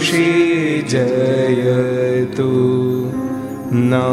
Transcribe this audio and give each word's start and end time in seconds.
ऋषि 0.00 0.84
जयतु 0.88 2.50
ना 3.90 4.04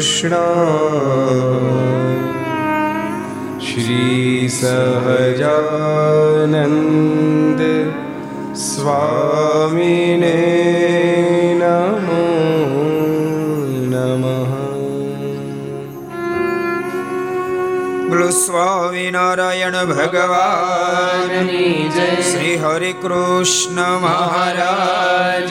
કૃષ્ણ 0.00 0.34
શ્રી 3.60 4.48
સહજાનંદ 4.50 5.60
સ્વામીને 8.56 10.32
નમો 11.60 12.22
નમઃ 13.84 14.54
બોલો 18.08 18.30
સ્વામિનારાયણ 19.10 19.76
ભગવાન 19.88 21.48
શ્રી 22.22 22.56
હરે 22.56 22.90
કૃષ્ણ 22.94 23.80
મહારાજ 24.02 25.50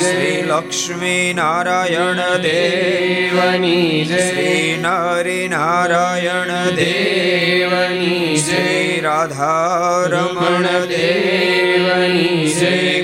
શ્રી 0.00 0.38
લક્ષ્મી 0.42 1.34
નારાયણ 1.34 2.22
દેવની 2.42 4.04
શ્રી 4.06 4.78
નરી 4.78 5.48
નારાયણ 5.48 6.52
દેવની 6.76 8.38
શ્રી 8.38 9.00
રાધારમણ 9.00 10.68
દેવની 10.88 12.48
શ્રી 12.50 12.95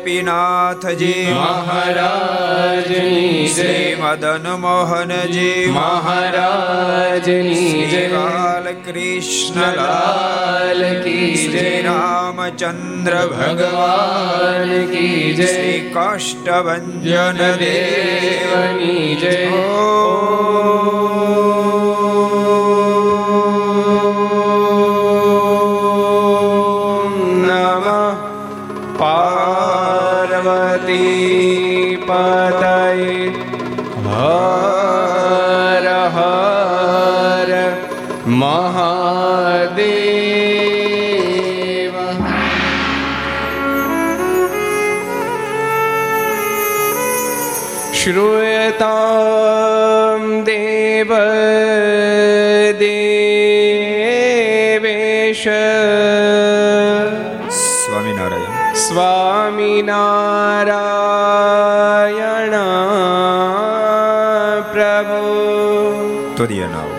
ગોપીનાથજી 0.00 1.26
મહારાજની 1.30 3.48
શ્રી 3.48 3.96
મદન 3.96 4.56
મોહનજી 4.56 5.68
મહારાજની 5.68 7.86
જય 7.86 8.08
લાલ 8.08 8.74
કૃષ્ણ 8.86 9.78
લાલ 9.78 11.04
કી 11.04 11.48
જય 11.48 11.82
રામચંદ્ર 11.82 13.14
ભગવાન 13.34 14.88
કી 14.88 15.34
જય 15.34 15.92
કાષ્ટભન 15.92 17.04
દેવની 17.04 19.16
જય 19.16 19.58
ઓ 19.58 21.09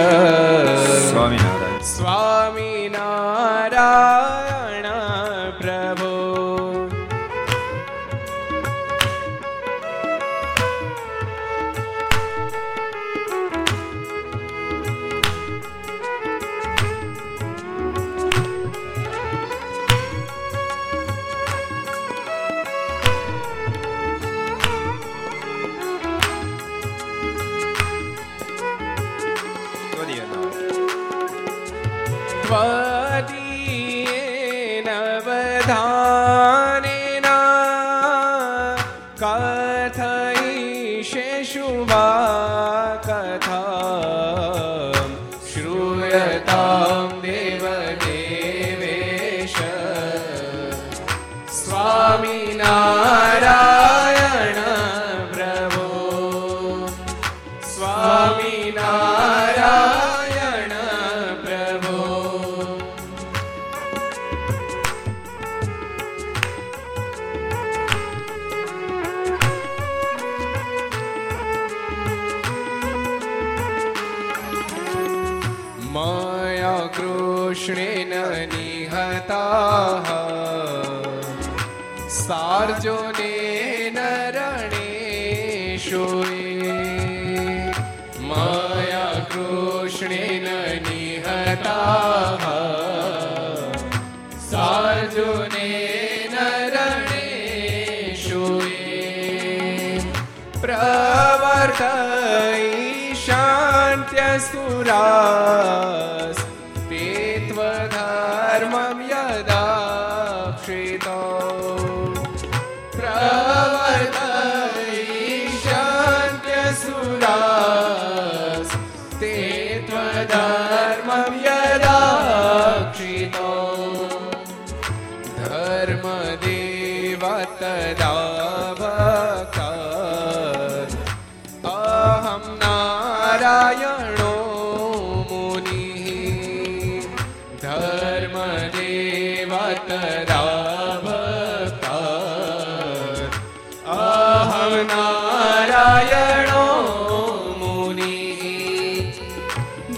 શિવરા 104.83 105.90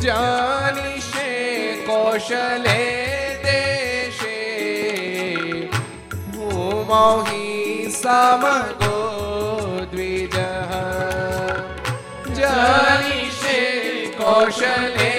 जानिषे 0.03 1.31
कौशले 1.87 2.82
देशे 3.44 4.41
भूमौ 6.35 7.11
हि 7.29 7.47
समगो 7.94 8.99
द्विजः 9.93 10.73
जानिषे 12.38 13.61
कौशले 14.20 15.11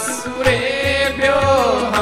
સુરેભ્યો 0.00 1.93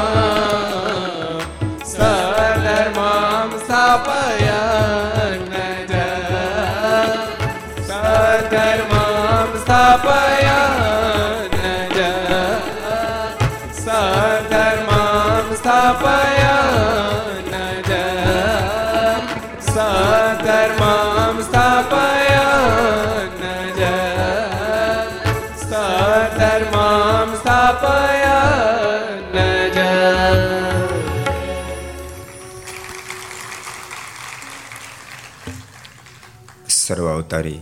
અવતારી 37.32 37.60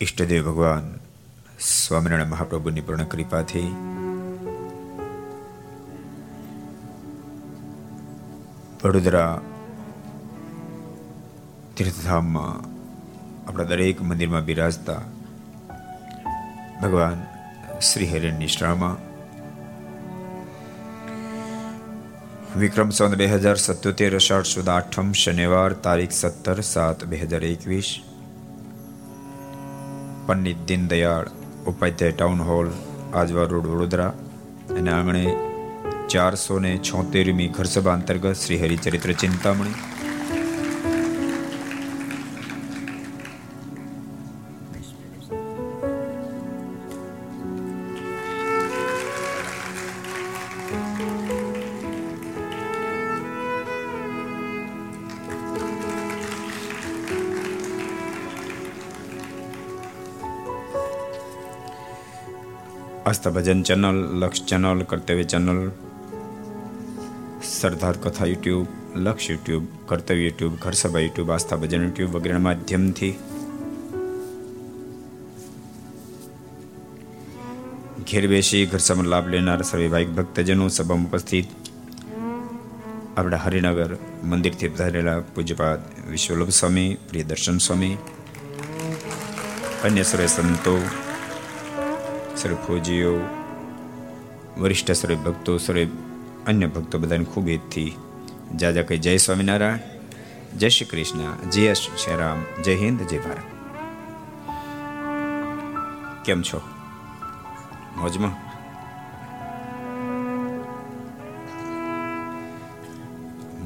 ઈષ્ટદેવ 0.00 0.44
ભગવાન, 0.44 0.86
સ્વામિનારાયણ 1.58 2.28
મહાપ્રભુની 2.28 2.84
પૂર્ણ 2.86 3.08
કૃપાથી 3.12 3.70
વડોદરા 8.82 9.32
તીર્થધામમાં 11.76 12.60
આપણા 13.46 13.64
દરેક 13.64 14.02
મંદિરમાં 14.02 14.44
બિરાજતા 14.44 15.00
ભગવાન 16.82 17.24
શ્રી 17.80 18.10
હરિની 18.12 18.42
નિષ્ઠામાં 18.44 19.11
વિક્રમ 22.58 22.90
સંત 22.90 23.16
બે 23.16 23.26
હજાર 23.26 23.56
સત્યોતેર 23.56 24.16
અષાઢ 24.16 24.44
સુદ 24.44 24.68
આઠમ 24.68 25.12
શનિવાર 25.12 25.72
તારીખ 25.72 26.10
સત્તર 26.10 26.60
સાત 26.60 27.04
બે 27.04 27.16
હજાર 27.16 27.44
એકવીસ. 27.44 28.00
Pandit 30.26 30.56
Deendayal 30.68 31.30
Upadhyay 31.66 32.12
town 32.12 32.40
hall, 32.40 32.68
Ajwa 33.14 33.44
road 33.44 33.66
Vadodara. 33.66 34.12
અને 34.78 34.90
આંગણે 34.90 35.36
ચારસો 36.08 36.58
ને 36.58 36.78
છોતેરમી 36.78 37.48
ઘરસભા 37.48 37.92
અંતર્ગત 37.92 38.36
Shri 38.36 38.56
Haricharitra 38.56 39.12
Chintamani. 39.12 39.91
Aastha 63.12 63.30
Bhajan 63.30 63.62
channel, 63.62 63.98
Laksh 64.20 64.44
channel, 64.44 64.82
Kartavya 64.82 65.24
channel, 65.24 65.58
Sardar 67.44 67.96
Katha 67.96 68.26
YouTube, 68.26 68.66
Laksh 68.96 69.30
YouTube, 69.30 69.64
Kartavya 69.86 70.22
YouTube, 70.22 70.54
Gharsabha 70.62 71.00
YouTube, 71.00 71.30
Aastha 71.30 71.56
Bhajan 71.56 71.82
YouTube 71.82 72.16
વગેરેના 72.16 72.38
માધ્યમથી 72.38 73.12
ઘેર 78.12 78.24
બેસી 78.28 78.66
ઘરસભાનો 78.66 79.10
લાભ 79.10 79.28
લેનાર 79.28 79.62
સર્વે 79.62 79.88
ભાઈ 79.88 80.04
ભક્તજનો 80.04 80.68
સભામાં 80.68 81.06
ઉપસ્થિત. 81.06 81.46
આપણા 83.16 83.36
હરિનગર 83.36 83.90
મંદિરથી 84.24 84.68
પધારેલા 84.68 85.20
પૂજ્યપાદ 85.34 85.80
વિશ્વલભ 86.10 86.50
સ્વામી 86.50 86.90
પ્રિય 87.08 87.22
દર્શન 87.22 87.58
સ્વામી, 87.58 87.94
અન્ય 89.84 90.02
સર્વે 90.02 90.26
સંતો 90.26 90.76
સર્વે 92.42 92.56
વરિષ્ઠ 94.58 94.92
સર્વે 94.92 95.16
ભક્તો 95.16 95.58
સર્વે 95.58 95.88
અન્ય 96.46 96.66
ભક્તો 96.66 96.98
બધાને 96.98 97.24
ખૂબ 97.24 97.48
હિતથી. 97.48 97.96
જાજા 98.56 98.82
કહી 98.82 98.98
જય 98.98 99.16
સ્વામિનારાયણ. 99.16 99.78
જય 100.58 100.68
શ્રી 100.68 100.86
કૃષ્ણ. 100.86 101.50
જય 101.50 101.74
શ્રી 101.74 102.16
રામ 102.16 102.62
જય 102.62 102.76
હિન્દ, 102.76 103.02
જય 103.02 103.18
ભારત. 103.18 103.38
કેમ 106.24 106.42
છો? 106.42 106.60
મોજમાં? 107.96 108.52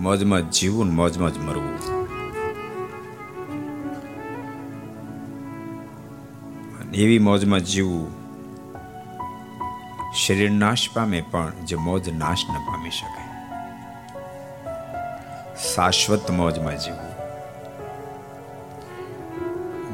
મોજમાં 0.02 0.50
જીવવું 0.50 0.94
મોજમાં 0.94 1.34
જ 1.34 1.38
મરવું. 1.38 1.96
એવી 6.92 7.18
મોજમાં 7.18 7.60
જીવવું 7.60 8.25
શરીર 10.16 10.50
નાશ 10.50 10.90
પામે 10.94 11.20
પણ 11.20 11.52
જે 11.64 11.76
મોજ 11.76 12.08
નાશ 12.08 12.38
ન 12.50 12.52
પામી 12.52 12.90
શકે. 12.90 13.26
શાશ્વત 15.74 16.30
મોજમાં 16.30 16.78
જીવવું. 16.78 17.16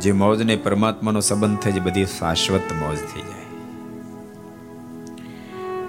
જે 0.00 0.12
મોજને 0.12 0.57
પરમાત્માનો 0.57 1.21
સંબંધ 1.21 1.59
થાય 1.59 1.73
જે 1.73 1.81
બધી 1.81 2.07
શાશ્વત 2.07 2.61
મોજ 2.61 2.99
થઈ 2.99 3.21
જાય. 3.21 3.47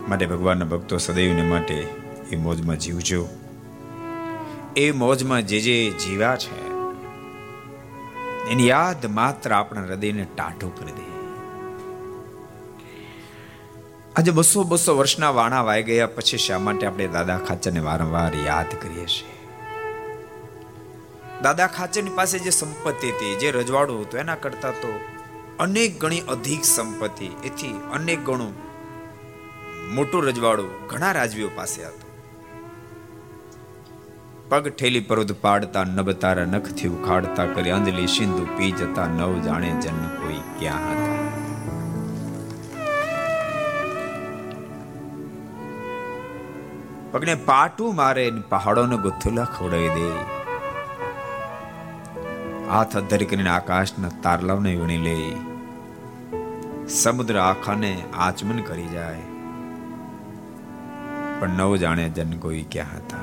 માટે 0.09 0.25
ભગવાનના 0.25 0.65
ભક્તો 0.65 0.97
સદૈવને 0.97 1.41
માટે 1.41 1.87
એ 2.31 2.35
મોજમાં 2.35 2.79
જીવજો. 2.79 3.27
એ 4.77 4.91
મોજમાં 4.91 5.41
જે 5.41 5.59
જે 5.59 5.91
જીવ્યા 5.91 6.35
છે, 6.35 6.69
એની 8.49 8.67
યાદ 8.67 9.05
માત્ર 9.05 9.53
આપણા 9.53 9.81
હૃદયને 9.81 10.25
ટાઢું 10.35 10.75
કરી 10.75 10.91
દે. 10.91 11.12
આજે 14.15 14.32
બસો 14.32 14.63
બસો 14.63 14.98
વર્ષના 14.98 15.29
વાણા 15.29 15.62
વાઈ 15.62 15.84
ગયા 15.84 16.08
પછી 16.08 16.38
શા 16.38 16.60
માટે 16.60 16.86
આપણે 16.86 17.08
દાદા 17.08 17.38
ખાચરને 17.38 17.79
વારંવાર 17.79 18.36
યાદ 18.46 18.75
કરીએ 18.82 19.05
છીએ? 19.05 19.38
દાદા 21.43 21.67
ખાચરની 21.67 22.10
પાસે 22.10 22.39
જે 22.39 22.50
સંપત્તિ 22.50 23.08
હતી, 23.08 23.36
જે 23.36 23.51
રજવાડું 23.51 24.01
હતું, 24.01 24.20
એના 24.20 24.36
કરતા 24.36 24.72
તો 24.72 24.91
અનેક 25.60 26.00
ગણી 26.00 26.20
અધિક 26.20 26.63
સંપત્તિ, 26.65 27.25
એથી 27.43 27.72
અનેક 27.93 28.20
ગણું 28.25 28.53
મોટું 29.96 30.24
રજવાડું 30.24 30.72
ઘણા 30.88 31.12
રાજવીઓ 31.12 31.50
પાસે 31.55 31.82
હતું. 31.86 32.12
પગ 34.50 34.70
ઠેલી 34.70 35.00
પર્વત 35.00 35.32
પાડતા 35.32 35.84
નબતારા 35.84 36.46
નખથી 36.46 36.88
ઉખાડતા, 36.88 37.46
કરી 37.46 37.70
અંજલી 37.70 38.08
સિંધુ 38.08 38.48
પી 38.58 38.72
જતા 38.72 39.08
નવ 39.08 39.46
જાણે 39.46 39.70
જન 39.82 40.01
કોઈ 40.22 40.41
ક્યાં 40.60 41.03
હતા? 41.03 41.22
પગને 47.13 47.36
પાટું 47.36 47.96
મારે 47.96 48.32
પહાડોને 48.50 48.98
ગુથુલા 48.98 49.43
ખવડાવી 49.43 49.89
દે. 49.89 50.10
હાથ 52.70 52.98
અધરી 52.98 53.25
કરીને 53.25 53.50
આકાશના 53.50 54.10
તારલાવને 54.24 54.75
વીણી 54.75 54.98
લે. 54.98 55.36
સમુદ્ર 56.88 57.39
આખાને 57.39 58.03
આચમન 58.17 58.62
કરી 58.62 58.88
જાય. 58.88 59.15
પણ 61.39 61.50
નવ 61.50 61.75
જાણે 61.75 62.10
જન 62.10 62.38
કોઈ 62.38 62.65
ક્યાં 62.72 62.98
હતા. 62.98 63.17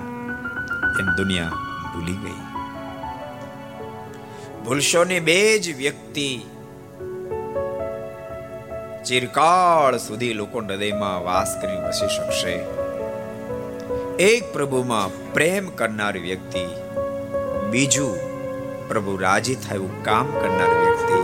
એમ 1.00 1.16
દુનિયા 1.16 1.48
ભૂલી 1.94 2.12
ગઈ. 2.12 2.40
ભૂલશો 4.64 5.04
ને 5.04 5.20
બે 5.20 5.58
જ 5.58 5.76
વ્યક્તિ. 5.76 6.40
ચિરકાળ 9.06 9.96
સુધી 9.96 10.32
લોકો 10.32 10.58
હૃદયમાં 10.58 11.24
વાસ 11.24 11.58
કરી 11.62 11.76
વસી 11.76 12.08
શકશે. 12.08 12.79
એક 14.22 14.48
પ્રભુમાં 14.54 15.12
પ્રેમ 15.34 15.68
કરનાર 15.76 16.16
વ્યક્તિ, 16.24 16.62
બીજું 17.72 18.16
પ્રભુ 18.88 19.12
રાજી 19.22 19.54
થાય 19.64 19.86
કામ 20.08 20.26
કરનાર 20.34 20.72
વ્યક્તિ, 20.80 21.20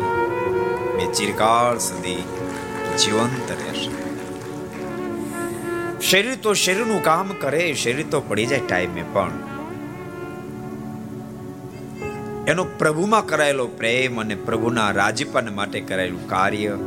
બે 0.94 1.08
ચિરકાળ 1.18 1.76
સુધી 1.86 2.22
જીવંત 3.02 3.50
રહેશે. 3.58 3.90
શરીર 6.08 6.36
તો 6.46 6.54
શરીરનું 6.62 7.02
કામ 7.10 7.34
કરે, 7.42 7.64
શરીર 7.82 8.08
તો 8.14 8.20
પડી 8.30 8.48
જાય 8.52 8.64
ટાઈમે, 8.70 9.04
પણ 9.14 9.34
એનો 12.52 12.64
પ્રભુમાં 12.82 13.28
કરાયેલો 13.32 13.66
પ્રેમ 13.80 14.22
અને 14.24 14.36
પ્રભુના 14.46 14.90
રાજીપન 15.00 15.50
માટે 15.58 15.80
કરાયેલું 15.90 16.24
કાર્ય 16.32 16.78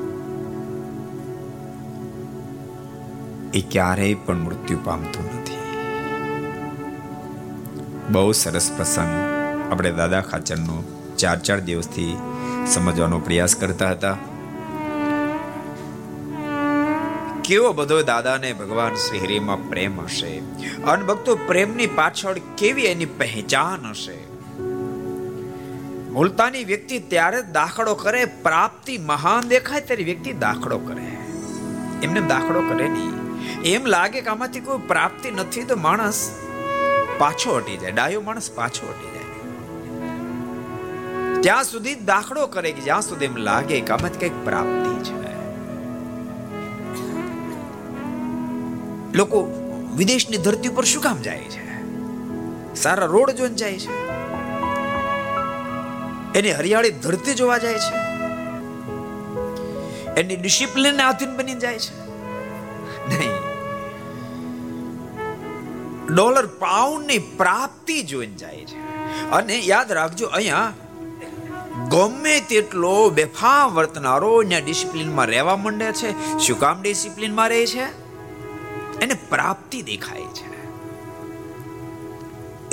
એ 3.54 3.62
ક્યારેય 3.76 4.24
પણ 4.26 4.42
મૃત્યુ 4.48 4.82
પામતું 4.90 5.28
નથી. 5.28 5.39
બહુ 8.12 8.32
સરસ 8.32 8.72
પ્રસંગ. 8.78 9.40
આપણે 9.72 9.92
દાદા 9.92 10.22
ખાચરનો 10.22 10.84
ચાર 11.18 11.40
ચાર 11.40 11.60
દિવસથી 11.60 12.18
સમજવાનો 12.68 13.20
પ્રયાસ 13.20 13.56
કરતા 13.56 13.90
હતા. 13.90 14.18
કેવો 17.44 17.74
બધો 17.74 18.02
દાદાને 18.02 18.54
ભગવાન 18.54 18.96
શ્રી 18.96 19.20
હરિમાં 19.20 19.70
પ્રેમ 19.70 20.02
હશે. 20.02 20.38
અને 20.84 21.04
ભક્તો 21.04 21.36
પ્રેમની 21.36 21.88
પાછળ 21.88 22.38
કેવી 22.58 22.86
એની 22.86 23.06
પહેચાન 23.06 23.90
હશે? 23.90 24.18
મુલતાની 26.10 26.64
વ્યક્તિ 26.64 27.00
ત્યારે 27.00 27.44
દાખલો 27.44 27.96
કરે, 27.96 28.26
પ્રાપ્તિ 28.26 28.98
મહાન 28.98 29.48
દેખાય 29.48 29.82
ત્યારે 29.82 30.04
વ્યક્તિ 30.04 30.34
દાખલો 30.34 30.78
કરે. 30.78 31.18
એમને 32.04 32.22
દાખલો 32.22 32.60
કરે 32.62 32.88
નહીં. 32.88 33.12
એમ 33.62 33.86
લાગે 33.86 34.22
કે 34.22 34.30
આમાંથી 34.30 34.60
કોઈ 34.60 34.78
પ્રાપ્તિ 34.78 35.32
નથી 35.32 35.64
તો 35.64 35.76
માણસ 35.76 36.32
પાછો 37.20 37.58
હટી 37.58 37.78
જાય, 37.78 37.92
ડાયો 37.92 38.22
માણસ 38.22 38.52
પાછો 38.52 38.88
હટી 38.90 39.12
જાય. 39.12 39.20
ત્યાં 41.42 41.64
સુધી 41.64 41.96
દાખલો 41.96 42.48
કરે 42.48 42.72
કે 42.72 42.82
જ્યાં 42.82 43.02
સુધી 43.02 43.26
એમ 43.26 43.36
લાગે 43.36 43.82
કે 43.82 43.94
આમાંથી 43.94 44.18
કંઈક 44.18 44.46
પ્રાપ્તિ 44.46 45.04
છે. 45.04 45.20
લોકો 49.18 49.48
વિદેશની 49.96 50.38
ધરતી 50.38 50.70
ઉપર 50.70 50.84
શું 50.84 51.04
કામ 51.04 51.22
જાય 51.22 51.38
છે? 51.38 51.70
સારા 52.76 53.06
રોડ 53.06 53.32
જોઈને 53.32 53.56
જાય 53.56 53.80
છે? 53.80 54.10
એની 56.40 56.52
હરિયાળી 56.52 56.90
ધરતી 56.90 57.34
જોવા 57.34 57.58
જાય 57.58 57.74
છે? 57.74 58.10
એની 60.22 60.36
ડિસિપ્લિન 60.36 61.02
આધીન 61.02 61.38
બની 61.38 61.54
જાય 61.54 61.80
છે? 61.80 62.10
નહીં. 63.10 63.39
ડોલર 66.14 66.46
પાઉન્ડની 66.46 67.20
પ્રાપ્તિ 67.20 68.04
જોઈને 68.04 68.36
જાય 68.36 68.66
છે. 68.66 68.78
અને 69.32 69.60
યાદ 69.60 69.92
રાખજો, 69.92 70.28
અહીંયા 70.28 70.74
ગમે 71.90 72.40
તેટલો 72.40 73.10
બેફામ 73.10 73.74
વર્તનારો 73.74 74.44
ત્યાં 74.44 74.66
ડિસિપ્લિનમાં 74.66 75.26
રહેવા 75.26 75.56
માંડે 75.56 75.92
છે, 75.92 76.38
શું 76.38 76.60
કામ 76.60 76.82
ડિસિપ્લિનમાં 76.82 77.50
રહે 77.50 77.66
છે? 77.66 77.84
એને 79.00 79.14
પ્રાપ્તિ 79.14 79.82
દેખાય 79.82 80.22
છે. 80.22 80.50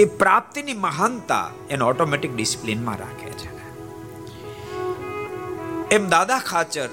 એ 0.03 0.05
પ્રાપ્તિની 0.05 0.75
મહાનતા 0.75 1.51
એને 1.71 1.85
ઓટોમેટિક 1.85 2.37
ડિસિપ્લિનમાં 2.37 2.99
રાખે 2.99 3.31
છે. 3.31 3.57
એમ 5.91 6.09
દાદા 6.09 6.39
ખાચર 6.39 6.89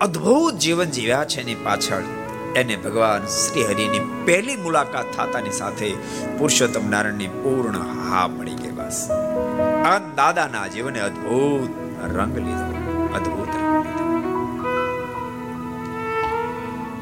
અદ્ભુત 0.00 0.54
જીવન 0.54 0.90
જીવ્યા 0.90 1.24
છે 1.24 1.40
એની 1.40 1.54
પાછળ. 1.54 2.27
એને 2.56 2.76
ભગવાન 2.76 3.26
શ્રી 3.26 3.64
હરિની 3.64 4.00
પહેલી 4.24 4.56
મુલાકાત 4.56 5.04
થતાની 5.16 5.50
સાથે 5.50 5.90
પુરુષોત્તમ 6.38 6.90
નારાયણની 6.90 7.26
પૂર્ણ 7.26 7.78
હા 7.78 8.28
મળી 8.28 8.54
ગઈ 8.54 8.70
બસ. 8.70 9.10
આ 9.84 9.98
દાદાના 9.98 10.66
જીવને 10.66 11.00
અદ્ભુત 11.00 11.70
રંગ 12.16 12.36
લીધો, 12.36 12.68
અદ્ભુત 13.14 13.48
રંગ 13.48 13.86
લીધો. 13.86 14.08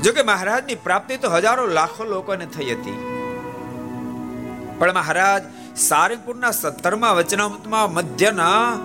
જો 0.02 0.24
મહારાજની 0.24 0.74
પ્રાપ્તિ 0.74 1.16
તો 1.16 1.30
હજારો 1.30 1.66
લાખો 1.66 2.04
લોકોને 2.04 2.46
થઈ 2.46 2.70
હતી. 2.70 3.12
પણ 4.78 4.94
મહારાજ 4.94 5.42
સારંગપુરના 5.76 6.50
સત્તરમા 6.50 7.12
વચનામૃતમાં, 7.12 7.92
મધ્યના 7.92 8.78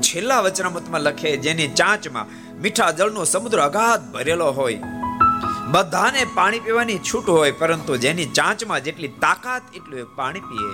છેલ્લા 0.00 0.40
વચનામૃતમાં 0.40 1.00
લખે, 1.00 1.36
જેની 1.36 1.68
ચાંચમાં 1.68 2.26
મીઠા 2.62 2.90
જળનો 2.90 3.24
સમુદ્ર 3.24 3.60
અગાધ 3.60 4.12
ભરેલો 4.12 4.50
હોય 4.52 4.78
બધાને 5.70 6.26
પાણી 6.34 6.60
પીવાની 6.60 6.98
છૂટ 6.98 7.28
હોય, 7.28 7.50
પરંતુ 7.50 7.96
જેની 7.96 8.26
ચાંચમાં 8.26 8.84
જેટલી 8.84 9.08
તાકાત, 9.08 9.62
એટલું 9.74 10.16
પાણી 10.16 10.40
પીએ. 10.40 10.70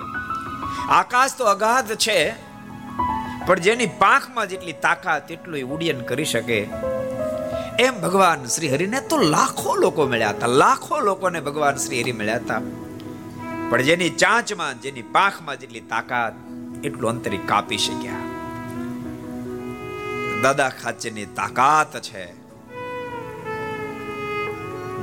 આકાશ 0.89 1.37
તો 1.37 1.45
અગાધ 1.45 1.95
છે, 1.95 2.35
પણ 3.47 3.59
જેની 3.59 3.85
પાંખમાં 3.85 4.49
જેટલી 4.49 4.73
તાકાત, 4.73 5.31
એટલું 5.31 5.59
ઉડ્ડયન 5.59 5.99
કરી 5.99 6.25
શકે. 6.25 6.59
એમ 7.79 8.01
ભગવાન 8.01 8.45
શ્રી 8.45 8.67
હરિને 8.67 9.01
તો 9.01 9.17
લાખો 9.17 9.75
લોકો 9.75 10.07
મળ્યા 10.07 10.29
હતા, 10.29 10.47
લાખો 10.47 10.99
લોકોને 10.99 11.39
ભગવાન 11.39 11.75
શ્રી 11.75 12.01
હરિ 12.01 12.11
મળ્યા 12.11 12.35
હતા. 12.35 12.61
પણ 13.69 13.81
જેની 13.81 14.09
ચાંચમાં, 14.09 14.81
જેની 14.81 15.01
પાંખમાં 15.01 15.59
જેટલી 15.59 15.79
તાકાત, 15.79 16.33
એટલું 16.83 17.09
અંતરી 17.09 17.37
કાપી 17.37 17.77
શક્યા. 17.77 18.23
દાદા 20.41 20.69
ખાચેની 20.69 21.25
તાકાત 21.25 22.01
છે. 22.01 22.44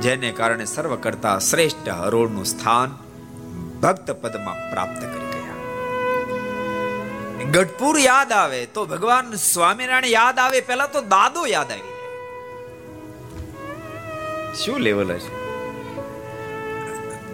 જેને 0.03 0.31
કારણે 0.31 0.65
સર્વ 0.65 0.95
કરતા 0.95 1.39
શ્રેષ્ઠ 1.39 1.89
હરોળનું 1.89 2.45
સ્થાન 2.45 2.89
ભક્ત 3.81 4.11
પદમાં 4.11 4.59
પ્રાપ્ત 4.71 5.01
કરી 5.01 5.29
ગયા. 5.33 5.59
ગઢપુર 7.51 7.99
યાદ 7.99 8.31
આવે 8.31 8.65
તો 8.65 8.85
ભગવાન 8.85 9.31
સ્વામિનારાયણ 9.35 10.05
યાદ 10.05 10.39
આવે, 10.39 10.61
પહેલા 10.61 10.87
તો 10.87 11.01
દાદો 11.01 11.45
યાદ 11.45 11.71
આવી 11.71 11.91
શું 14.63 14.77
લેવલ 14.77 15.11
હશે? 15.11 15.31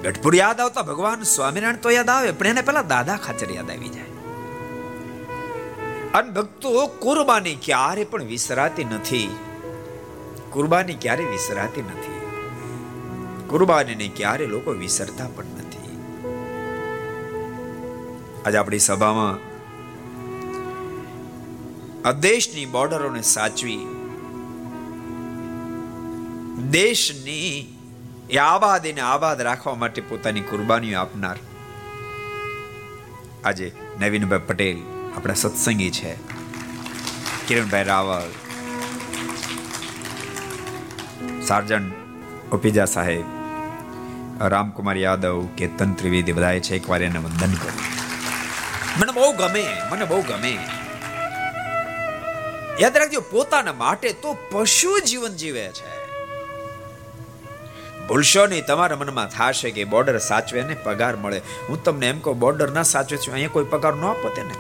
ગઢપુર 0.02 0.36
યાદ 0.36 0.60
આવતા 0.60 0.82
ભગવાન 0.82 1.24
સ્વામિનારાયણ 1.24 1.78
તો 1.78 1.90
યાદ 1.90 2.10
આવે, 2.10 2.32
પણ 2.32 2.48
એને 2.48 2.62
પહેલા 2.62 2.82
દાદા 2.82 3.18
ખાચર 3.18 3.52
યાદ 3.52 3.72
આવી 3.72 3.90
જાય. 3.90 4.06
અને 6.14 6.32
ભક્તો 6.32 6.88
કુરબાની 6.88 7.58
ક્યારે 7.62 8.04
પણ 8.04 8.24
વિસરાતી 8.24 8.84
નથી. 8.84 9.28
કુરબાની 10.50 10.94
ક્યારે 10.94 11.24
વિસરાતી 11.24 11.82
નથી? 11.82 12.19
કુરબાનીને 13.52 14.08
ક્યારે 14.18 14.46
લોકો 14.54 14.72
વિસરતા 14.82 15.30
પણ 15.36 15.60
નથી. 15.62 15.96
આજે 18.46 18.58
આપણી 18.60 18.84
સભામાં 18.88 19.38
આ 22.10 22.14
દેશની 22.26 22.68
બોર્ડરોને 22.76 23.24
સાચવી, 23.30 23.86
દેશની 26.76 27.54
એ 28.30 28.38
આબાદીને 28.44 29.02
આબાદ 29.12 29.40
રાખવા 29.48 29.78
માટે 29.84 30.02
પોતાની 30.12 30.46
કુરબાનીઓ 30.52 31.00
આપનાર 31.02 31.40
આજે 33.50 33.68
નવીનભાઈ 34.04 34.48
પટેલ 34.52 34.80
આપણા 35.16 35.40
સત્સંગી 35.44 35.92
છે, 35.98 36.14
કિરણભાઈ 37.48 37.90
રાવલ 37.92 38.32
સાર્જન્ટ 41.50 41.90
ઓપીજા 42.58 42.90
સાહેબ 42.96 43.26
રામકુમાર 44.48 44.98
યાદવ 44.98 45.48
કેતન 45.58 45.94
ત્રિવેદી 45.94 46.32
બધાએ 46.32 46.60
છે 46.60 46.76
એકવાર 46.76 47.04
એને 47.04 47.20
વંદન 47.20 47.54
કર્યું. 47.54 48.00
મને 49.00 49.12
બહુ 49.12 49.34
ગમે, 49.34 49.68
મને 49.92 50.06
બહુ 50.06 50.22
ગમે. 50.22 50.60
યાદ 52.80 52.98
રાખજો, 52.98 53.22
પોતાના 53.22 53.74
માટે 53.74 54.14
તો 54.14 54.38
પશુ 54.52 55.00
જીવન 55.00 55.36
જીવે 55.36 55.68
છે. 55.68 56.00
ભૂલશો 58.08 58.48
નહીં, 58.48 58.66
તમારા 58.66 58.96
મનમાં 58.96 59.28
થશે 59.30 59.72
કે 59.72 59.84
બોર્ડર 59.84 60.18
સાચવે 60.18 60.62
ને 60.62 60.76
પગાર 60.84 61.16
મળે. 61.16 61.42
હું 61.70 61.84
તમને 61.84 62.08
એમ 62.08 62.20
કહું, 62.20 62.40
બોર્ડર 62.40 62.72
ના 62.72 62.84
સાચવે 62.84 63.18
છું, 63.18 63.34
અહીંયા 63.34 63.50
કોઈ 63.54 63.66
પગાર 63.66 63.94
ન 63.94 64.04
આપો 64.04 64.30
તેને 64.36 64.54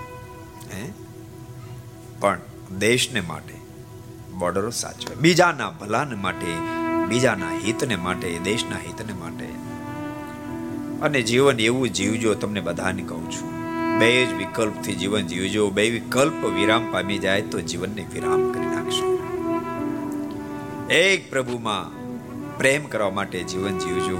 હે? 0.73 0.91
પણ 2.19 2.39
દેશને 2.77 3.21
માટે 3.21 3.53
બોર્ડરો 4.37 4.69
સાચવે. 4.69 5.15
બીજાના 5.15 5.69
ભલાને 5.69 6.15
માટે, 6.15 6.53
બીજાના 7.07 7.57
હિતને 7.57 7.95
માટે, 7.95 8.39
દેશના 8.39 8.75
હિતને 8.75 9.13
માટે 9.13 9.58
અને 11.01 11.21
જીવન 11.21 11.59
એવું 11.59 11.89
જીવજો, 11.89 12.33
તમને 12.33 12.61
બધાને 12.61 13.03
કહું 13.03 13.31
છું. 13.31 13.59
બે 13.99 14.25
જ 14.25 14.33
વિકલ્પથી 14.33 14.95
જીવન 14.95 15.27
જીવજો, 15.27 15.69
બે 15.69 15.89
વિકલ્પ 15.89 16.45
વિરામ 16.45 16.91
પામી 16.91 17.17
જાય 17.17 17.41
તો 17.41 17.61
જીવનને 17.61 18.05
વિરામ 18.13 18.51
કરી 18.51 18.65
નાખશો. 18.65 19.19
એક 20.93 21.29
પ્રભુમાં 21.29 21.99
પ્રેમ 22.57 22.85
કરવા 22.85 23.09
માટે 23.09 23.43
જીવન 23.43 23.77
જીવજો. 23.77 24.17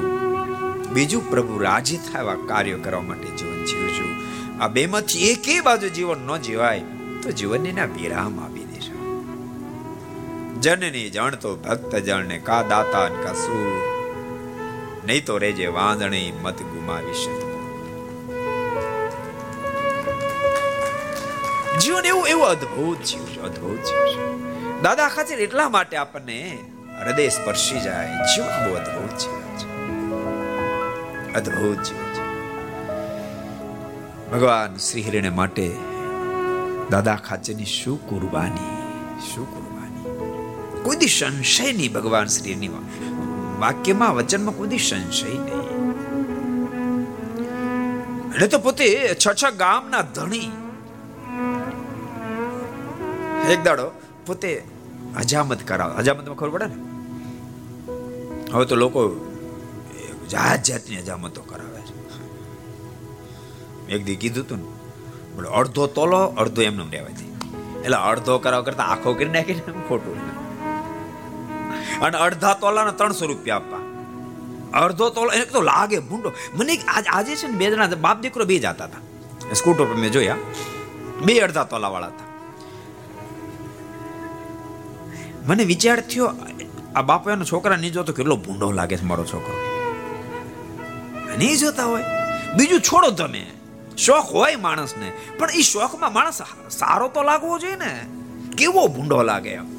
બીજું 0.93 1.29
પ્રભુ 1.29 1.57
રાજી 1.57 1.97
થાય 1.97 2.21
એવા 2.21 2.35
કાર્યો 2.47 2.77
કરવા 2.83 3.01
માટે 3.01 3.27
જીવન 3.27 3.65
જીવજો. 3.65 4.03
આ 4.59 4.67
બેમાંથી 4.67 5.31
એકે 5.31 5.61
બાજુ 5.61 5.89
જીવન 5.89 6.17
ન 6.27 6.37
જીવાય 6.37 6.79
તો 7.23 7.31
જીવનને 7.31 7.71
ના 7.71 7.85
વિરામ 7.85 8.39
આપી 8.39 8.59
દેશો. 8.59 9.25
જનની 10.61 11.09
જાણતો 11.09 11.55
ભક્ત 11.55 11.95
જણને 11.95 12.37
કા 12.37 12.61
દાતા 12.61 13.07
કા 13.07 13.33
સૂર 13.33 13.88
નહીં 15.09 15.25
તો 15.25 15.37
રેજે 15.37 15.65
વાંદણી 15.65 16.33
મત 16.41 16.61
ગુમાવી 16.61 17.13
શકે. 17.13 17.49
જીવન 21.79 22.05
એવું 22.05 22.27
એવું 22.27 22.45
અદ્ભુત 22.45 23.03
જીવ 23.03 23.25
છે 23.75 23.77
જીવ 23.77 24.81
દાદા 24.81 25.07
ખાતર 25.07 25.33
એટલા 25.33 25.69
માટે 25.69 25.97
આપણને 25.97 26.57
હૃદય 27.05 27.29
સ્પર્શી 27.29 27.81
જાય. 27.81 28.13
જીવન 28.13 28.47
બહુ 28.47 28.75
અદ્ભુત 28.75 29.17
જીવન 29.17 29.57
છે. 29.57 29.73
અદ્ભુત 31.33 31.83
જીવન 31.83 32.13
છે. 32.13 32.29
ભગવાન 34.31 34.77
શ્રી 34.77 35.01
હરિને 35.01 35.29
માટે 35.29 35.75
દાદા 36.89 37.15
ખાચરની 37.15 37.65
શું 37.65 38.09
કુરબાની 38.09 38.91
શું 39.21 39.51
કુરબાની? 39.53 40.19
કોઈ 40.83 41.07
સંશય 41.07 41.73
નહીં 41.73 41.93
ભગવાન 41.93 42.25
શ્રીની 42.25 42.67
વાક્યમાં 43.59 44.15
વચનમાં 44.15 44.57
કોઈ 44.57 44.77
સંશય 44.77 45.27
નહીં. 45.27 45.79
એટલે 48.31 48.47
તો 48.47 48.59
પોતે 48.59 49.15
છ 49.15 49.43
છ 49.43 49.45
ગામના 49.57 50.01
ધણી. 50.01 50.51
એક 53.49 53.63
દાડો 53.63 53.91
પોતે 54.25 54.63
હજામત 55.17 55.67
કરાવ. 55.67 55.91
હજામતમાં 55.99 56.35
ખબર 56.35 56.49
પડે 56.49 56.65
ને? 56.65 56.75
હવે 58.53 58.65
તો 58.65 58.75
લોકો 58.75 59.25
જાત 60.31 60.63
જાતની 60.63 60.97
હજામતો 60.97 61.41
કરાવે 61.41 61.81
છે. 61.81 61.95
એક 63.93 64.05
દી 64.05 64.15
કીધું 64.15 64.47
તું 64.47 64.79
ને 65.41 65.47
અડધો 65.47 65.87
તોલો, 65.87 66.17
અડધો 66.17 66.61
એમને 66.61 66.83
રહેવા 66.91 67.07
દે. 67.07 67.25
એટલે 67.81 67.97
અડધો 67.97 68.39
કરાવ 68.39 68.63
કરતા 68.63 68.83
આખો 68.83 69.13
કરી 69.13 69.29
નાખીને 69.29 69.61
ખોટું. 69.87 70.48
અને 72.01 72.17
અડધા 72.17 72.53
તોલાના 72.53 72.91
ત્રણસો 72.91 73.25
રૂપિયા 73.25 73.55
આપવા. 73.55 73.79
અડધો 74.79 75.09
તોલો, 75.09 75.31
એને 75.31 75.45
તો 75.45 75.61
લાગે 75.61 75.99
ભૂંડો. 75.99 76.31
મને 76.53 76.77
આજે 77.07 77.35
છે 77.35 77.47
ને 77.47 77.57
બે 77.57 77.71
જણા 77.71 77.87
બાપ 77.87 78.21
દીકરો 78.21 78.45
બે 78.45 78.59
જતા 78.59 78.85
હતા. 78.85 79.53
સ્કૂટર 79.53 79.85
પર 79.85 79.95
મેં 79.95 80.11
જોયા. 80.11 80.35
બે 81.25 81.39
અડધા 81.39 81.63
તોલા 81.63 81.87
વાળા 81.87 82.07
હતા. 82.07 82.29
મને 85.47 85.63
વિચાર 85.63 85.99
થયો, 85.99 86.31
આ 86.95 87.01
બાપો 87.01 87.31
એનો 87.31 87.43
છોકરા 87.43 87.75
નહીં 87.75 87.91
જોતો, 87.91 88.13
કેટલો 88.13 88.35
ભૂંડો 88.35 88.71
લાગે 88.71 88.97
છે 88.97 89.03
મારો 89.03 89.25
છોકરો. 89.25 89.79
નહીં 91.37 91.57
જોતા 91.57 91.85
હોય. 91.85 92.03
બીજું 92.57 92.81
છોડો 92.81 93.11
તમે. 93.11 93.51
શોખ 93.97 94.25
હોય 94.25 94.55
માણસને. 94.55 95.11
પણ 95.39 95.49
એ 95.49 95.61
શોખમાં 95.61 96.13
માણસ 96.13 96.41
સારો 96.69 97.07
તો 97.07 97.23
લાગવો 97.23 97.59
જોઈએ 97.59 97.75
ને. 97.75 98.05
કેવો 98.57 98.87
ભૂંડો 98.87 99.23
લાગે 99.23 99.49
એમ. 99.49 99.78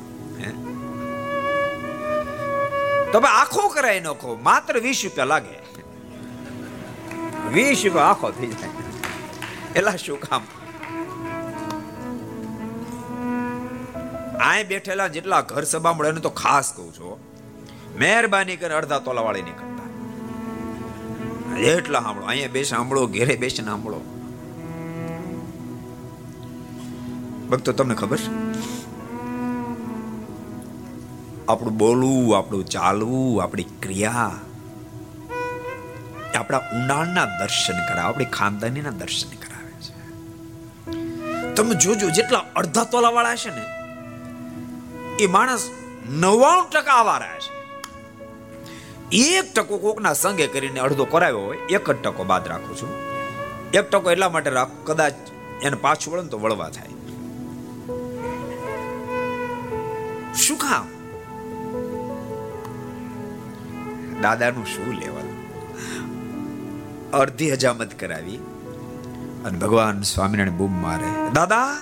તો 3.13 3.21
ભાઈ 3.21 3.33
આખો 3.33 3.69
કરાય 3.69 4.01
નખો. 4.01 4.39
માત્ર 4.43 4.79
વીસ 4.79 5.01
રૂપિયા 5.05 5.25
લાગે. 5.25 5.59
વીસ 7.53 7.83
રૂપિયા 7.85 8.05
આખો 8.05 8.31
થઈ 8.31 8.47
જાય. 8.47 8.71
એલા 9.77 9.97
શું 9.97 10.21
કામ? 10.21 10.43
આય 14.41 14.65
બેઠેલા 14.65 15.09
જેટલા 15.09 15.41
ઘર 15.41 15.63
સભા 15.63 15.93
મળે 15.93 16.09
એને 16.09 16.21
તો 16.21 16.31
ખાસ 16.31 16.73
કહું 16.77 16.95
છું. 16.95 17.19
મહેરબાની 17.99 18.57
કરીને 18.57 18.75
અડધા 18.75 18.99
તોલા 18.99 19.23
વાળી 19.23 19.43
નહીં 19.43 19.71
એટલા 21.57 22.01
સાંભળો. 22.01 22.27
અહીંયા 22.27 22.49
બેસ, 22.49 22.69
સાંભળો, 22.69 23.07
ઘેરે 23.07 23.37
બેસીને 23.37 23.69
સાંભળો. 23.69 24.01
ભક્તો, 27.51 27.73
તમને 27.73 27.95
ખબર? 27.95 28.17
છે 28.17 28.50
આપણું 31.51 31.77
બોલવું, 31.77 32.39
આપણું 32.39 32.65
ચાલવું, 32.65 33.43
આપણી 33.43 33.63
ક્રિયા. 33.63 34.31
આપણા 36.35 36.59
ઊંડાણના 36.59 37.25
દર્શન 37.25 37.73
કરાવે, 37.73 38.09
આપણી 38.09 38.25
ખાનદાનીના 38.25 38.91
દર્શન 38.91 39.29
કરાવે 39.29 39.73
છે. 39.83 39.95
તમે 41.55 41.75
જોજો, 41.75 42.11
જેટલા 42.11 42.39
અડધા 42.57 42.85
તોલા 42.85 43.09
વાળા 43.09 43.37
છે 43.37 43.51
ને, 43.51 43.65
એ 45.21 45.27
માણસ 45.27 45.71
નવ્વાણું 46.11 46.71
ટકા 46.71 46.93
આવારા 46.93 47.39
છે. 47.39 47.61
એક 49.17 49.55
ટકો 49.55 49.79
કોકના 49.79 50.13
સંગે 50.13 50.47
કરીને 50.47 50.81
અડધો 50.81 51.05
કરાવ્યો 51.05 51.39
હોય, 51.39 51.57
એક 51.57 51.91
જ 51.91 52.03
ટકો 52.03 52.25
બાદ 52.25 52.49
રાખું 52.49 52.77
છું. 52.77 52.91
એક 53.71 53.91
ટકો 53.91 54.11
એટલા 54.11 54.29
માટે 54.29 54.51
રાખ, 54.51 54.71
કદાચ 54.85 55.13
એને 55.63 55.77
પાછું 55.77 56.13
વળે 56.13 56.23
ને 56.23 56.29
તો 56.29 56.39
વળવા 56.39 56.71
થાય. 56.71 56.89
શું 60.35 60.59
કામ? 60.59 61.00
દાદાનું 64.23 64.67
શું 64.67 64.93
લેવલ? 64.93 65.27
અડધી 67.13 67.53
હજામત 67.53 68.01
કરાવી 68.01 68.37
અને 69.45 69.59
ભગવાન 69.59 70.03
સ્વામિનારાયણ 70.03 70.57
બૂમ 70.57 70.83
મારે, 70.83 71.33
દાદા! 71.33 71.81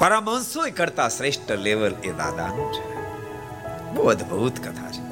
પરમહંસો 0.00 0.60
કરતા 0.76 1.08
શ્રેષ્ઠ 1.08 1.52
લેવલ 1.52 1.94
એ 2.04 2.12
દાદાનું 2.12 2.72
છે. 2.72 2.94
બહુ 3.94 4.04
અદ્ભુત 4.04 4.60
કથા 4.60 4.90
છે. 4.90 5.02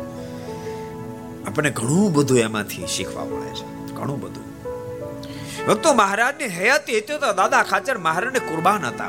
આપણે 1.45 1.71
ઘણું 1.71 2.13
બધું 2.13 2.39
એમાંથી 2.39 2.87
શીખવા 2.87 3.25
મળે 3.25 3.55
છે. 3.55 3.93
ઘણું 3.93 4.21
બધું. 4.21 4.45
ભક્તો, 5.67 5.95
મહારાજની 5.95 6.45
હયાતી 6.45 6.99
હતી 6.99 7.19
તો 7.19 7.33
દાદા 7.33 7.63
ખાચર 7.63 7.99
મહારાજને 7.99 8.39
કુરબાન 8.39 8.87
હતા. 8.87 9.09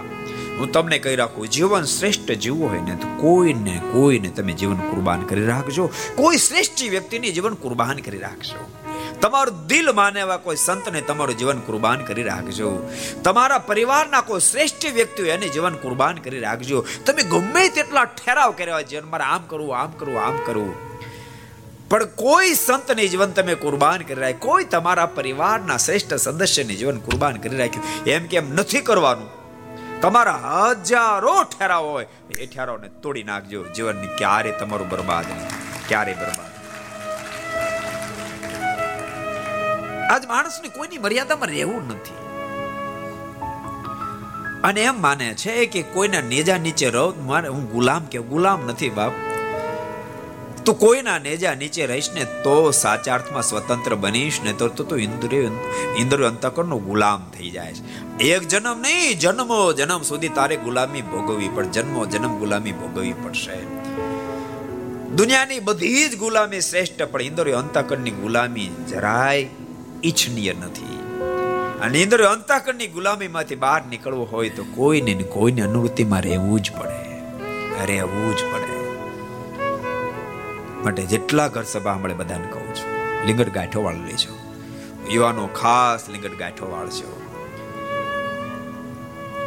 હું 0.59 0.71
તમને 0.71 0.99
કહી 0.99 1.15
રાખું, 1.15 1.47
જીવન 1.47 1.83
શ્રેષ્ઠ 1.83 2.31
જીવવું 2.31 2.69
હોય 2.69 2.81
ને 2.81 2.95
તો 2.95 3.07
કોઈને 3.17 3.81
કોઈને 3.93 4.29
તમે 4.29 4.53
જીવન 4.53 4.77
કુરબાન 4.77 5.21
કરી 5.21 5.45
રાખજો. 5.45 5.89
કોઈ 6.15 6.37
શ્રેષ્ઠ 6.37 6.89
વ્યક્તિની 6.89 7.31
જીવન 7.31 7.53
કુરબાન 7.53 7.97
કરી 7.97 8.17
રાખજો 8.17 8.71
તમારું 9.21 9.67
દિલ 9.67 9.91
માને 9.91 10.19
એવા 10.19 10.37
કોઈ 10.37 10.55
સંતને 10.55 11.01
તમારું 11.01 11.37
જીવન 11.37 11.59
કુરબાન 11.59 12.03
કરી 12.05 12.23
રાખજો. 12.23 12.89
તમારા 13.23 13.57
પરિવારના 13.57 14.21
કોઈ 14.21 14.39
શ્રેષ્ઠ 14.39 14.85
વ્યક્તિ 14.93 15.23
હોય 15.23 15.31
એને 15.31 15.47
જીવન 15.47 15.75
કુરબાન 15.75 16.15
કરી 16.15 16.39
રાખજો. 16.39 16.85
તમે 17.05 17.23
ગમે 17.23 17.69
તેટલા 17.69 18.03
ઠેરાવ 18.03 18.51
કર્યા 18.51 18.73
હોય 18.73 18.83
જીવન 18.83 19.09
મારે 19.09 19.23
આમ 19.23 19.43
કરવું 19.47 19.77
આમ 19.77 19.91
કરવું 19.91 20.21
આમ 20.21 20.37
કરવું. 20.45 20.95
પણ 21.89 22.05
કોઈ 22.05 22.53
સંતની 22.53 23.07
જીવન 23.07 23.31
તમે 23.31 23.55
કુરબાન 23.55 24.01
કરી 24.01 24.21
રાખ્યું 24.21 24.39
કોઈ 24.39 24.63
તમારા 24.63 25.05
પરિવારના 25.05 25.77
શ્રેષ્ઠ 25.77 26.13
સદસ્યની 26.13 26.75
જીવન 26.75 26.97
કુરબાન 26.97 27.35
કરી 27.35 27.57
રાખ્યું 27.57 28.05
એમ 28.05 28.25
કેમ 28.25 28.53
નથી 28.53 28.81
કરવાનું. 28.81 29.29
તમારા 30.01 30.67
હજારો 30.71 31.43
ઠેરાવ 31.43 31.85
હોય, 31.85 32.07
એ 32.39 32.45
ઠેરાવને 32.45 32.87
તોડી 32.87 33.23
નાખજો. 33.23 33.63
જીવનની 33.63 34.07
ક્યારે 34.07 34.51
તમારું 34.51 34.89
બરબાદ 34.89 35.25
ક્યારે 35.87 36.13
બરબાદ 36.13 36.54
આજ 40.09 40.25
માણસને 40.25 40.67
કોઈની 40.67 40.97
મર્યાદામાં 40.97 41.49
રહેવું 41.49 41.87
નથી. 41.87 42.15
અને 44.63 44.81
એમ 44.81 45.01
માને 45.01 45.33
છે 45.33 45.65
કે 45.65 45.81
કોઈના 45.81 46.21
નેજા 46.21 46.57
નીચે 46.57 46.89
રહો, 46.89 47.13
મારે 47.21 47.47
હું 47.47 47.71
ગુલામ 47.71 48.05
કે 48.05 48.19
ગુલામ 48.19 48.67
નથી 48.67 48.89
બાપ. 48.89 49.11
તું 50.65 50.79
કોઈના 50.79 51.17
નેજા 51.19 51.53
નીચે 51.53 51.85
રહીશ 51.85 52.11
ને 52.13 52.25
તો 52.25 52.71
સાચા 52.71 53.13
અર્થમાં 53.13 53.43
સ્વતંત્ર 53.43 53.95
બનીશ, 53.95 54.41
ને 54.43 54.53
તો 54.53 54.67
તું 54.67 54.99
ઇન્દ્રિય 54.99 55.49
ઇન્દ્રિય 55.97 56.27
અંતકરનો 56.27 56.77
ગુલામ 56.77 57.31
થઈ 57.37 57.49
જાય 57.49 57.73
એક 58.19 58.47
જન્મ 58.47 58.79
નહીં, 58.79 59.19
જન્મો, 59.19 59.73
જન્મ 59.73 60.01
સુધી 60.01 60.27
તારે 60.29 60.57
ગુલામી 60.57 61.01
ભોગવવી 61.01 61.47
પણ 61.47 61.69
જન્મો, 61.69 62.05
જન્મ 62.05 62.39
ગુલામી 62.39 62.71
ભોગવવી 62.71 63.13
પડશે. 63.13 63.59
દુનિયાની 65.15 65.59
બધી 65.59 66.09
જ 66.09 66.17
ગુલામી 66.17 66.61
શ્રેષ્ઠ, 66.61 67.03
પણ 67.03 67.21
ઇન્દ્રિય 67.21 67.53
અંતકરની 67.53 68.11
ગુલામી 68.11 68.71
જરાય 68.89 69.49
ઈચ્છનીય 70.05 70.53
નથી. 70.53 70.99
અને 71.81 72.03
અંદર 72.03 72.23
અંતકરની 72.23 72.87
ગુલામીમાંથી 72.87 73.55
બહાર 73.55 73.85
નીકળવું 73.85 74.31
હોય 74.31 74.49
તો 74.49 74.63
કોઈને 74.63 75.13
કોઈને 75.13 75.61
અનુવૃત્તિમાં 75.61 76.21
રહેવું 76.21 76.61
જ 76.61 76.71
પડે. 76.71 77.21
રહેવું 77.85 78.37
જ 78.37 78.39
પડે. 78.53 78.75
માટે 80.83 81.05
જેટલા 81.05 81.47
ઘર 81.47 81.63
સભા 81.63 81.93
મળે 81.93 82.13
બધાને 82.13 82.47
કહું 82.47 82.75
છું 82.75 83.25
લિંગટ 83.25 83.49
ગાંઠો 83.49 83.83
વાળ 83.83 83.95
લેજો. 83.95 84.37
યુવાનો 85.11 85.47
ખાસ 85.47 86.09
લિંગટ 86.09 86.37
ગાંઠો 86.37 86.71
વાળજો 86.71 87.21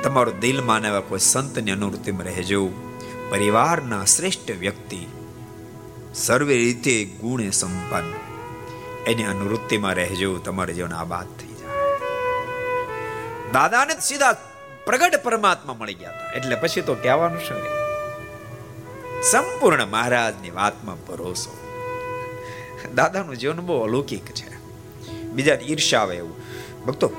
તમારું 0.02 0.38
દિલ 0.38 0.62
માનવા 0.62 1.00
કોઈ 1.00 1.18
સંતની 1.18 1.70
અનુવૃત્તિમાં 1.70 2.24
રહેજો. 2.24 2.68
પરિવારના 3.30 4.04
શ્રેષ્ઠ 4.04 4.50
વ્યક્તિ 4.50 5.06
સર્વે 6.14 6.56
રીતે 6.56 7.04
ગુણે 7.04 7.50
સંપન્ન. 7.50 8.37
એની 9.08 9.24
અનુવૃત્તિમાં 9.24 9.94
રહેજો, 9.94 10.38
તમારે 10.38 10.74
જીવન 10.74 10.92
આબાદ 10.92 11.26
થઈ 11.40 11.48
જાય. 11.48 11.68
દાદાને 13.52 14.00
સીધા 14.00 14.32
પ્રગટ 14.86 15.22
પરમાત્મા 15.22 15.74
મળી 15.74 15.94
ગયા 15.94 16.10
હતા. 16.10 16.32
એટલે 16.32 16.56
પછી 16.56 16.80
તો 16.80 16.94
કહેવાનું 16.94 17.40
શું 17.40 17.78
સંપૂર્ણ 19.22 19.86
મહારાજની 19.86 20.50
વાતમાં 20.50 21.06
ભરોસો. 21.06 21.58
દાદાનું 22.94 23.36
જીવન 23.36 23.60
બહુ 23.60 23.82
અલૌકિક 23.82 24.24
છે. 24.24 24.58
બીજા 25.22 25.58
ઈર્ષા 25.62 26.00
આવે 26.00 26.16
એવું. 26.16 26.36
ભક્તો, 26.86 27.12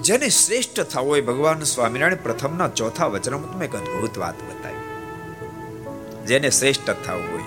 જેને 0.00 0.28
શ્રેષ્ઠ 0.28 0.80
થવો 0.80 1.06
હોય 1.06 1.20
ભગવાન 1.20 1.62
સ્વામિનારાયણ 1.62 2.14
પ્રથમના 2.14 2.68
ચોથા 2.68 3.06
વચનામાં 3.06 3.64
એક 3.64 3.72
અદ્ભુત 3.72 4.18
વાત 4.18 4.34
બતાવી. 4.34 4.76
જેને 6.26 6.50
શ્રેષ્ઠ 6.50 6.90
થવું 6.90 7.39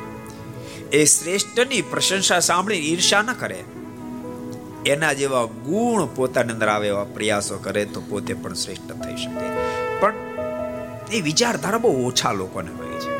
એ 0.94 1.06
શ્રેષ્ઠની 1.06 1.82
પ્રશંસા 1.82 2.40
સાંભળી 2.40 2.76
ઈર્ષા 2.76 3.22
ન 3.22 3.34
કરે. 3.34 3.64
એના 4.86 5.14
જેવા 5.14 5.44
ગુણ 5.44 6.06
પોતાની 6.06 6.54
અંદર 6.54 6.68
આવે 6.68 6.88
એવા 6.88 7.04
પ્રયાસો 7.04 7.58
કરે 7.58 7.86
તો 7.86 8.02
પોતે 8.02 8.34
પણ 8.34 8.54
શ્રેષ્ઠ 8.54 8.82
થઈ 8.82 9.16
શકે. 9.16 9.50
પણ 10.00 10.14
એ 11.12 11.22
વિચારધારા 11.22 11.78
બહુ 11.78 12.08
ઓછા 12.08 12.32
લોકોને 12.32 12.72
હોય 12.72 13.00
છે. 13.00 13.18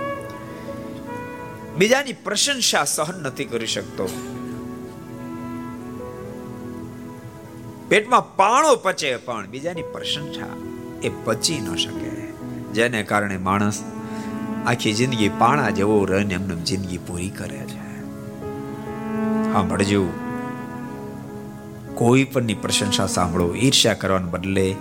બીજાની 1.76 2.14
પ્રશંસા 2.14 2.84
સહન 2.84 3.24
નથી 3.24 3.46
કરી 3.46 3.68
શકતો. 3.68 4.06
પેટમાં 7.88 8.36
પાણો 8.36 8.76
પચે 8.76 9.16
પણ 9.16 9.48
બીજાની 9.48 9.82
પ્રશંસા 9.82 10.48
એ 11.04 11.12
પચી 11.24 11.60
ન 11.60 11.76
શકે. 11.76 12.10
જેને 12.74 13.04
કારણે 13.04 13.38
માણસ 13.38 13.84
આખી 14.66 14.94
જિંદગી 14.94 15.30
પાણા 15.30 15.70
જેવો 15.70 16.06
રન 16.06 16.32
એમને 16.32 16.56
જિંદગી 16.56 16.98
પૂરી 16.98 17.30
કરે 17.30 17.58
છે. 17.58 17.84
સાંભળજો. 19.54 20.06
કોઈ 21.96 22.24
પણની 22.24 22.54
પ્રશંસા 22.54 23.08
સાંભળો, 23.08 23.56
ઈર્ષ્યા 23.56 23.94
કરવાને 23.94 24.26
બદલે 24.26 24.76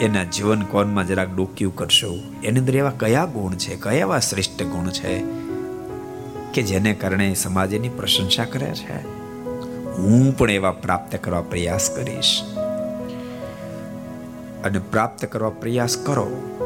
એના 0.00 0.24
જીવન 0.24 0.62
કોનમાં 0.62 1.06
જરાક 1.06 1.36
ડોક્યું 1.36 1.76
કરશો. 1.76 2.18
એની 2.44 2.60
અંદર 2.60 2.76
એવા 2.76 2.90
કયા 2.90 3.24
ગુણ 3.24 3.52
છે, 3.52 3.76
કયા 3.76 3.92
એવા 3.92 4.18
શ્રેષ્ઠ 4.18 4.62
ગુણ 4.62 4.88
છે 4.88 5.24
કે 6.54 6.62
જેને 6.62 6.94
કારણે 6.94 7.34
સમાજ 7.34 7.72
એની 7.72 7.88
પ્રશંસા 7.88 8.44
કરે 8.44 8.72
છે? 8.74 9.20
હું 9.96 10.38
પણ 10.38 10.50
એવા 10.50 10.70
પ્રાપ્ત 10.70 11.16
કરવા 11.16 11.40
પ્રયાસ 11.40 11.90
કરીશ. 11.90 12.42
અને 14.64 14.78
પ્રાપ્ત 14.78 15.24
કરવા 15.24 15.50
પ્રયાસ 15.50 15.96
કરો. 15.96 16.56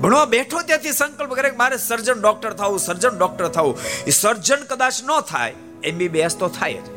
ભણવા 0.00 0.24
બેઠો 0.24 0.60
ત્યાંથી 0.60 0.92
સંકલ્પ 0.92 1.34
કરે 1.34 1.50
મારે 1.50 1.76
સર્જન 1.76 2.20
ડોક્ટર 2.20 2.52
થવું, 2.52 2.78
સર્જન 2.78 3.18
ડોક્ટર 3.18 3.48
થવું. 3.48 3.78
એ 4.06 4.10
સર્જન 4.10 4.56
કદાચ 4.56 4.92
ન 5.04 5.20
થાય 5.20 5.54
એમબીબીએસ 5.84 6.36
તો 6.36 6.48
થાય 6.48 6.74
જ. 6.74 6.90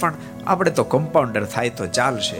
પણ 0.00 0.14
આપણે 0.46 0.70
તો 0.70 0.84
કમ્પાઉન્ડર 0.84 1.44
થાય 1.44 1.70
તો 1.70 1.86
ચાલશે. 1.86 2.36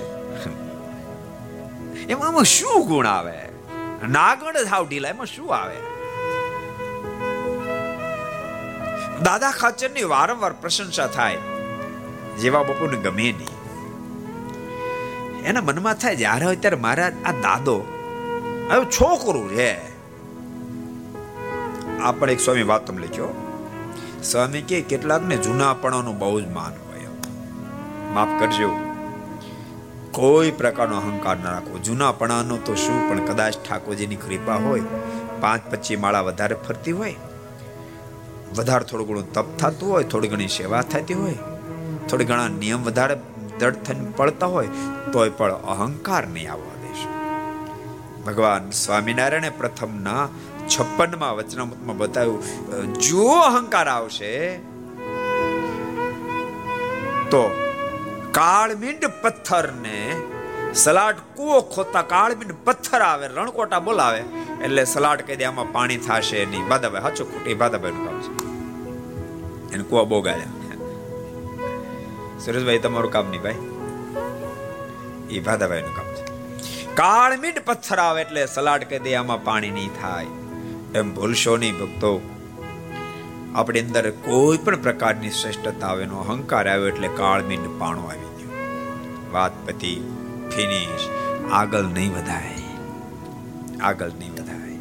એમાં 2.08 2.28
એમાં 2.28 2.44
શું 2.44 2.86
ગુણ 2.86 3.06
આવે? 3.06 3.48
નાગણ 4.08 4.64
થાવ 4.64 4.88
ઢીલા, 4.88 5.08
એમાં 5.08 5.26
શું 5.26 5.54
આવે? 5.54 5.76
દાદા 9.22 9.50
ખાચરની 9.50 10.02
વારંવાર 10.02 10.52
પ્રશંસા 10.52 11.06
થાય. 11.06 11.36
જેવા 12.38 12.62
બાપુને 12.62 12.96
ગમે 12.96 13.32
નહીં. 13.32 13.58
એના 15.42 15.60
મનમાં 15.60 15.94
થાય 15.94 16.16
જ્યારે 16.16 16.46
અત્યારે 16.46 16.76
મારા 16.76 17.06
આ 17.24 17.32
દાદો 17.32 17.97
હવે 18.70 18.84
છોકરું 18.84 19.50
છે 19.50 19.78
આપણે 21.98 22.32
એક 22.32 22.40
સ્વામી 22.40 22.62
વાત 22.62 22.86
તમે 22.86 23.02
લખ્યો 23.02 23.28
સ્વામી 24.24 24.62
કે 24.62 24.80
કેટલાકને 24.80 25.36
જૂનાપણાનું 25.36 26.18
બહુ 26.18 26.40
જ 26.40 26.46
માન 26.46 26.72
હોય. 26.88 27.00
માફ 28.14 28.40
કરજો. 28.40 28.70
કોઈ 30.10 30.50
પ્રકારનો 30.50 30.96
અહંકાર 30.96 31.36
ન 31.36 31.42
રાખવો. 31.42 31.78
જૂનાપણાનો 31.78 32.56
તો 32.56 32.74
શું, 32.74 33.08
પણ 33.08 33.18
કદાચ 33.18 33.54
ઠાકોરજીની 33.68 34.16
કૃપા 34.16 34.54
હોય, 34.54 34.82
પાંચ 35.40 35.72
પચીસ 35.72 35.98
માળા 35.98 36.20
વધારે 36.20 36.54
ફરતી 36.54 36.92
હોય, 36.92 37.14
વધારે 38.58 38.84
થોડું 38.84 39.08
ઘણું 39.08 39.32
તપ 39.32 39.56
થતું 39.56 39.90
હોય, 39.90 40.04
થોડી 40.04 40.28
ઘણી 40.28 40.48
સેવા 40.48 40.82
થતી 40.82 41.14
હોય, 41.14 41.34
થોડી 42.08 42.24
ઘણા 42.24 42.48
નિયમ 42.48 42.84
વધારે 42.84 43.16
દળ 43.58 43.70
થઈને 43.70 44.12
પડતા 44.16 44.46
હોય, 44.46 44.68
તોય 45.12 45.30
પણ 45.30 45.52
અહંકાર 45.52 46.26
નહીં 46.26 46.52
આવવા 46.52 46.77
ભગવાન 48.28 48.64
સ્વામિનારાયણે 48.82 49.50
પ્રથમના 49.60 50.24
છપ્પનમાં 50.72 51.34
વચનામૃતમાં 51.38 51.98
બતાવ્યું 52.00 52.90
જો 53.06 53.28
અહંકાર 53.42 53.88
આવશે, 53.96 54.32
તો 57.32 57.42
કાળમીંડ 58.38 59.04
પથ્થરને 59.22 60.00
સલાડ 60.82 61.18
કુવો 61.38 61.58
ખોતા 61.74 62.04
કાળમીંડ 62.12 62.54
પથ્થર 62.66 63.02
આવે, 63.06 63.26
રણકોટા 63.36 63.82
બોલાવે, 63.88 64.20
એટલે 64.64 64.82
સલાડ 64.94 65.20
કહી 65.26 65.38
દે, 65.40 65.44
આમાં 65.50 65.72
પાણી 65.76 66.00
થશે 66.06 66.44
નહીં. 66.52 66.64
બાદાભાઈ 66.72 67.06
હાચો 67.06 67.24
ખોટી 67.32 67.56
બાદાભાઈ 67.62 67.96
નું 67.96 68.04
કામ 68.08 68.18
છે. 68.24 68.30
એને 69.74 69.84
કુવા 69.90 70.06
બોગાડ્યા 70.12 70.54
સુરેશભાઈ 72.44 72.82
તમારું 72.86 73.12
કામ 73.16 73.26
નહીં 73.32 73.44
ભાઈ. 73.46 73.62
એ 75.36 75.36
બાદાભાઈ 75.48 75.86
નું 75.88 75.94
કામ 75.98 76.08
છે. 76.16 76.27
કાળમીંડ 76.98 77.62
પથ્થર 77.64 77.98
આવે 77.98 78.20
એટલે 78.20 78.46
સલાડ 78.46 78.84
કહી 78.84 78.98
દે, 78.98 79.14
આમાં 79.14 79.44
પાણી 79.44 79.70
નહીં 79.70 79.90
થાય. 80.02 80.26
એમ 80.94 81.14
ભૂલશો 81.14 81.56
નહીં 81.56 81.78
ભક્તો. 81.78 82.20
આપણી 83.54 83.80
અંદર 83.80 84.10
કોઈ 84.10 84.56
પણ 84.56 84.82
પ્રકારની 84.82 85.30
શ્રેષ્ઠતા 85.30 85.86
આવે 85.86 86.02
એનો 86.02 86.20
અહંકાર 86.20 86.68
આવ્યો 86.68 86.88
એટલે 86.88 87.08
કાળમીન 87.08 87.78
પાણો 87.78 88.02
આવી 88.04 88.44
ગયો. 88.44 88.50
વાત 89.32 89.66
પતિ, 89.66 89.94
ફિનિશ. 90.56 91.08
આગળ 91.52 91.82
નહીં 91.82 92.12
વધાય. 92.12 92.54
આગળ 93.80 94.08
નહીં 94.08 94.32
વધાય. 94.32 94.78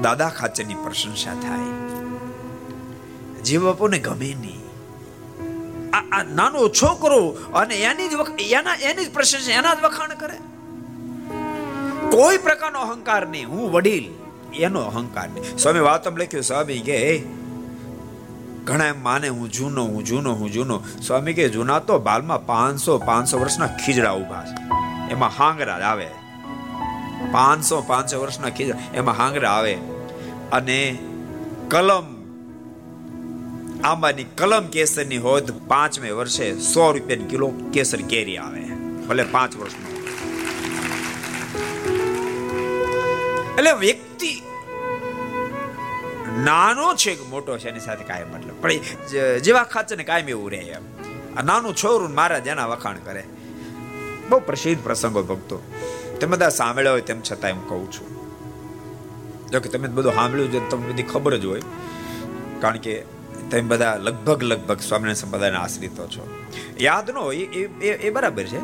દાદા 0.00 0.28
ખાચરની 0.28 0.74
પ્રશંસા 0.74 1.34
થાય. 1.34 1.88
જે 3.42 3.58
બાપુને 3.58 3.98
ગમે 3.98 4.36
નહીં. 4.40 4.65
આ 6.12 6.22
નાનો 6.22 6.68
છોકરો 6.68 7.36
અને 7.54 7.74
એની 7.74 8.08
જ 8.08 8.40
એના, 8.40 8.74
એની 8.74 9.04
જ 9.04 9.12
પ્રશંસા 9.12 9.52
એના 9.52 9.74
જ 9.74 9.78
વખાણ 9.82 10.08
કરે. 10.08 10.36
કોઈ 12.10 12.38
પ્રકારનો 12.38 12.80
અહંકાર 12.80 13.26
નહીં. 13.26 13.48
હું 13.48 13.72
વડીલ, 13.72 14.04
એનો 14.54 14.80
અહંકાર 14.80 15.28
નહીં. 15.28 15.58
સ્વામી 15.58 15.80
વાતમ 15.80 16.16
લખ્યું, 16.16 16.42
સ્વામી 16.42 16.78
કે 16.78 17.18
ઘણા 18.64 18.86
એમ 18.86 19.02
માને, 19.02 19.28
હું 19.28 19.52
જૂનો 19.52 19.84
હું 19.84 20.04
જૂનો 20.04 20.34
હું 20.34 20.52
જૂનો. 20.52 20.82
સ્વામી 21.06 21.34
કે, 21.34 21.48
જૂના 21.48 21.78
તો 21.78 21.98
બાલમાં 21.98 22.46
પાંચસો 22.46 22.98
પાંચસો 22.98 23.38
વર્ષના 23.38 23.66
ખીજડા 23.66 24.12
ઊભા 24.12 24.44
છે. 24.44 24.62
એમાં 25.12 25.30
હાંગરા 25.38 25.74
આવે. 25.74 26.06
પાંચસો 27.32 27.82
પાંચસો 27.82 28.20
વર્ષના 28.20 28.50
ખીજડા, 28.50 28.78
એમાં 28.94 29.16
હાંગરા 29.16 29.50
આવે. 29.50 29.74
અને 30.52 30.98
કલમ 31.70 32.15
આંબાની 33.84 34.24
કલમ 34.24 34.66
કેસરની 34.66 35.18
તો 35.18 35.60
પાંચમે 35.68 36.10
વર્ષે 36.10 36.60
સો 36.60 36.92
રૂપિયા 36.92 37.28
કિલો 37.30 37.48
કેસર 37.72 38.00
કેરી 38.02 38.36
આવે. 38.36 38.60
ભલે 39.08 39.22
પાંચ 39.22 39.56
વર્ષનો 39.56 39.86
એટલે 43.58 43.72
વ્યક્તિ 43.72 44.32
નાનો 46.44 46.94
છે 46.94 47.14
કે 47.14 47.24
મોટો 47.24 47.58
છે, 47.58 47.68
એની 47.68 47.80
સાથે 47.80 48.04
કાંઈ 48.04 48.24
મતલબ. 48.24 48.62
પણ 48.62 48.70
જેવા 49.38 49.64
ખાચે 49.64 49.96
ને 49.96 50.04
કાયમ 50.04 50.28
એવું 50.28 50.50
રહે 50.50 50.58
એમ. 50.58 50.84
આ 51.36 51.42
નાનું 51.42 51.76
છોરું 51.76 52.14
મારા 52.14 52.38
જેના 52.38 52.66
વખાણ 52.66 52.96
કરે. 52.96 53.24
બહુ 54.28 54.38
પ્રસિદ્ધ 54.40 54.82
પ્રસંગો 54.82 55.22
ભક્તો. 55.22 55.62
તમે 56.20 56.30
બધા 56.30 56.48
સાંભળ્યા 56.48 56.92
હોય 56.92 57.00
તેમ 57.00 57.20
છતાં 57.22 57.50
એમ 57.50 57.60
કહું 57.68 57.92
છું. 57.92 58.08
જોકે 59.50 59.68
તમે 59.68 59.88
બધું 59.88 60.14
સાંભળ્યું 60.14 60.52
છે 60.52 60.70
તમને 60.70 60.92
બધી 60.92 61.02
ખબર 61.02 61.36
જ 61.36 61.44
હોય. 61.44 61.60
કારણ 62.60 62.76
કે 62.76 63.15
તમે 63.50 63.60
બધા 63.60 63.96
લગભગ 63.96 64.42
લગભગ 64.42 64.80
સ્વામિનારાયણ 64.80 65.14
સંપ્રદાયના 65.14 65.60
આશ્રિતો 65.60 66.06
છો. 66.06 66.24
યાદ 66.80 67.10
ન 67.10 67.16
હોય, 67.16 67.36
એ 67.36 67.90
એ 68.06 68.10
બરાબર 68.10 68.44
છે. 68.44 68.60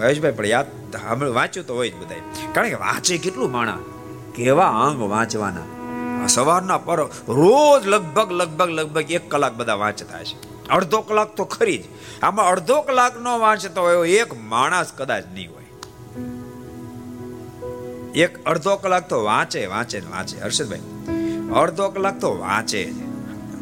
મહેશભાઈ, 0.00 0.32
પણ 0.32 0.46
યાદ 0.46 0.66
હમણાં 1.08 1.34
વાંચ્યું 1.34 1.66
તો 1.66 1.74
હોય 1.74 1.90
જ 1.90 1.94
બધા 1.94 2.14
કારણ 2.52 2.68
કે 2.68 2.74
વાંચે 2.74 3.18
કેટલું 3.18 3.50
માણા? 3.50 3.78
કેવા 4.34 4.68
અંગ 4.68 5.10
વાંચવાના? 5.10 6.26
સવારના 6.26 6.78
પર 6.78 7.00
રોજ 7.28 7.86
લગભગ 7.86 8.32
લગભગ 8.32 8.68
લગભગ 8.68 9.10
એક 9.10 9.30
કલાક 9.30 9.54
બધા 9.54 9.74
વાંચતા 9.74 10.22
છે 10.22 10.68
અડધો 10.68 11.00
કલાક 11.00 11.34
તો 11.36 11.44
ખરી 11.44 11.78
જ. 11.78 11.84
આમાં 12.22 12.46
અડધો 12.46 12.80
કલાક 12.82 13.20
નો 13.20 13.38
વાંચતો 13.38 13.82
હોય 13.82 14.08
એક 14.10 14.30
માણસ 14.40 14.92
કદાચ 14.96 15.24
નહીં 15.34 15.50
હોય. 15.52 15.66
એક 18.14 18.44
અડધો 18.44 18.76
કલાક 18.76 19.08
તો 19.08 19.24
વાંચે 19.24 19.66
વાંચે 19.66 19.98
વાંચે. 20.00 20.40
હર્ષદભાઈ 20.40 20.80
અડધો 21.54 21.88
કલાક 21.88 22.20
તો 22.20 22.38
વાંચે 22.38 22.92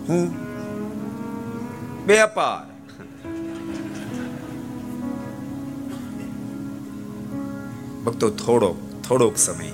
હું? 0.09 0.35
વેપાર 2.07 2.73
ભક્તો 8.05 8.31
થોડોક 8.31 9.03
થોડોક 9.03 9.37
સમય 9.37 9.73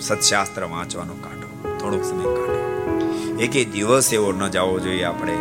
સત્શાસ્ત્ર 0.00 0.64
વાંચવાનો 0.64 1.12
કાઢો. 1.12 1.78
થોડોક 1.78 2.04
સમય 2.04 2.24
કાઢો. 2.24 2.58
એકે 3.40 3.64
દિવસ 3.64 4.12
એવો 4.12 4.32
ન 4.32 4.48
જવો 4.48 4.78
જોઈએ 4.78 5.02
આપણે. 5.02 5.38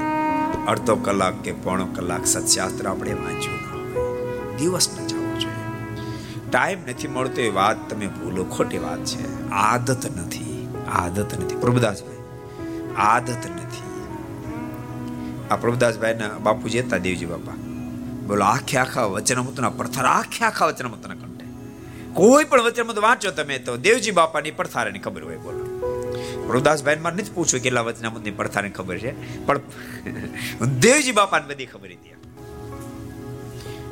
અડધો 0.67 0.95
કલાક 0.95 1.33
કે 1.41 1.51
પોણો 1.51 1.85
કલાક 1.85 2.25
સત્શાસ્ત્ર 2.25 2.87
આપણે 2.87 3.13
વાંચ્યું 3.13 3.57
ન 3.57 3.73
હોય. 3.73 4.57
દિવસ 4.57 4.89
ન 4.99 5.07
જવો 5.07 5.39
જોઈએ. 5.39 5.89
ટાઈમ 6.51 6.79
નથી 6.79 7.07
મળતો 7.07 7.41
એ 7.41 7.49
વાત 7.49 7.89
તમે 7.89 8.07
ભૂલો, 8.07 8.43
ખોટી 8.43 8.77
વાત 8.77 9.05
છે. 9.05 9.49
આદત 9.49 10.17
નથી. 10.17 10.46
આદત 10.87 11.31
નથી 11.39 11.59
પ્રભુદાસભાઈ 11.63 12.23
આદત 13.05 13.29
નથી 13.51 13.85
આ 15.51 15.57
પ્રભુદાસભાઈના 15.63 16.31
બાપુ 16.45 16.65
જેતા 16.75 16.99
દેવજી 17.07 17.29
બાપા. 17.33 17.57
બોલો, 18.27 18.43
આખે 18.45 18.75
આખા 18.77 19.05
વચનમૃતના 19.15 19.73
પરથાર 19.79 20.05
આખે 20.05 20.41
આખા 20.45 20.67
વચનમૃતના 20.71 21.17
કંઠે. 21.21 21.45
કોઈ 22.13 22.45
પણ 22.49 22.63
વચનમૃત 22.67 22.99
વાંચો 23.07 23.31
તમે 23.31 23.59
તો 23.59 23.77
દેવજી 23.77 24.15
બાપાની 24.19 24.53
પરથારાની 24.59 24.99
ખબર 24.99 25.23
હોય, 25.23 25.39
બોલો. 25.45 25.63
પ્રભુદાસભાઈ 26.47 27.03
મારે 27.05 27.15
નથી 27.15 27.35
પૂછ્યું 27.37 27.63
કેટલા 27.63 27.85
વચનામૃતની 27.87 28.35
પરથારાની 28.39 28.75
ખબર 28.79 28.97
છે, 29.03 29.11
પણ 29.47 30.75
દેવજી 30.79 31.15
બાપાને 31.21 31.45
બધી 31.53 31.65
ખબર 31.65 31.89
હતી 31.95 32.15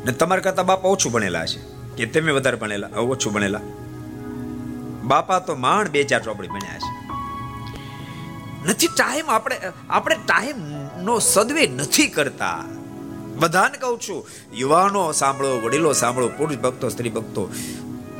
ને 0.06 0.12
તમારા 0.12 0.46
કરતા 0.46 0.64
બાપા 0.64 0.90
ઓછું 0.96 1.12
ભણેલા 1.12 1.46
છે, 1.46 1.60
કે 1.98 2.06
તમે 2.06 2.32
વધારે 2.32 2.58
ભણેલા, 2.58 2.92
ઓછું 3.14 3.34
ભણેલા. 3.34 3.64
બાપા 5.08 5.40
તો 5.40 5.56
માંડ 5.56 5.88
બે 5.88 6.04
ચાર 6.04 6.22
ચોપડી 6.24 6.48
ભણ્યા 6.48 6.78
છે. 6.78 6.94
નથી, 8.70 8.88
ટાઈમ 8.88 9.30
આપણે 9.30 9.58
આપણે 9.90 10.16
ટાઈમ 10.16 10.56
નો 11.04 11.20
સદવે 11.20 11.68
નથી 11.68 12.08
કરતા. 12.08 12.64
બધાને 13.36 13.78
કહું 13.78 14.00
છું, 14.00 14.28
યુવાનો 14.54 15.12
સાંભળો, 15.12 15.62
વડીલો 15.62 15.94
સાંભળો, 15.94 16.28
પુરુષ 16.28 16.58
ભક્તો, 16.58 16.90
સ્ત્રી 16.90 17.10
ભક્તો, 17.10 17.52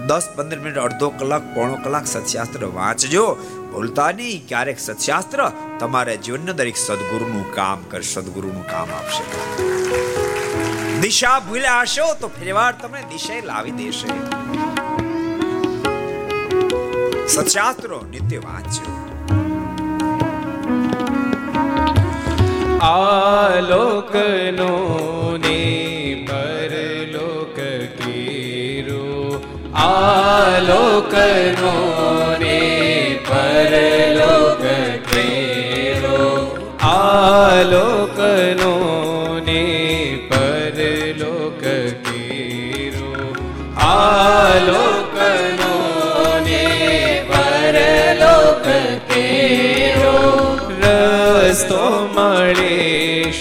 દસ 0.08 0.30
પંદર 0.36 0.60
મિનિટ, 0.60 0.78
અડધો 0.78 1.10
કલાક, 1.10 1.56
પોણો 1.56 1.76
કલાક 1.76 2.08
સત્શાસ્ત્ર 2.08 2.66
વાંચજો. 2.66 3.38
ભૂલતા 3.74 4.12
નહીં, 4.12 4.48
ક્યારેક 4.48 4.80
સત્શાસ્ત્ર 4.80 5.52
તમારા 5.80 6.16
જીવનના 6.16 6.52
દરેક 6.52 6.78
સદગુરુનું 6.78 7.54
કામ 7.56 7.84
કર, 7.84 8.02
સદગુરુનું 8.02 8.68
કામ 8.68 8.88
આપશે. 8.92 9.24
દિશા 11.00 11.40
ભૂલ્યા 11.40 11.82
હશો 11.82 12.14
તો 12.14 12.28
ફેરવાર 12.28 12.74
તમને 12.82 13.02
દિશા 13.02 13.46
લાવી 13.46 13.72
દેશે. 13.72 14.45
સત્શાસ્ત્રો 17.28 18.06
નિત્ય 18.12 18.38
વાંચજો 18.38 18.92
આલોકનો 22.82 24.70
ને 25.38 26.28
પરલોક 26.30 27.60
કીરો. 28.02 29.42
આલોકનો 29.74 31.74
ને 32.40 33.20
પરલોક 33.30 34.64
કેરો. 35.12 36.58
આલોકનો 36.82 38.74
ને 39.46 39.64
પરલોક 40.30 41.64
કેરો. 42.06 43.34
આલોકનો 43.78 45.05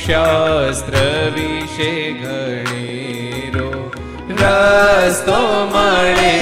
શાસ્ત્ર 0.04 0.94
વિશે 1.34 1.92
ઘણેરો 2.14 3.70
રસ્તો 4.30 5.38
મળે 5.66 6.34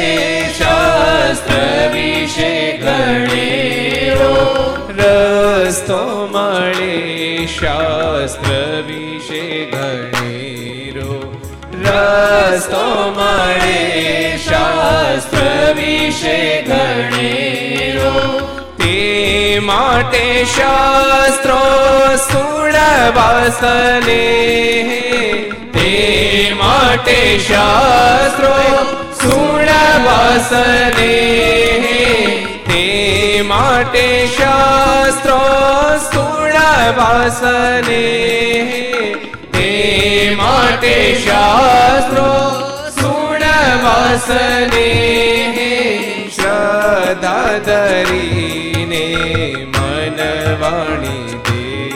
શાસ્ત્ર 0.51 1.53
વિશે 1.93 2.55
ઘણેરો 2.81 4.33
રસ્તો 4.99 6.01
મળે 6.29 7.47
શાસ્ત્ર 7.49 8.51
વિશે 8.89 9.45
ઘણેરો 9.71 11.15
રસ્તો 11.85 12.85
મળે 13.13 13.81
શાસ્ત્ર 14.41 15.47
વિશે 15.77 16.39
ઘણેરો 16.67 17.52
માટે 19.61 20.47
શાસ્ત્રો 20.47 21.61
સુણવાસને 22.19 24.17
તે 25.73 26.55
માટે 26.55 27.39
શાસ્ત્રો 27.39 28.55
સુણવાસને 29.21 31.15
તે 32.69 33.43
માટે 33.45 34.07
શાસ્ત્રો 34.29 35.41
સુણવાસને 36.07 38.05
તે 39.53 39.71
માટે 40.37 40.97
શાસ્ત્રો 41.25 42.31
સુણવાસને 42.99 44.89
શ્રદ્ધા 46.31 47.59
ધરીને 47.61 48.82
મનવાણી 49.65 51.35
દે. 51.35 51.89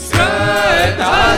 શ્રદ્ધા 0.00 1.36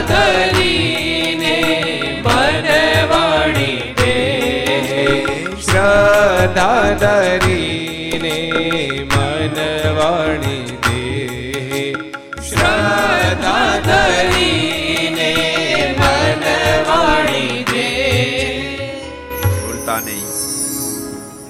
મનવાણી 2.21 3.95
દે. 3.97 4.15
શ્રદ્ધા 5.61 6.95
ધરીને 6.99 8.49
મનવાણી 9.15 10.77
દે. 10.87 11.93
શ્રદ્ધા 12.49 13.79
મનવાણી 15.97 17.65
દે. 17.71 17.87
ભૂલતા 19.37 19.99
નહીં. 19.99 20.29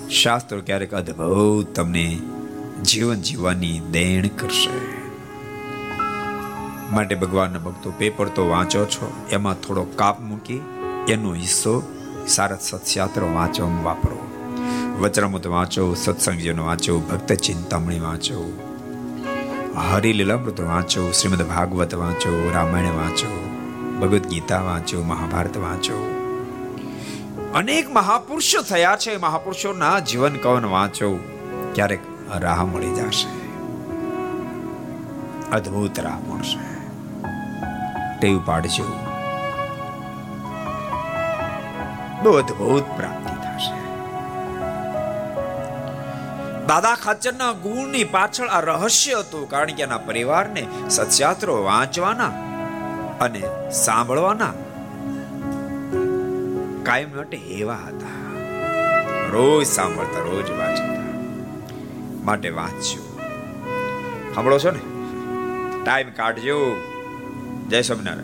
શાસ્ત્રો 0.09 0.61
ક્યારેક 0.61 0.93
અદ્ભુત 0.93 1.75
તમને 1.75 2.19
જીવન 2.91 3.21
જીવવાની 3.21 3.79
દેણ 3.79 4.27
કરશે. 4.27 4.69
માટે 6.91 7.15
ભગવાનના 7.15 7.59
ભક્તો 7.59 7.91
પેપર 7.91 8.27
તો 8.27 8.47
વાંચો 8.47 8.85
છો, 8.85 9.27
એમાં 9.31 9.55
થોડો 9.55 9.83
કાપ 9.83 10.19
મૂકી, 10.19 10.61
એનો 11.09 11.33
હિસ્સો 11.33 11.83
સારથ 12.27 12.61
સત્યાત્ર 12.61 13.21
વાંચો 13.21 13.79
વાપરો. 13.83 14.29
વચરામૃત 14.99 15.47
વાંચો 15.47 15.93
સત્સંગજીનો 15.93 16.65
વાંચો, 16.65 16.99
ભક્ત 16.99 17.33
ચિંતામણી 17.33 17.99
વાંચો. 17.99 18.59
હરિલીલામૃત 19.93 20.61
વાંચો, 20.61 21.11
શ્રીમદ 21.11 21.41
ભાગવત 21.41 21.95
વાંચો, 21.95 22.51
રામાયણ 22.53 22.85
વાંચો, 22.85 23.49
ભગવદ્ 24.01 24.27
ગીતા 24.27 24.61
વાંચો, 24.61 25.03
મહાભારત 25.03 25.57
વાંચો. 25.57 26.15
અનેક 27.55 27.91
મહાપુરુષો 27.93 28.61
થયા 28.61 28.95
છે, 28.95 29.17
મહાપુરુષોના 29.17 29.99
જીવન 29.99 30.35
કવન 30.35 30.65
વાંચો. 30.65 31.19
ક્યારેક 31.75 31.99
રાહ 32.37 32.65
મળી 32.65 32.93
જશે. 32.93 33.39
અદ્ભુત 35.49 35.99
રાહ 35.99 36.19
મળશે. 36.19 36.79
ટેવ 38.19 38.39
પાડજો. 38.45 39.05
બહુ 42.23 42.31
અદ્ભુત 42.31 42.83
પ્રાપ્તિ 42.83 43.35
થશે. 43.35 43.79
દાદા 46.67 46.95
ખાચરના 46.95 47.51
ગુણની 47.51 48.03
પાછળ 48.03 48.47
આ 48.47 48.59
રહસ્ય 48.59 49.13
હતું, 49.13 49.49
કારણ 49.49 49.65
કે 49.65 49.83
એના 49.83 49.97
પરિવારને 49.97 50.67
સત્યાત્રો 50.89 51.63
વાંચવાના 51.63 52.25
અને 53.21 53.41
સાંભળવાના 53.71 54.53
કાયમ 56.83 57.15
માટે 57.15 57.37
એવા 57.37 57.75
હતા. 57.75 58.39
રોજ 59.31 59.67
સાંભળતા, 59.67 60.19
રોજ 60.19 60.51
વાંચતા. 60.51 60.98
માટે 62.29 62.49
વાંચજો 62.49 63.19
સાંભળો 64.35 64.59
છો 64.59 64.71
ને? 64.71 64.79
ટાઈમ 65.83 66.09
કાઢજો. 66.15 66.75
જય 67.69 67.81
સ્વામિનારાયણ. 67.81 68.23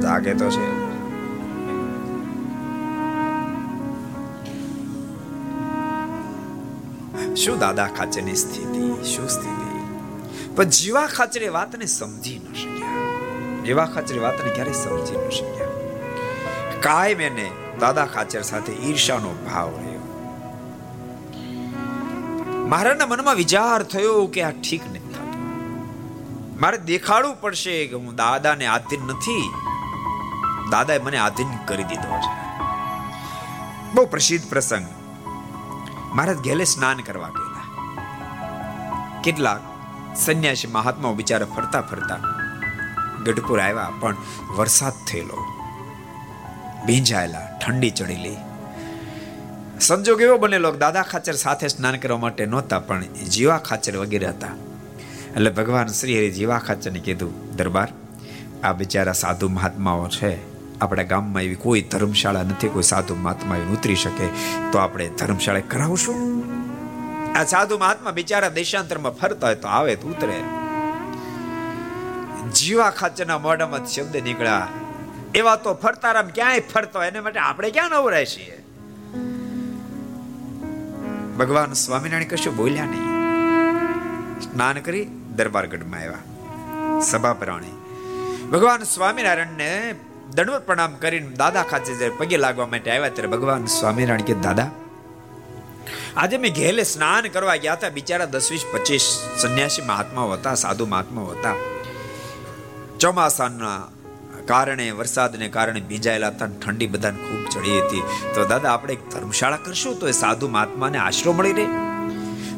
જાગે 0.00 0.34
તો 0.34 0.50
છે. 0.50 0.86
શું 7.34 7.58
દાદા 7.58 7.86
ખાચરની 7.86 8.34
સ્થિતિ? 8.34 9.04
શું 9.04 9.28
સ્થિતિ? 9.28 9.80
પણ 10.56 10.64
જીવા 10.64 11.06
ખાચરે 11.06 11.48
વાતને 11.48 11.86
સમજી 11.86 12.38
ન 12.38 12.54
શક્યા. 12.54 12.88
જીવા 13.64 13.86
ખાચરે 13.86 14.18
વાતને 14.18 14.50
ક્યારે 14.50 14.72
સમજી 14.72 15.26
ન 15.26 15.30
શક્યા. 15.30 15.66
કાયમ 16.80 17.20
એને 17.20 17.50
દાદા 17.80 18.06
ખાચર 18.06 18.42
સાથે 18.42 18.72
ઈર્ષાનો 18.72 19.34
ભાવ 19.46 19.74
રહ્યો. 19.76 19.95
મારાના 22.66 23.06
મનમાં 23.06 23.34
વિચાર 23.34 23.82
થયો 23.82 24.26
કે 24.26 24.42
આ 24.42 24.50
ઠીક 24.50 24.84
નથી 24.90 25.06
મારે 26.60 26.78
દેખાડવું 26.78 27.40
પડશે 27.40 27.86
કે 27.86 27.94
હું 27.94 28.14
દાદાને 28.14 28.66
આધીન 28.66 29.00
નથી. 29.00 29.50
દાદાએ 30.70 30.98
મને 30.98 31.16
આધીન 31.16 31.46
કરી 31.64 31.84
દીધો 31.84 32.18
છે. 32.18 32.32
બહુ 33.94 34.06
પ્રસિદ્ધ 34.06 34.48
પ્રસંગ. 34.48 34.86
મહારાજ 36.14 36.38
ગેલે 36.38 36.64
સ્નાન 36.64 36.96
કરવા 36.96 37.28
ગયેલા. 37.28 37.66
કેટલાક 39.22 39.60
સંન્યાસી 40.16 40.66
મહાત્માઓ 40.66 41.14
બિચારા 41.14 41.46
ફરતા 41.46 41.80
ફરતા 41.80 42.18
ગઢપુર 43.24 43.60
આવ્યા, 43.60 43.92
પણ 44.00 44.16
વરસાદ 44.56 44.92
થયેલો. 45.06 45.44
ભીંજાયેલા, 46.86 47.58
ઠંડી 47.58 47.90
ચડેલી 47.90 48.36
સંજોગ 49.80 50.20
એવો 50.20 50.38
બનેલો 50.38 50.72
દાદા 50.72 51.02
ખાચર 51.02 51.34
સાથે 51.34 51.68
સ્નાન 51.68 51.96
કરવા 51.96 52.18
માટે 52.18 52.46
નહોતા, 52.46 52.80
પણ 52.80 53.04
જીવા 53.34 53.58
ખાચર 53.58 53.96
વગેરે 53.96 54.26
હતા. 54.26 54.54
એટલે 55.36 55.50
ભગવાન 55.50 55.86
શ્રી 55.88 56.18
હરિ 56.18 56.30
જીવા 56.30 56.58
ખાચરને 56.58 56.98
કીધું, 56.98 57.56
દરબાર, 57.56 57.90
આ 58.64 58.72
બિચારા 58.72 59.12
સાધુ 59.12 59.48
મહાત્માઓ 59.48 60.08
છે. 60.08 60.32
આપણા 60.80 61.02
ગામમાં 61.02 61.42
એવી 61.42 61.54
કોઈ 61.56 61.82
ધર્મશાળા 61.82 62.42
નથી, 62.42 62.68
કોઈ 62.68 62.82
સાધુ 62.82 63.14
મહાત્મા 63.14 63.56
ઉતરી 63.72 63.94
શકે, 63.94 64.26
તો 64.72 64.78
આપણે 64.78 65.08
ધર્મશાળા 65.08 65.60
કરાવશું. 65.68 66.18
આ 67.36 67.44
સાધુ 67.44 67.78
મહાત્મા 67.78 68.10
બિચારા 68.10 68.48
દેશાંતરમાં 68.48 69.12
ફરતા 69.12 69.46
હોય 69.46 69.54
તો 69.54 69.68
આવે 69.68 69.96
તો 69.96 70.08
ઉતરે. 70.08 70.42
જીવા 72.54 72.90
ખાચરના 72.90 73.38
મોઢામાં 73.38 73.86
શબ્દ 73.86 74.16
નીકળ્યા, 74.16 74.68
એવા 75.34 75.56
તો 75.56 75.74
ફરતારામ 75.74 76.28
ક્યાંય 76.28 76.60
ફરતો 76.60 77.02
એને 77.02 77.20
માટે 77.20 77.40
આપણે 77.40 77.70
ક્યાં 77.70 77.90
નવરાય 77.90 78.26
છીએ? 78.26 78.65
ભગવાન 81.38 81.72
સ્વામિનારાયણ 81.72 82.28
કશું 82.28 82.56
બોલ્યા 82.56 82.84
નહીં. 82.84 83.06
સ્નાન 84.40 84.78
કરી 84.78 85.04
દરબારગઢમાં 85.36 86.00
આવ્યા. 86.00 87.00
સભા 87.00 87.32
પ્રાણી 87.32 87.72
ભગવાન 88.50 88.82
સ્વામિનારાયણને 88.82 89.94
દંડવત 90.34 90.66
પ્રણામ 90.66 90.94
કરીને 90.94 91.30
દાદા 91.30 91.62
ખાતે 91.62 91.94
જ્યારે 91.94 92.14
પગે 92.18 92.36
લાગવા 92.36 92.66
માટે 92.66 92.90
આવ્યા 92.90 93.08
ત્યારે 93.08 93.28
ભગવાન 93.28 93.66
સ્વામિનારાયણ 93.66 94.20
કે, 94.20 94.34
દાદા, 94.34 94.70
આજે 96.16 96.38
મેં 96.38 96.54
ઘેલે 96.54 96.82
સ્નાન 96.82 97.28
કરવા 97.28 97.56
ગયા 97.56 97.72
હતા. 97.72 97.88
બિચારા 97.88 98.24
દસ 98.24 98.52
વીસ 98.52 98.64
પચીસ 98.72 99.20
સંન્યાસી 99.38 99.82
મહાત્માઓ 99.82 100.30
હતા, 100.30 100.54
સાધુ 100.54 100.86
મહાત્માઓ 100.86 101.26
હતા. 101.26 101.54
ચોમાસાના 103.00 103.88
કારણે 104.46 104.90
વરસાદને 104.90 105.48
કારણે 105.48 105.80
ભીંજાયેલા 105.80 106.28
હતા 106.28 106.46
ઠંડી 106.46 106.86
બધાને 106.86 107.18
ખૂબ 107.18 107.48
ચડી 107.48 107.80
હતી. 107.80 108.02
તો 108.34 108.44
દાદા, 108.44 108.72
આપણે 108.72 108.92
એક 108.92 109.08
ધર્મશાળા 109.08 109.56
કરશું 109.56 110.00
તો 110.00 110.08
એ 110.08 110.12
સાધુ 110.12 110.48
મહાત્માને 110.48 110.98
આશરો 110.98 111.32
મળી 111.32 111.52
રહે. 111.52 111.66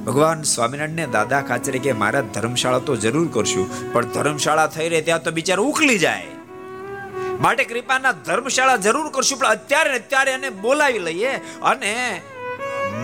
ભગવાન 0.04 0.42
સ્વામિનારાયણને 0.42 1.06
દાદા 1.06 1.42
કાચરે 1.42 1.78
કે 1.78 1.92
મારા 1.92 2.20
ધર્મશાળા 2.20 2.78
તો 2.78 2.96
જરૂર 2.96 3.28
કરશું, 3.32 3.92
પણ 3.92 4.04
ધર્મશાળા 4.06 4.66
થઈ 4.66 4.88
રહે 4.88 5.00
ત્યાં 5.00 5.22
તો 5.22 5.30
બિચારા 5.30 5.62
ઉકલી 5.62 5.98
જાય. 5.98 6.26
માટે 7.40 7.64
કૃપાના 7.64 8.12
ધર્મશાળા 8.12 8.76
જરૂર 8.76 9.10
કરશું, 9.10 9.38
પણ 9.38 9.46
અત્યારે 9.46 9.94
અત્યારે 9.94 10.32
એને 10.32 10.50
બોલાવી 10.50 10.98
લઈએ 10.98 11.34
અને 11.62 12.22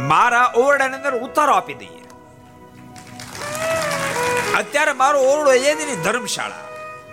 મારા 0.06 0.52
ઓરડાની 0.56 0.94
અંદર 0.94 1.14
ઉતારો 1.14 1.52
આપી 1.52 1.74
દઈએ. 1.74 2.04
અત્યારે 4.58 4.92
મારો 4.92 5.18
ઓરડો 5.20 5.52
એની 5.52 5.96
ધર્મશાળા. 6.04 6.63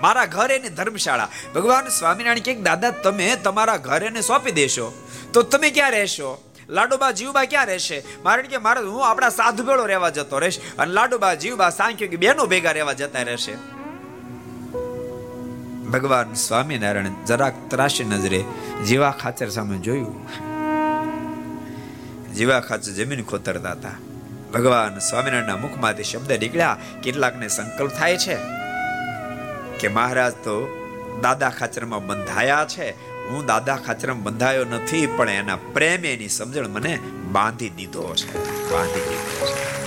મારા 0.02 0.26
ઘર 0.26 0.52
એની 0.52 0.70
ધર્મશાળા. 0.70 1.28
ભગવાન 1.56 1.88
સ્વામિનારાયણ 1.88 2.40
કે, 2.40 2.56
દાદા, 2.56 2.90
તમે 2.90 3.36
તમારા 3.36 3.78
ઘર 3.78 4.04
એને 4.04 4.22
સોંપી 4.22 4.52
દેશો. 4.52 5.08
તો 5.34 5.42
તમે 5.42 5.70
ક્યાં 5.70 5.92
રહેશો? 5.92 6.44
લાડુબા 6.70 7.12
જીવબા 7.12 7.44
ક્યાં 7.44 7.66
રહેશે? 7.66 8.04
મારે 8.24 8.44
કે, 8.44 8.58
મારે, 8.58 8.82
હું 8.82 9.10
આપણા 9.10 9.30
સાધુ 9.30 9.64
ભેળો 9.64 9.86
રહેવા 9.86 10.10
જતો 10.10 10.40
રહીશ. 10.40 10.60
અને 10.78 10.92
લાડુબા 10.92 11.34
જીવબા 11.34 11.70
સાંખ્યો 11.70 12.08
કે, 12.08 12.16
બેનો 12.18 12.46
ભેગા 12.46 12.72
રહેવા 12.72 12.94
જતા 12.94 13.22
રહેશે. 13.22 13.56
ભગવાન 15.90 16.34
સ્વામિનારાયણ 16.34 17.26
જરાક 17.26 17.54
ત્રાસી 17.68 18.04
નજરે 18.04 18.44
જીવા 18.88 19.12
ખાચર 19.12 19.50
સામે 19.50 19.78
જોયું. 19.78 20.28
જીવા 22.34 22.60
ખાચર 22.60 22.92
જમીન 22.92 23.24
ખોતરતા 23.24 23.72
હતા. 23.72 23.90
ભગવાન 24.54 25.00
સ્વામિનારાયણના 25.00 25.58
મુખમાંથી 25.58 26.04
શબ્દ 26.04 26.32
નીકળ્યા. 26.32 26.78
કેટલાકને 27.04 27.48
સંકલ્પ 27.48 27.92
થાય 27.92 28.18
છે. 28.18 28.61
કે 29.82 29.88
મહારાજ, 29.88 30.34
તો 30.34 30.68
દાદા 31.22 31.50
ખાચરમાં 31.50 32.08
બંધાયા 32.08 32.66
છે. 32.70 32.92
હું 33.30 33.46
દાદા 33.46 33.76
ખાચરમાં 33.76 34.24
બંધાયો 34.24 34.66
નથી, 34.66 35.08
પણ 35.08 35.30
એના 35.30 35.56
પ્રેમ 35.56 36.06
એની 36.06 36.30
સમજણ 36.30 36.68
મને 36.68 37.00
બાંધી 37.32 37.70
દીધો 37.70 38.16
છે. 38.16 38.38
બાંધી 38.72 39.00
દીધો 39.00 39.46
છે. 39.46 39.82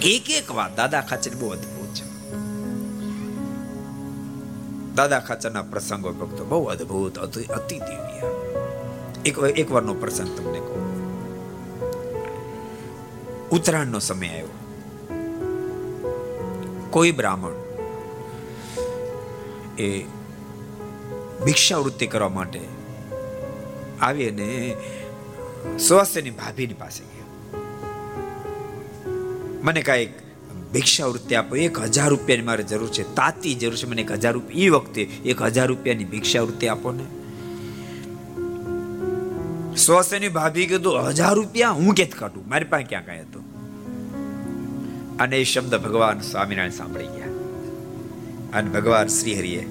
એક 0.00 0.30
એક 0.30 0.50
વાત 0.50 0.76
દાદા 0.76 1.00
ખાચર 1.00 1.34
બહુ 1.34 1.48
અદ્ભુત 1.48 1.94
છે. 1.94 2.06
દાદા 4.94 5.20
ખાચરના 5.20 5.62
પ્રસંગો 5.62 6.12
ભક્તો 6.12 6.44
બહુ 6.44 6.64
અદ્ભુત, 6.64 7.18
અતિ 7.18 7.78
દિવ્ય. 7.78 8.30
એક 9.24 9.38
એક 9.38 9.72
વારનો 9.72 9.94
પ્રસંગ 9.94 10.38
તમને 10.38 10.58
કહું. 10.58 10.86
ઉત્તરાયણનો 13.48 13.98
સમય 13.98 14.28
આવ્યો. 14.28 14.48
કોઈ 16.90 17.12
બ્રાહ્મણ 17.12 17.65
એ 19.78 20.04
ભિક્ષાવૃત્તિ 21.44 22.06
કરવા 22.06 22.28
માટે 22.28 22.60
આવી 24.00 24.28
અને 24.28 24.76
સ્વાસ્થ્યની 25.78 26.30
ભાભીની 26.30 26.74
પાસે 26.74 27.04
ગયો. 27.04 27.26
મને 29.62 29.82
કાંઈક 29.82 30.08
ભિક્ષાવૃત્તિ 30.72 31.34
આપો, 31.34 31.56
એક 31.56 31.80
હજાર 31.80 32.08
રૂપિયાની 32.08 32.42
મારે 32.42 32.62
જરૂર 32.62 32.88
છે, 32.88 33.14
તાતી 33.14 33.54
જરૂર 33.54 33.74
છે, 33.74 33.86
મને 33.86 34.02
એક 34.02 34.12
હજાર 34.12 34.34
એ 34.54 34.68
વખતે 34.68 35.02
એક 35.02 35.42
હજાર 35.42 35.66
રૂપિયાની 35.66 36.04
ભિક્ષાવૃત્તિ 36.04 36.68
આપો 36.68 36.92
ને. 36.92 37.04
સ્વાસ્થ્યની 39.76 40.28
ભાભી 40.28 40.66
કીધું, 40.66 41.08
હજાર 41.08 41.34
રૂપિયા 41.34 41.70
હું 41.70 41.94
કેત 41.94 42.14
કાઢું? 42.14 42.48
મારી 42.48 42.64
પાસે 42.64 42.84
ક્યાં 42.84 43.06
કાંઈ 43.06 43.20
હતું? 43.20 43.56
અને 45.18 45.40
એ 45.40 45.44
શબ્દ 45.44 45.74
ભગવાન 45.74 46.20
સ્વામિનારાયણ 46.20 46.70
સાંભળી 46.70 47.06
ગયા. 47.06 47.25
અને 48.56 48.70
ભગવાન 48.70 49.06
શ્રીહરિએ 49.06 49.68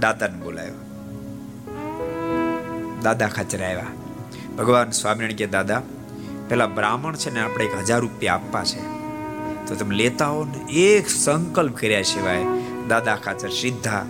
દાદાને 0.00 0.38
બોલાવ્યો 0.44 0.74
દાદા 3.02 3.28
ખાચર 3.28 3.64
આવ્યા. 3.64 3.86
ભગવાન 4.58 4.90
સ્વામિનારાયણ 4.90 5.36
કે 5.36 5.46
દાદા, 5.46 5.82
પેલા 6.48 6.66
બ્રાહ્મણ 6.66 7.16
છે 7.16 7.30
ને 7.30 7.40
આપણે 7.40 7.64
એક 7.64 7.78
હજાર 7.78 8.00
રૂપિયા 8.00 8.34
આપવા 8.34 8.64
છે. 8.64 8.80
તો 9.66 9.74
તમે 9.74 9.94
લેતા 9.96 10.26
હો 10.26 10.44
ને 10.44 10.72
એક 10.72 11.10
સંકલ્પ 11.10 11.76
કર્યા 11.76 12.02
સિવાય 12.02 12.44
દાદા 12.88 13.16
ખાચર 13.16 13.48
સીધા 13.48 14.04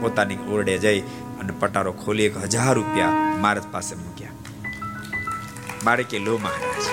પોતાની 0.00 0.36
ઓરડે 0.36 0.78
જઈ 0.78 1.00
અને 1.40 1.52
પટારો 1.60 1.92
ખોલી 1.92 2.22
એક 2.22 2.36
હજાર 2.36 2.74
રૂપિયા 2.74 3.10
મારા 3.40 3.62
પાસે 3.72 3.94
મૂક્યા. 3.94 4.28
મારે 5.84 6.02
કે 6.02 6.18
લો 6.18 6.38
મહારાજ. 6.38 6.84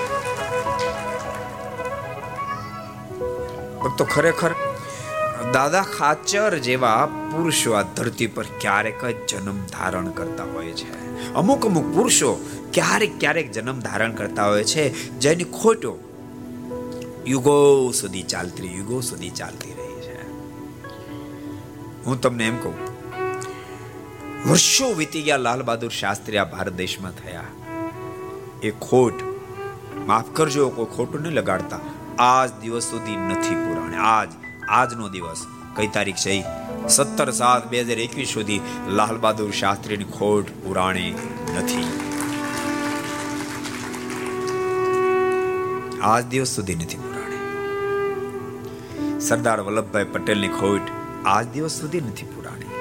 ભક્તો 3.83 4.03
ખરેખર 4.05 4.55
દાદા 5.56 5.84
ખાચર 5.95 6.51
જેવા 6.68 6.99
પુરુષો 7.32 7.74
આ 7.80 7.84
ધરતી 7.97 8.30
પર 8.36 8.45
ક્યારેક 8.64 9.01
જ 9.06 9.14
જન્મ 9.30 9.60
ધારણ 9.74 10.08
કરતા 10.18 10.47
હોય 10.54 10.74
છે. 10.80 10.88
અમુક 11.39 11.68
અમુક 11.70 11.88
પુરુષો 11.95 12.32
ક્યારેક 12.76 13.14
ક્યારેક 13.22 13.51
જન્મ 13.51 13.80
ધારણ 13.88 14.16
કરતા 14.20 14.47
હોય 14.51 14.66
છે, 14.72 14.86
જેની 15.24 15.49
ખોટો 15.60 15.93
યુગો 17.34 17.56
સુધી 17.99 18.26
ચાલતી, 18.34 18.72
યુગો 18.78 19.01
સુધી 19.10 19.34
ચાલતી 19.39 19.74
રહી 19.80 20.01
છે. 20.06 20.18
હું 22.06 22.22
તમને 22.22 22.47
એમ 22.47 22.58
કહું, 22.64 22.78
વર્ષો 24.47 24.88
વીતી 25.01 25.26
ગયા 25.28 25.43
લાલ 25.47 25.62
બહાદુર 25.70 25.93
શાસ્ત્રી 26.01 26.41
આ 26.43 26.49
ભારત 26.54 26.80
દેશમાં 26.84 27.20
થયા. 27.22 27.49
એ 28.68 28.72
ખોટ 28.88 29.18
માફ 30.08 30.30
કરજો, 30.39 30.70
કોઈ 30.78 30.93
ખોટું 30.95 31.22
નહીં 31.28 31.38
લગાડતા. 31.39 31.84
આજ 32.30 32.49
દિવસ 32.62 32.89
સુધી 32.93 33.20
નથી 33.28 33.60
પુરાણે, 33.66 33.99
આજ 34.16 34.32
આજનો 34.74 35.07
દિવસ 35.09 35.41
કઈ 35.76 35.88
તારીખ 35.88 36.15
છે? 36.15 36.36
સત્તર 36.89 37.32
સાત 37.32 37.67
બે 37.69 37.82
હજાર 37.82 37.99
એકવીસ 37.99 38.30
સુધી 38.30 38.61
લાલ 38.88 39.17
બહાદુર 39.17 39.51
શાસ્ત્રીની 39.51 40.03
ખોટ 40.03 40.49
પુરાણી 40.63 41.13
નથી. 41.57 41.89
આજ 46.01 46.24
દિવસ 46.26 46.49
સુધી 46.49 46.76
નથી 46.76 46.97
પુરાણી. 46.97 47.43
સરદાર 49.19 49.59
વલ્લભભાઈ 49.61 50.03
પટેલની 50.03 50.47
ખોટ 50.47 50.86
આજ 51.26 51.45
દિવસ 51.47 51.71
સુધી 51.71 52.01
નથી 52.01 52.26
પુરાણી. 52.26 52.74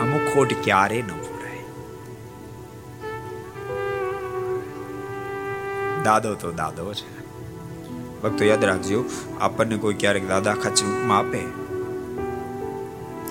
અમુક 0.00 0.24
ખોટ 0.34 0.50
ક્યારે 0.64 1.02
ન 1.02 1.10
પુરાય. 1.24 1.64
દાદો 6.02 6.34
તો 6.34 6.52
દાદો 6.52 6.92
છે 6.94 7.23
ભક્તો 8.24 8.44
યાદ 8.44 8.64
રાખજો, 8.64 9.04
આપણને 9.40 9.76
કોઈ 9.76 9.94
ક્યારેક 9.94 10.28
દાદા 10.28 10.54
ખાચી 10.54 10.88
ઉપમા 10.92 11.18
આપે. 11.18 11.40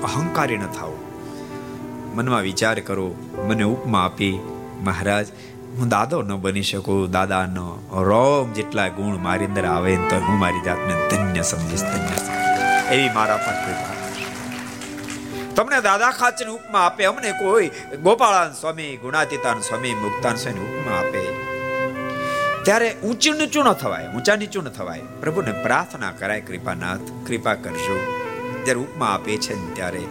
અહંકારી 0.04 0.58
ન 0.58 0.68
થાવ 0.68 0.94
મનમાં 2.14 2.42
વિચાર 2.42 2.80
કરો, 2.80 3.08
મને 3.48 3.64
ઉપમા 3.64 4.04
આપી, 4.06 4.36
મહારાજ, 4.84 5.28
હું 5.78 5.90
દાદો 5.90 6.22
ન 6.22 6.34
બની 6.36 6.64
શકું, 6.64 7.12
દાદાનો 7.12 7.68
રોમ 8.10 8.52
જેટલા 8.52 8.88
ગુણ 8.88 9.18
મારી 9.18 9.46
અંદર 9.46 9.66
આવે 9.66 9.96
તો 10.10 10.20
હું 10.20 10.38
મારી 10.40 10.64
જાતને 10.66 10.94
ધન્ય 11.10 11.44
સમજીશ, 11.44 11.86
ધન્ય 11.86 12.18
એવી 12.92 13.10
મારા 13.16 13.38
પર 13.38 13.56
કૃપા. 13.64 13.96
તમને 15.56 15.82
દાદા 15.82 16.12
ખાચર 16.12 16.50
ઉપમા 16.50 16.84
આપે, 16.88 17.06
અમને 17.06 17.32
કોઈ 17.32 17.72
ગોપાળાન 18.04 18.54
સ્વામી, 18.54 18.92
ગુણાતીતાન 18.98 19.60
સ્વામી, 19.62 19.96
મુક્તાન 19.96 20.36
સ્વામી 20.36 20.70
ઉપમા 20.70 21.00
આપે. 21.00 21.23
ત્યારે 22.64 22.96
ઊંચું 23.04 23.36
નીચું 23.36 23.66
ન 23.66 23.74
થવાય, 23.74 24.08
ઊંચા 24.08 24.36
નીચું 24.36 24.64
ન 24.64 24.70
થવાય. 24.70 25.02
પ્રભુને 25.20 25.52
પ્રાર્થના 25.52 26.12
કરાય 26.12 26.42
કૃપાનાથ, 26.42 27.00
કૃપા 27.28 27.54
કરજો. 27.54 28.00
જ્યારે 28.66 28.80
ઉપમા 28.80 29.06
આપે 29.06 29.38
છે 29.38 29.54
ને 29.54 29.74
ત્યારે 29.74 30.04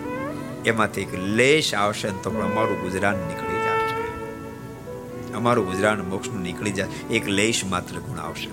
એમાંથી 0.66 1.00
એક 1.00 1.14
લેશ 1.14 1.74
આવશે 1.74 2.10
ને 2.10 2.18
તો 2.22 2.30
પણ 2.30 2.44
અમારું 2.44 2.80
ગુજરાન 2.80 3.14
નીકળી 3.14 3.58
જશે 3.58 5.32
અમારું 5.32 5.66
ગુજરાન 5.66 6.00
મોક્ષનું 6.00 6.40
નીકળી 6.40 6.72
જાય. 6.72 6.88
એક 7.10 7.28
લેશ 7.28 7.64
માત્ર 7.64 7.96
ગુણ 7.96 8.18
આવશે. 8.18 8.50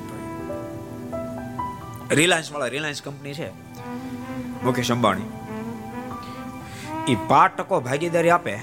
રિલાયન્સ 2.16 2.52
વાળા 2.52 2.68
રિલાયન્સ 2.68 3.02
કંપની 3.02 3.34
છે. 3.34 3.50
મુકેશ 4.64 4.92
અંબાણી. 4.92 5.22
એ 7.12 7.18
પાંચ 7.28 7.58
ટકો 7.58 7.80
ભાગીદારી 7.80 8.30
આપે. 8.30 8.56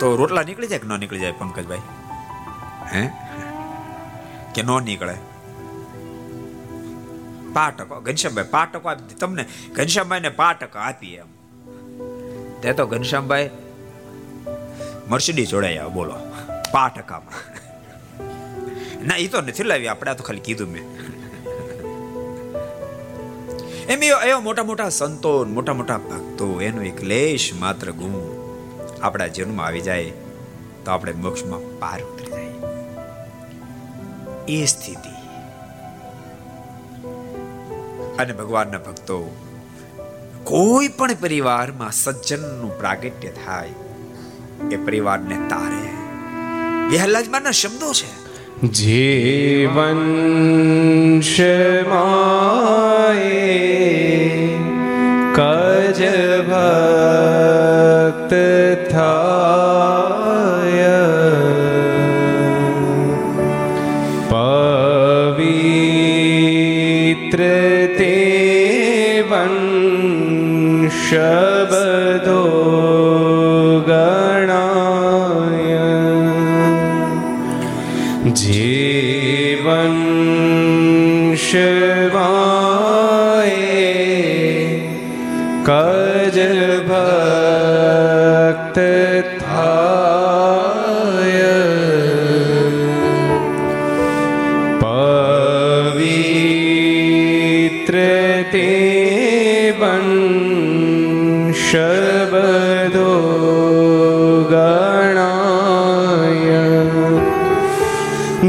તો 0.00 0.16
રોટલા 0.16 0.42
નીકળી 0.42 0.66
જાય 0.66 0.78
કે 0.78 0.88
ન 0.88 0.98
નીકળી 0.98 1.18
જાય, 1.18 1.32
પંકજભાઈ? 1.32 1.78
હે? 2.92 3.10
કે 4.54 4.62
ન 4.62 4.82
નીકળે? 4.84 5.14
પાટકો 7.52 8.00
ઘનશ્યામભાઈ, 8.00 8.44
પાટકો 8.50 8.88
આપી 8.88 9.14
તમને 9.14 9.44
ઘનશ્યામભાઈ 9.72 10.20
ને 10.20 10.28
પાંચ 10.28 10.60
ટકા 10.60 10.80
આપીએ 10.80 11.18
એમ. 11.18 11.26
તે 12.60 12.72
તો 12.72 12.86
ઘનશ્યામભાઈ 12.86 13.50
મર્સિડી 15.08 15.46
જોડાયા 15.46 15.88
બોલો. 15.88 16.14
પાટકામાં. 16.72 16.94
ટકામાં 16.94 17.64
ના 19.06 19.16
એ 19.16 19.26
તો 19.26 19.40
નથી 19.40 19.62
લાવી 19.62 19.86
આપણે 19.86 20.14
તો 20.14 20.24
ખાલી 20.24 20.40
કીધું 20.40 20.68
મેં. 20.68 20.82
એમ 23.86 24.02
એવા 24.02 24.40
મોટા 24.40 24.64
મોટા 24.64 24.88
સંતો, 24.88 25.44
મોટા 25.44 25.74
મોટા 25.74 25.98
ભક્તો, 25.98 26.60
એનો 26.60 26.82
એક 26.82 27.02
લેશ 27.02 27.50
માત્ર 27.54 27.90
ગુણ. 27.90 28.44
આપણા 29.02 29.26
જીવનમાં 29.26 29.66
આવી 29.66 29.80
જાય 29.80 30.12
તો 30.84 30.90
આપણે 30.90 31.12
મોક્ષમાં 31.12 31.78
પાર 31.78 32.00
ઉતરી 32.02 32.26
જાય. 32.26 32.73
એ 34.48 34.64
સ્થિતિ 34.64 35.14
અને 38.18 38.32
ભગવાનના 38.32 38.78
ભક્તો, 38.78 39.36
કોઈ 40.44 40.88
પણ 40.88 41.10
પરિવારમાં 41.20 41.92
સજ્જનનું 41.92 42.78
પ્રાગટ્ય 42.78 43.28
થાય, 43.28 43.70
એ 44.70 44.76
પરિવારને 44.76 45.48
તારે. 45.48 45.88
વિહલાજમાના 46.88 47.50
શબ્દો 47.50 47.92
છે. 47.92 48.24
જીવન 48.68 50.00
શમાએ 51.20 51.94
કજ 55.34 56.00
ભક્ત 56.46 58.32
થાય 58.92 60.03
શબ્દો 71.08 72.03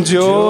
જો 0.05 0.44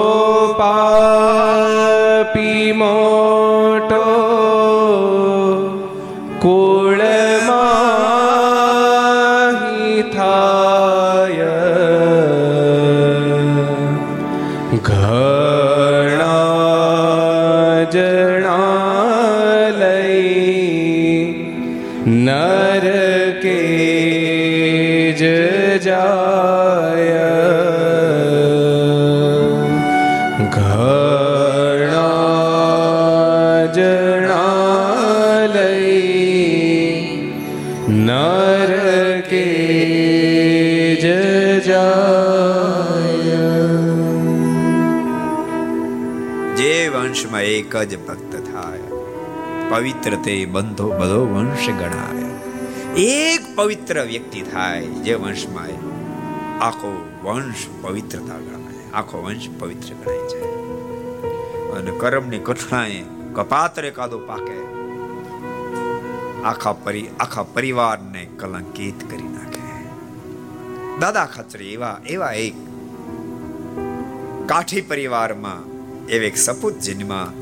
વંશમાં 46.96 47.44
એક 47.48 47.74
જ 47.84 47.98
ભક્ત 47.98 48.32
થાય 48.44 48.88
પવિત્ર 49.70 50.14
તે 50.22 50.34
બંધો 50.46 50.86
બધો 50.90 51.20
વંશ 51.26 51.68
ગણાય 51.72 52.30
એક 52.96 53.42
પવિત્ર 53.56 53.96
વ્યક્તિ 54.04 54.40
થાય 54.42 54.88
જે 55.02 55.14
વંશમાં 55.14 55.80
આખો 56.60 56.90
વંશ 57.24 57.64
પવિત્રતા 57.82 58.40
ગણાય 58.40 58.82
આખો 58.94 59.22
વંશ 59.22 59.48
પવિત્ર 59.58 59.92
ગણાય 59.94 60.24
છે 60.30 60.40
અને 61.74 61.92
કર્મની 61.98 62.40
કઠણાએ 62.40 63.00
કપાત્ર 63.34 63.82
એકાદો 63.84 64.18
પાકે 64.18 64.56
આખા 66.46 66.72
પરી, 66.72 67.08
આખા 67.20 67.42
પરિવારને 67.42 68.22
કલંકિત 68.40 68.98
કરી 69.10 69.30
નાખે. 69.36 69.64
દાદા 70.98 71.26
ખત્રી 71.26 71.72
એવા 71.72 71.96
એવા 72.06 72.32
એક 72.32 72.56
કાઠી 74.46 74.80
પરિવારમાં, 74.80 75.62
એવા 76.06 76.26
એક 76.26 76.36
સપૂત 76.36 76.78
જન્મા 76.78 77.32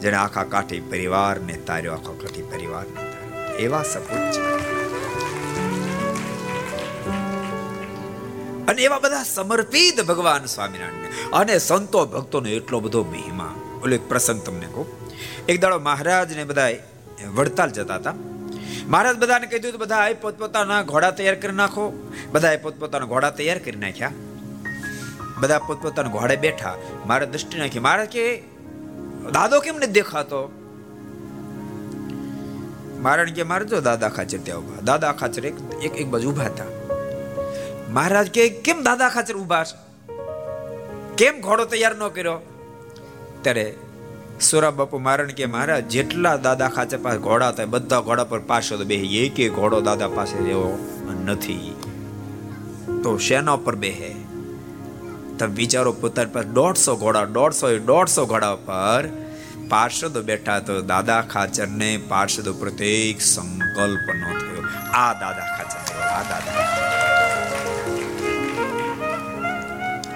જેને 0.00 0.16
આખા 0.16 0.44
કાઠી 0.44 0.80
પરિવારને 0.80 1.54
તાર્યો, 1.66 1.92
આખો 1.92 2.12
કાઠી 2.12 2.42
પરિવારને 2.42 2.94
તાર્યો. 2.94 3.56
એવા 3.56 3.82
સપૂત 3.82 4.34
અને 8.68 8.82
એવા 8.82 8.98
બધા 8.98 9.22
સમર્પિત 9.22 10.02
ભગવાન 10.06 10.44
સ્વામિનારાયણ 10.46 11.32
અને 11.32 11.54
સંતો 11.58 12.06
ભક્તોનો 12.06 12.48
એટલો 12.48 12.80
બધો 12.80 13.02
મહિમા. 13.04 13.54
ઓલો 13.84 13.94
એક 13.94 14.04
પ્રસંગ 14.08 14.40
તમને 14.42 14.68
કહું. 14.74 14.86
એક 15.48 15.56
દાડો 15.60 15.78
મહારાજ 15.78 16.36
ને 16.36 16.44
બધા 16.44 16.70
વડતાલ 17.34 17.70
જતા 17.70 17.96
હતા. 17.96 18.14
મહારાજ 18.92 19.16
બધાને 19.16 19.46
કીધું 19.46 19.62
દીધું 19.62 19.80
બધા 19.80 20.08
પોતપોતાના 20.20 20.82
ઘોડા 20.82 21.10
તૈયાર 21.10 21.34
કરી 21.34 21.52
નાખો. 21.52 22.12
બધા 22.32 22.56
પોતપોતાના 22.62 23.06
ઘોડા 23.06 23.30
તૈયાર 23.30 23.58
કરી 23.58 23.76
નાખ્યા. 23.76 24.10
બધા 25.40 25.58
પોતપોતાના 25.58 26.08
ઘોડે 26.08 26.36
બેઠા. 26.36 26.78
મારે 27.06 27.26
દ્રષ્ટિ 27.26 27.58
નાખી. 27.58 27.78
મારે 27.78 28.06
કે, 28.06 28.42
દાદો 29.32 29.60
કેમ 29.60 29.76
નથી 29.76 29.86
દેખાતો? 29.86 30.52
મારણ 33.00 33.30
કે, 33.30 33.42
મારે 33.42 33.64
જો 33.64 33.80
દાદા 33.80 34.08
ખાચર 34.08 34.38
ત્યાં 34.38 34.58
ઊભા 34.58 34.80
દાદા 34.80 35.12
ખાચર 35.12 35.46
એક 35.46 35.82
એક 35.82 36.06
બાજુ 36.06 36.30
ઊભા 36.30 36.44
હતા. 36.44 36.64
મહારાજ 37.88 38.30
કે, 38.30 38.48
કેમ 38.48 38.82
દાદા 38.82 39.08
ખાચર 39.08 39.34
ઊભા 39.34 39.64
છે? 39.64 40.12
કેમ 41.16 41.40
ઘોડો 41.40 41.64
તૈયાર 41.64 41.94
ન 41.94 42.08
કર્યો? 42.08 42.40
ત્યારે 43.42 43.74
સુરા 44.42 44.70
બાપુ 44.70 44.98
મારણ 44.98 45.30
કે 45.38 45.46
મહારાજ, 45.46 45.84
જેટલા 45.90 46.36
દાદા 46.36 46.68
ખાચર 46.68 46.98
પાસે 47.02 47.18
ઘોડા 47.18 47.48
હતા 47.48 47.64
બધા 47.64 48.00
ઘોડા 48.00 48.24
પર 48.24 48.40
પાછો 48.40 48.76
તો 48.76 48.84
બે, 48.84 48.94
એક 48.94 49.38
ઘોડો 49.54 49.80
દાદા 49.80 50.08
પાસે 50.08 50.36
એવો 50.50 50.68
નથી. 51.24 51.76
તો 53.02 53.18
શેના 53.18 53.56
પર 53.56 53.76
બેહે 53.76 54.12
તમે 55.38 55.54
વિચારો 55.54 55.92
પોતાની 55.92 56.32
પાસે 56.32 56.48
દોઢસો 56.48 56.96
ઘોડા, 56.96 57.24
દોઢસો 57.24 57.66
દોઢસો 57.78 58.26
ઘોડા 58.26 58.54
પર 58.54 59.02
પાર્ષદો 59.68 60.22
બેઠા 60.22 60.58
તો 60.60 60.80
દાદા 60.92 61.20
ખાચરને 61.32 61.90
પાર્ષદો 62.08 62.52
પ્રત્યેક 62.52 63.20
સંકલ્પ 63.20 64.06
ન 64.14 64.22
થયો. 64.40 64.62
આ 64.94 65.12
દાદા 65.20 65.48
ખાચર 65.56 65.78
આ 66.16 66.22
દાદા 66.30 66.54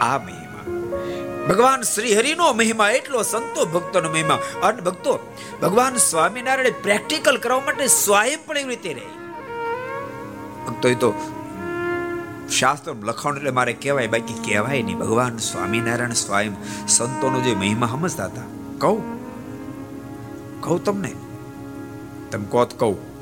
આ 0.00 0.18
મહિમા. 0.18 0.64
ભગવાન 1.48 1.82
શ્રી 1.82 2.16
હરિનો 2.16 2.52
મહિમા, 2.52 2.90
એટલો 2.90 3.22
સંતો 3.22 3.64
ભક્તોનો 3.64 4.10
મહિમા. 4.10 4.38
અને 4.62 4.80
ભક્તો, 4.80 5.18
ભગવાન 5.62 5.96
સ્વામિનારાયણ 5.96 6.82
પ્રેક્ટિકલ 6.82 7.36
કરવા 7.36 7.60
માટે 7.60 7.86
સ્વયં 7.86 8.38
પણ 8.46 8.58
એવી 8.58 8.68
રીતે 8.68 8.92
રહે. 8.92 9.06
ભક્તો, 10.66 10.88
એ 10.88 10.94
તો 10.94 11.14
શાસ્ત્ર 12.50 12.94
લખાણ 13.02 13.36
એટલે 13.36 13.50
મારે 13.50 13.72
કહેવાય, 13.72 14.06
બાકી 14.06 14.34
કહેવાય 14.34 14.82
નહીં. 14.82 14.98
ભગવાન 14.98 15.36
સ્વામિનારાયણ 15.36 16.12
સ્વયં 16.12 16.52
સંતોનો 16.88 17.40
જે 17.40 17.54
મહિમા 17.54 17.86
સમજતા 17.86 18.24
હતા. 18.24 18.42
કહું? 18.78 19.16
કહું 20.60 20.84
તમને? 20.84 21.12
તમે 22.30 22.44
કોત 22.44 22.80
કહું? 22.80 23.16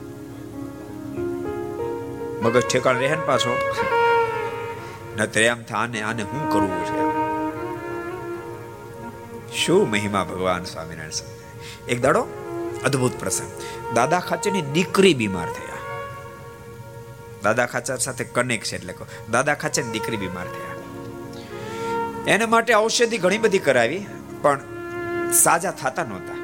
મગજ 2.44 2.62
ઠેકાણ 2.72 2.96
રહે 2.96 3.08
ને 3.08 3.22
પાછો. 3.26 3.58
નતર 5.16 5.40
એમ 5.40 5.56
આને 5.74 6.02
આને 6.02 6.22
શું 6.22 6.50
કરવું 6.50 6.84
છે? 6.84 7.03
શું 9.54 9.90
મહિમા 9.90 10.24
ભગવાન 10.24 10.64
સ્વામિનારાયણ 10.64 11.10
સમજાય 11.10 11.92
એક 11.92 12.02
દાડો 12.02 12.22
અદ્ભુત 12.84 13.12
પ્રસંગ. 13.20 13.50
દાદા 13.94 14.20
ખાચરની 14.20 14.62
દીકરી 14.62 15.14
બીમાર 15.14 15.46
થયા. 15.46 15.74
દાદા 17.42 17.66
ખાચર 17.66 17.96
સાથે 17.96 18.24
કનેક્ટ 18.24 18.66
છે 18.66 18.76
એટલે 18.76 18.92
કહો. 18.92 19.06
દાદા 19.30 19.54
ખાચર 19.54 19.82
દીકરી 19.82 20.16
બીમાર 20.16 20.44
થયા. 20.44 20.74
એને 22.26 22.46
માટે 22.46 22.74
ઔષધિ 22.74 23.18
ઘણી 23.18 23.38
બધી 23.38 23.58
કરાવી, 23.58 24.06
પણ 24.42 24.60
સાજા 25.32 25.70
થતા 25.70 26.04
નહોતા. 26.04 26.34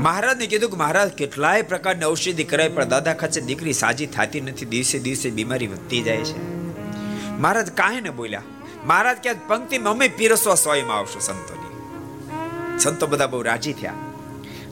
મહારાજને 0.00 0.46
કીધું 0.46 0.70
કે 0.70 0.76
મહારાજ, 0.76 1.12
કેટલાય 1.12 1.62
પ્રકારની 1.62 2.04
ઔષધિ 2.04 2.44
કરાય, 2.44 2.68
પણ 2.68 2.84
દાદા 2.84 3.14
ખાચર 3.14 3.40
દીકરી 3.40 3.72
સાજી 3.72 4.06
થતી 4.06 4.40
નથી. 4.40 4.64
દિવસે 4.64 4.98
દિવસે 4.98 5.30
બીમારી 5.30 5.66
વધતી 5.66 6.02
જાય 6.02 6.24
છે. 6.24 6.38
મહારાજ 7.38 7.70
કાંઈ 7.70 8.00
ને 8.00 8.10
બોલ્યા. 8.10 8.42
મહારાજ 8.84 9.16
કે 9.16 9.32
પંક્તિમાં 9.32 9.92
અમે 9.92 10.08
પીરસવા 10.08 10.54
સ્વયં 10.54 10.92
આવશું 10.92 11.20
સંતોની. 11.20 11.64
સંતો 12.78 13.06
બધા 13.06 13.26
બહુ 13.26 13.42
રાજી 13.42 13.72
થયા. 13.72 13.94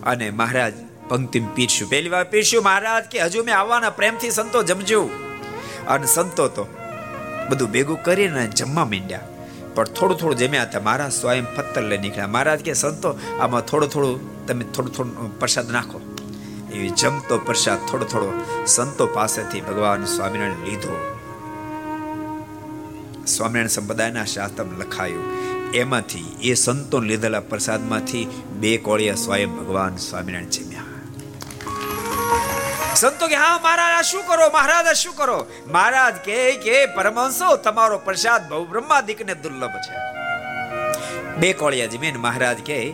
અને 0.03 0.31
મહારાજ 0.31 0.73
પંક્તિ 1.09 1.41
પીરશું 1.41 1.91
પહેલી 1.91 2.09
વાર 2.09 2.25
પીરશું 2.25 2.65
મહારાજ 2.65 3.05
કે, 3.05 3.21
હજુ 3.23 3.45
મેં 3.45 3.57
આવવાના 3.57 3.91
પ્રેમથી 3.91 4.31
સંતો 4.31 4.63
જમજો. 4.63 5.11
અને 5.89 6.07
સંતો 6.07 6.49
તો 6.49 6.67
બધું 7.51 7.71
ભેગું 7.71 8.03
કરીને 8.03 8.49
જમવા 8.49 8.85
માંડ્યા. 8.85 9.21
પણ 9.75 9.85
થોડું 9.85 10.19
થોડું 10.19 10.39
જમ્યા 10.39 10.63
હતા. 10.63 10.81
મારા 10.81 11.09
સ્વયં 11.09 11.45
પથ્થર 11.57 11.83
લઈ 11.83 11.99
નીકળ્યા. 11.99 12.27
મહારાજ 12.27 12.61
કે, 12.61 12.73
સંતો, 12.73 13.19
આમાં 13.41 13.61
થોડું 13.61 13.91
થોડું 13.91 14.47
તમે 14.47 14.65
થોડું 14.65 14.93
થોડું 14.93 15.39
પ્રસાદ 15.39 15.71
નાખો. 15.71 16.01
એવી 16.73 16.89
જમતો 16.89 17.39
પ્રસાદ 17.39 17.79
થોડો 17.79 18.05
થોડો 18.05 18.45
સંતો 18.67 19.07
પાસેથી 19.07 19.61
ભગવાન 19.61 20.05
સ્વામિનારાયણ 20.05 20.65
લીધો. 20.65 21.12
સ્વામિનારાયણ 23.27 23.67
સંપ્રદાયના 23.67 24.25
શાસ્ત્રમાં 24.25 24.79
લખાયું, 24.79 25.25
એમાંથી 25.73 26.37
એ 26.43 26.55
સંતો 26.55 27.01
લીધેલા 27.01 27.41
પ્રસાદમાંથી 27.41 28.25
બે 28.53 28.77
કોળિયા 28.77 29.15
સ્વયં 29.15 29.51
ભગવાન 29.57 29.97
સ્વામિનારાયણ 29.97 30.49
જમ્યા 30.49 30.83
સંતો 32.95 33.29
કે, 33.29 33.35
હા, 33.35 33.61
મહારાજ 33.65 34.05
શું 34.05 34.27
કરો? 34.27 34.51
મહારાજ 34.51 34.97
શું 34.97 35.17
કરો? 35.17 35.47
મહારાજ 35.67 36.15
કે 36.15 36.53
કે, 36.53 36.87
પરમહંસો, 36.87 37.57
તમારો 37.57 37.99
પ્રસાદ 37.99 38.49
બહુ 38.49 38.67
બ્રહ્માદિકને 38.67 39.35
દુર્લભ 39.35 39.71
છે. 39.71 39.95
બે 41.37 41.53
કોળિયા 41.53 41.87
જમીન, 41.87 42.17
મહારાજ 42.17 42.57
કે 42.59 42.93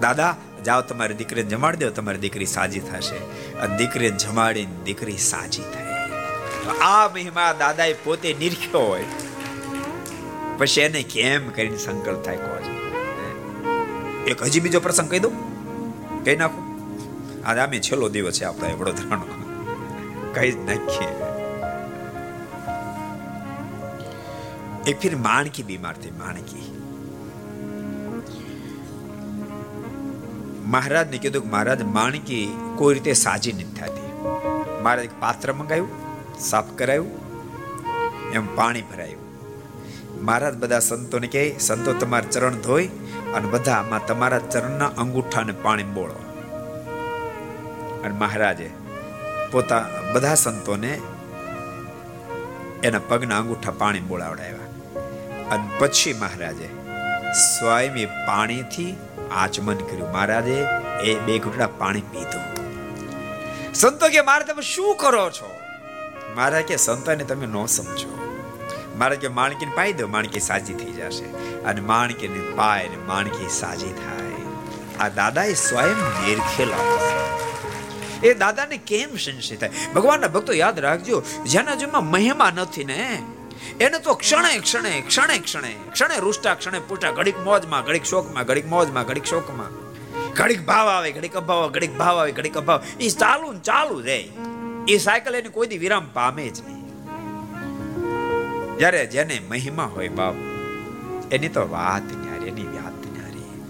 દાદા, 0.00 0.36
જાઓ 0.64 0.80
તમારી 0.80 1.14
દીકરીને 1.14 1.50
જમાડી 1.50 1.76
દો, 1.76 1.90
તમારી 1.90 2.18
દીકરી 2.18 2.46
સાજી 2.46 2.80
થશે. 2.80 3.18
દીકરીને 3.76 4.16
જમાડીને 4.16 4.84
દીકરી 4.84 5.16
સાજી 5.16 5.62
થાય 5.62 5.84
આ 6.80 7.08
મહિમા 7.08 7.52
દાદાએ 7.58 7.92
પોતે 7.92 8.36
નિરખ્યો 8.38 8.80
હોય. 8.80 9.04
પછી 10.58 10.80
એને 10.80 11.02
કેમ 11.02 11.48
કરીને 11.48 11.76
સંકલ્પ 11.76 12.22
થાય 12.22 12.36
કહો 12.36 12.54
એક 14.26 14.42
હજી 14.42 14.60
બીજો 14.60 14.80
પ્રસંગ 14.80 15.10
કહી 15.10 15.18
દઉં? 15.18 15.34
કહી 16.24 16.36
નાખો? 16.36 16.60
આજે 17.44 17.60
આમે 17.60 17.78
છેલ્લો 17.78 18.08
દિવસ 18.08 18.40
છે 18.40 18.44
આપણા 18.44 18.74
વડોદરાનો. 18.74 19.26
કહી 20.34 20.50
જ 20.52 20.56
નાખીએ. 20.56 21.34
એક 24.86 25.00
ફિર 25.00 25.16
માણકી 25.16 25.62
બીમાર 25.62 25.94
થઈ, 25.94 26.10
માણકી. 26.10 26.80
મહારાજને 30.66 31.18
કીધું 31.18 31.42
કે 31.42 31.48
મહારાજ, 31.48 31.82
માણકી 31.82 32.58
કોઈ 32.76 32.94
રીતે 32.94 33.12
સાજી 33.12 33.52
નથી 33.52 33.64
થતી. 33.64 34.28
મહારાજ 34.82 35.04
એક 35.04 35.20
પાત્ર 35.20 35.52
મંગાવ્યું 35.52 35.88
સાફ 36.40 36.72
કરાયું, 36.76 37.10
એમ 38.32 38.56
પાણી 38.56 38.82
ભરાયું. 38.82 39.23
મહારાજ 40.22 40.54
બધા 40.54 40.78
સંતોને 40.78 41.26
કહે, 41.26 41.58
સંતો 41.58 41.92
તમારા 41.92 42.30
ચરણ 42.30 42.54
ધોઈ 42.54 42.86
અને 43.34 43.48
બધા 43.48 43.72
આમાં 43.72 44.06
તમારા 44.06 44.38
ચરણના 44.38 44.86
અંગૂઠાને 44.86 45.52
પાણી 45.52 45.82
બોળો. 45.82 46.14
અને 48.04 48.14
મહારાજે 48.14 48.70
પોતા 49.52 49.84
બધા 50.12 50.34
સંતોને 50.34 51.00
એના 52.84 52.98
પગના 53.08 53.38
અંગૂઠા 53.38 53.72
પાણી 53.78 54.00
બોળાવડાવ્યા. 54.00 55.00
અને 55.50 55.70
પછી 55.78 56.12
મહારાજે 56.12 56.68
સ્વયં 57.32 58.06
પાણીથી 58.06 58.96
આચમન 59.32 59.76
કર્યું. 59.76 60.12
મહારાજે 60.12 60.66
એ 61.04 61.18
બે 61.18 61.38
ઘૂંટડા 61.38 61.66
પાણી 61.66 62.00
પીધું. 62.00 62.54
સંતો 63.74 64.08
કે, 64.08 64.20
મારે 64.20 64.44
તમે 64.44 64.62
શું 64.62 64.96
કરો 64.96 65.30
છો? 65.30 65.50
મારા 66.36 66.60
કે, 66.60 66.76
સંતોને 66.76 67.24
તમે 67.24 67.46
ન 67.46 67.66
સમજો. 67.66 68.23
મારે 68.96 69.16
કે 69.16 69.28
માણકીને 69.28 69.72
પાઈ 69.74 69.92
દો, 69.92 70.06
માણકી 70.06 70.40
સાજી 70.40 70.74
થઈ 70.74 70.92
જશે. 70.92 71.24
અને 71.62 71.80
માણકીને 71.80 72.56
પાય 72.56 72.88
ને 72.88 72.96
માણકી 72.96 73.48
સાજી 73.48 73.86
થાય. 73.86 74.24
આ 75.00 75.08
દાદાએ 75.08 75.54
સ્વયં 75.54 76.26
નિરખેલા 76.26 76.76
એ 78.22 78.34
દાદાને 78.34 78.76
કેમ 78.76 79.16
સંશય 79.16 79.56
થાય? 79.56 79.70
ભગવાનના 79.94 80.28
ભક્તો 80.28 80.52
યાદ 80.52 80.78
રાખજો, 80.78 81.22
જેના 81.46 81.74
જેમાં 81.74 82.04
મહિમા 82.06 82.50
નથી 82.50 82.84
ને, 82.84 83.22
એને 83.80 83.98
તો 83.98 84.14
ક્ષણે 84.14 84.58
ક્ષણે 84.58 85.00
ક્ષણે 85.00 85.38
ક્ષણે 85.38 85.76
ક્ષણે 85.92 86.16
રૂષ્ટા, 86.18 86.54
ક્ષણે 86.54 86.78
પૂટા, 86.78 87.10
ઘડીક 87.10 87.38
મોજમાં, 87.38 87.84
ઘડીક 87.84 88.04
શોકમાં, 88.04 88.44
ઘડીક 88.44 88.66
મોજમાં, 88.66 89.04
ઘડીક 89.04 89.24
શોકમાં. 89.24 89.84
ઘડીક 90.34 90.66
ભાવ 90.66 90.88
આવે, 90.88 91.12
ઘડીક 91.12 91.36
અભાવ 91.36 91.62
આવે, 91.62 91.72
ઘડીક 91.72 91.96
ભાવ 91.96 92.18
આવે, 92.18 92.32
ઘડીક 92.32 92.58
અભાવ 92.58 92.82
એ 93.00 93.08
ચાલુ 93.08 93.58
ચાલુ 93.58 94.00
રે. 94.00 94.28
એ 94.88 94.98
સાયકલ 94.98 95.34
એને 95.34 95.48
કોઈ 95.48 95.66
દી 95.66 95.78
વિરામ 95.78 96.08
પામે 96.12 96.48
જ 96.48 96.60
નહીં. 96.66 96.83
જ્યારે 98.78 99.06
જેને 99.06 99.40
મહિમા 99.50 99.84
હોય 99.84 100.08
બાપ, 100.08 100.34
એની 101.32 101.48
તો 101.48 101.68
વાત 101.68 102.02
ન્યારી, 102.02 102.46
એની 102.46 102.64
વાત 102.64 103.06
ન્યારી. 103.06 103.62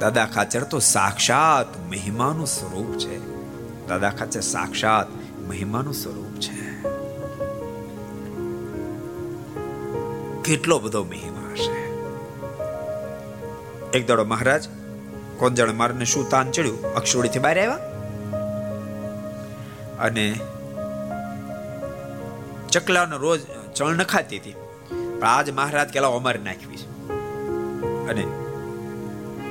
દાદા 0.00 0.26
ખાચર 0.26 0.62
તો 0.62 0.78
સાક્ષાત 0.78 1.76
મહિમાનું 1.90 2.46
સ્વરૂપ 2.46 2.98
છે. 2.98 3.18
દાદા 3.88 4.10
ખાચર 4.10 4.40
સાક્ષાત 4.40 5.06
મહિમાનું 5.48 5.94
સ્વરૂપ 5.94 6.40
છે. 6.40 6.66
કેટલો 10.42 10.78
બધો 10.78 11.04
મહિમા 11.04 11.50
હશે. 11.52 11.86
એક 13.98 14.06
દાડો 14.06 14.24
મહારાજ, 14.24 14.68
કોણ 15.36 15.54
જાણે 15.54 15.72
મારને 15.72 16.04
શું 16.04 16.28
તાન 16.28 16.50
ચડ્યું? 16.50 16.94
અક્ષોડીથી 16.94 17.38
બહાર 17.38 17.58
આવ્યા? 17.58 17.78
અને 19.98 20.40
ચકલાનો 22.78 23.16
રોજ 23.16 23.40
ચણ 23.76 23.96
નખાતી 23.96 24.38
હતી. 24.38 24.54
પણ 25.20 25.26
આજ 25.26 25.50
મહારાજ 25.50 25.88
કેલા 25.88 26.08
અમારે 26.08 26.38
નાખવી 26.38 26.76
છે. 26.76 27.08
અને 28.08 28.26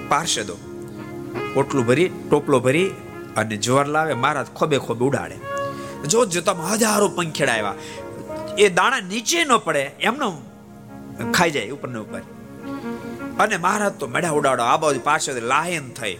પાર્ષદો 0.07 0.57
પોટલું 1.53 1.85
ભરી, 1.85 2.11
ટોપલો 2.29 2.59
ભરી 2.59 2.89
અને 3.37 3.57
જોર 3.57 3.85
લાવે, 3.85 4.13
મહારાજ 4.13 4.45
ખોબે 4.45 4.77
ખોબે 4.77 5.05
ઉડાડે. 5.05 5.35
જો 6.07 6.25
જોતામાં 6.25 6.73
હજારો 6.73 7.07
પંખેડા 7.07 7.53
આવ્યા. 7.53 7.73
એ 8.57 8.69
દાણા 8.69 8.99
નીચે 8.99 9.43
ન 9.43 9.57
પડે, 9.57 9.79
એમનો 9.79 10.37
ખાઈ 11.33 11.51
જાય 11.51 11.69
ઉપર 11.69 11.89
ને 11.89 11.99
ઉપર. 11.99 12.19
અને 13.39 13.57
મહારાજ 13.57 13.93
તો 13.93 14.07
મેળા 14.07 14.29
ઉડાડો, 14.29 14.63
આ 14.63 14.77
બાજુ 14.77 14.99
પાછળ 15.03 15.33
લાયન 15.33 15.89
થઈ. 15.89 16.17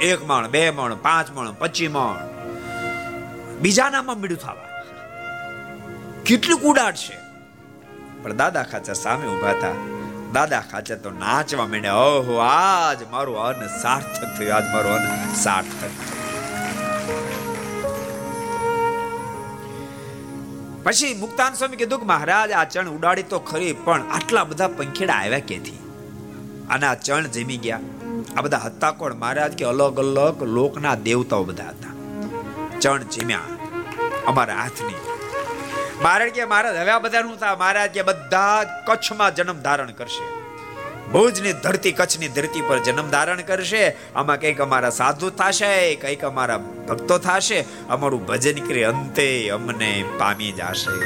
એક 0.00 0.24
મણ, 0.26 0.48
બે 0.48 0.70
મણ, 0.70 0.94
પાંચ 0.94 1.30
મણ, 1.30 1.52
પચી 1.52 1.88
મણ. 1.88 2.16
બીજાનામાં 3.60 4.20
મીડું 4.20 4.38
થવા. 4.38 4.75
કેટલું 6.26 6.60
ઉડાડશે 6.60 7.16
પણ 8.22 8.36
દાદા 8.36 8.62
ખાચર 8.62 8.92
સામે 8.92 9.26
ઊભા 9.28 9.50
હતા. 9.50 9.74
દાદા 10.32 10.60
ખાચર 10.60 10.96
તો 10.96 11.10
નાચવા 11.10 11.66
માંડ્યા. 11.66 11.94
ઓહો, 11.94 12.36
આજ 12.36 13.02
મારું 13.10 13.38
અન્ન 13.38 13.66
સાર્થક 13.82 14.38
થયું. 14.38 14.54
આજ 14.54 14.64
મારું 14.72 14.92
અન્ન 14.92 15.34
સાર્થક 15.34 15.90
પછી 20.82 21.14
મુક્તાન 21.14 21.54
સ્વામી 21.54 21.76
કીધું 21.76 22.00
કે, 22.00 22.06
મહારાજ, 22.06 22.52
આ 22.52 22.64
ચણ 22.64 22.88
ઉડાડી 22.88 23.22
તો 23.22 23.38
ખરી, 23.38 23.72
પણ 23.72 24.02
આટલા 24.10 24.44
બધા 24.44 24.68
પંખેડા 24.68 25.14
આવ્યા 25.14 25.38
કેથી 25.38 25.78
અને 26.70 26.86
આ 26.86 26.94
ચણ 26.94 27.26
જમી 27.26 27.56
ગયા. 27.56 27.80
આ 28.36 28.40
બધા 28.40 28.56
હતા 28.58 28.90
કોણ 28.90 29.14
મહારાજ 29.14 29.52
કે 29.52 29.64
અલગ 29.64 29.98
અલગ 29.98 30.42
લોકના 30.42 30.94
દેવતાઓ 30.94 31.44
બધા 31.44 31.64
હતા. 31.64 31.92
ચણ 32.80 33.02
જીમ્યા 33.02 33.38
અમારા 34.26 34.54
હાથની. 34.54 35.15
મહારાજ 36.06 36.30
કે 36.30 36.44
મહારાજ 36.44 36.76
હવે 36.76 36.90
આ 36.90 36.98
બધાનું 36.98 37.38
થા, 37.38 37.56
મહારાજ 37.56 37.90
કે 37.90 38.02
બધા 38.02 38.64
કચ્છમાં 38.86 39.34
જન્મ 39.34 39.60
ધારણ 39.60 39.90
કરશે. 39.90 40.24
ભુજની 41.10 41.52
ધરતી 41.52 41.92
કચ્છની 41.92 42.28
ધરતી 42.28 42.60
પર 42.68 42.78
જન્મ 42.78 43.10
ધારણ 43.10 43.42
કરશે. 43.42 43.96
આમાં 44.16 44.40
કંઈક 44.40 44.60
અમારા 44.60 44.90
સાધુ 44.90 45.30
થશે, 45.30 45.94
કંઈક 45.94 46.24
અમારા 46.24 46.58
ભક્તો 46.58 47.18
થશે. 47.18 47.64
અમારું 47.88 48.26
ભજન 48.26 48.66
કરી, 48.66 48.84
અંતે 48.84 49.48
અમને 49.48 50.04
પામી 50.18 50.52
જશે. 50.52 50.96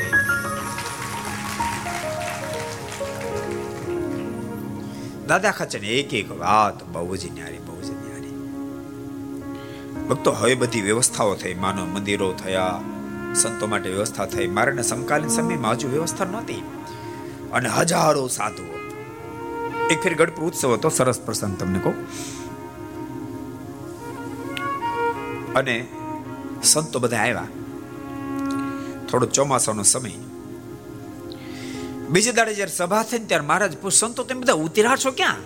દાદા 5.27 5.51
ખચન, 5.51 5.85
એક 5.85 6.15
એક 6.15 6.31
વાત 6.31 6.85
બહુ 6.85 7.17
જ 7.17 7.33
ન્યારી, 7.33 7.59
બહુ 7.59 7.83
જ 7.83 7.91
ન્યારી. 7.91 8.37
ભક્તો 10.09 10.31
હવે 10.33 10.55
બધી 10.55 10.81
વ્યવસ્થાઓ 10.81 11.35
થઈ 11.35 11.55
માનવ 11.55 11.87
મંદિરો 11.87 12.33
થયા 12.33 12.81
સંતો 13.35 13.67
માટે 13.67 13.91
વ્યવસ્થા 13.91 14.27
થઈ. 14.27 14.47
મારાને 14.47 14.83
સમકાલીન 14.83 15.29
સમયમાં 15.29 15.73
હજુ 15.73 15.89
વ્યવસ્થા 15.89 16.25
નહોતી. 16.25 16.63
અને 17.53 17.69
હજારો 17.69 18.29
સાધુઓ. 18.29 18.81
એક 19.91 20.03
ફેર 20.03 20.15
ગઢપુર 20.15 20.45
ઉત્સવ 20.45 20.73
હતો, 20.73 20.89
સરસ 20.89 21.21
પ્રસંગ 21.21 21.59
તમને 21.59 21.79
કહું. 21.79 21.95
અને 25.55 25.89
સંતો 26.63 26.99
બધા 26.99 27.17
આવ્યા. 27.17 27.47
થોડો 29.11 29.27
ચોમાસાનો 29.27 29.83
સમય. 29.83 30.11
બીજે 32.09 32.33
દાડે 32.33 32.55
જ્યારે 32.55 32.73
સભા 32.73 33.03
થઈ 33.03 33.19
ત્યારે 33.19 33.47
મહારાજ 33.47 33.79
પૂછ 33.79 33.91
સંતો, 33.91 34.25
તમે 34.25 34.41
બધા 34.41 34.53
ઉતર્યા 34.53 34.97
છો 35.05 35.11
ક્યાં? 35.11 35.37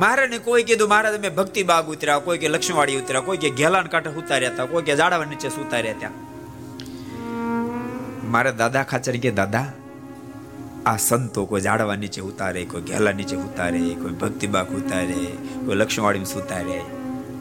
મહારાજને 0.00 0.38
કોઈ 0.38 0.62
કીધું 0.62 0.88
મહારાજ 0.88 1.18
અમે 1.18 1.28
ભક્તિ 1.28 1.62
બાગ 1.62 1.88
ઉતર્યા, 1.88 2.18
કોઈ 2.18 2.38
કે 2.38 2.48
લક્ષ્મીવાડી 2.48 2.96
ઉતર્યા, 2.96 3.20
કોઈ 3.20 3.36
કે 3.36 3.50
ઘેલાન 3.50 3.86
કાંઠે 3.86 4.10
ઉતાર્યા 4.10 4.50
હતા, 4.50 4.64
કોઈ 4.64 4.82
કે 4.82 4.96
જાડવા 4.96 5.24
નીચે 5.24 5.48
સુતાર્યા 5.48 5.94
હતા. 5.94 6.10
મારા 8.24 8.50
દાદા 8.50 8.82
ખાચર 8.82 9.16
કે, 9.16 9.30
દાદા, 9.30 9.72
આ 10.86 10.96
સંતો 10.96 11.44
કોઈ 11.44 11.60
જાડવા 11.60 11.96
નીચે 11.96 12.20
ઉતારે, 12.20 12.64
કોઈ 12.64 12.82
ઘેલા 12.82 13.12
નીચે 13.12 13.36
ઉતારે, 13.36 13.78
કોઈ 13.78 14.12
ભક્તિ 14.12 14.46
બાગ 14.46 14.70
ઉતારે, 14.70 15.26
કોઈ 15.66 15.74
લક્ષ્મીવાડી 15.74 16.24
સુતારે. 16.24 16.80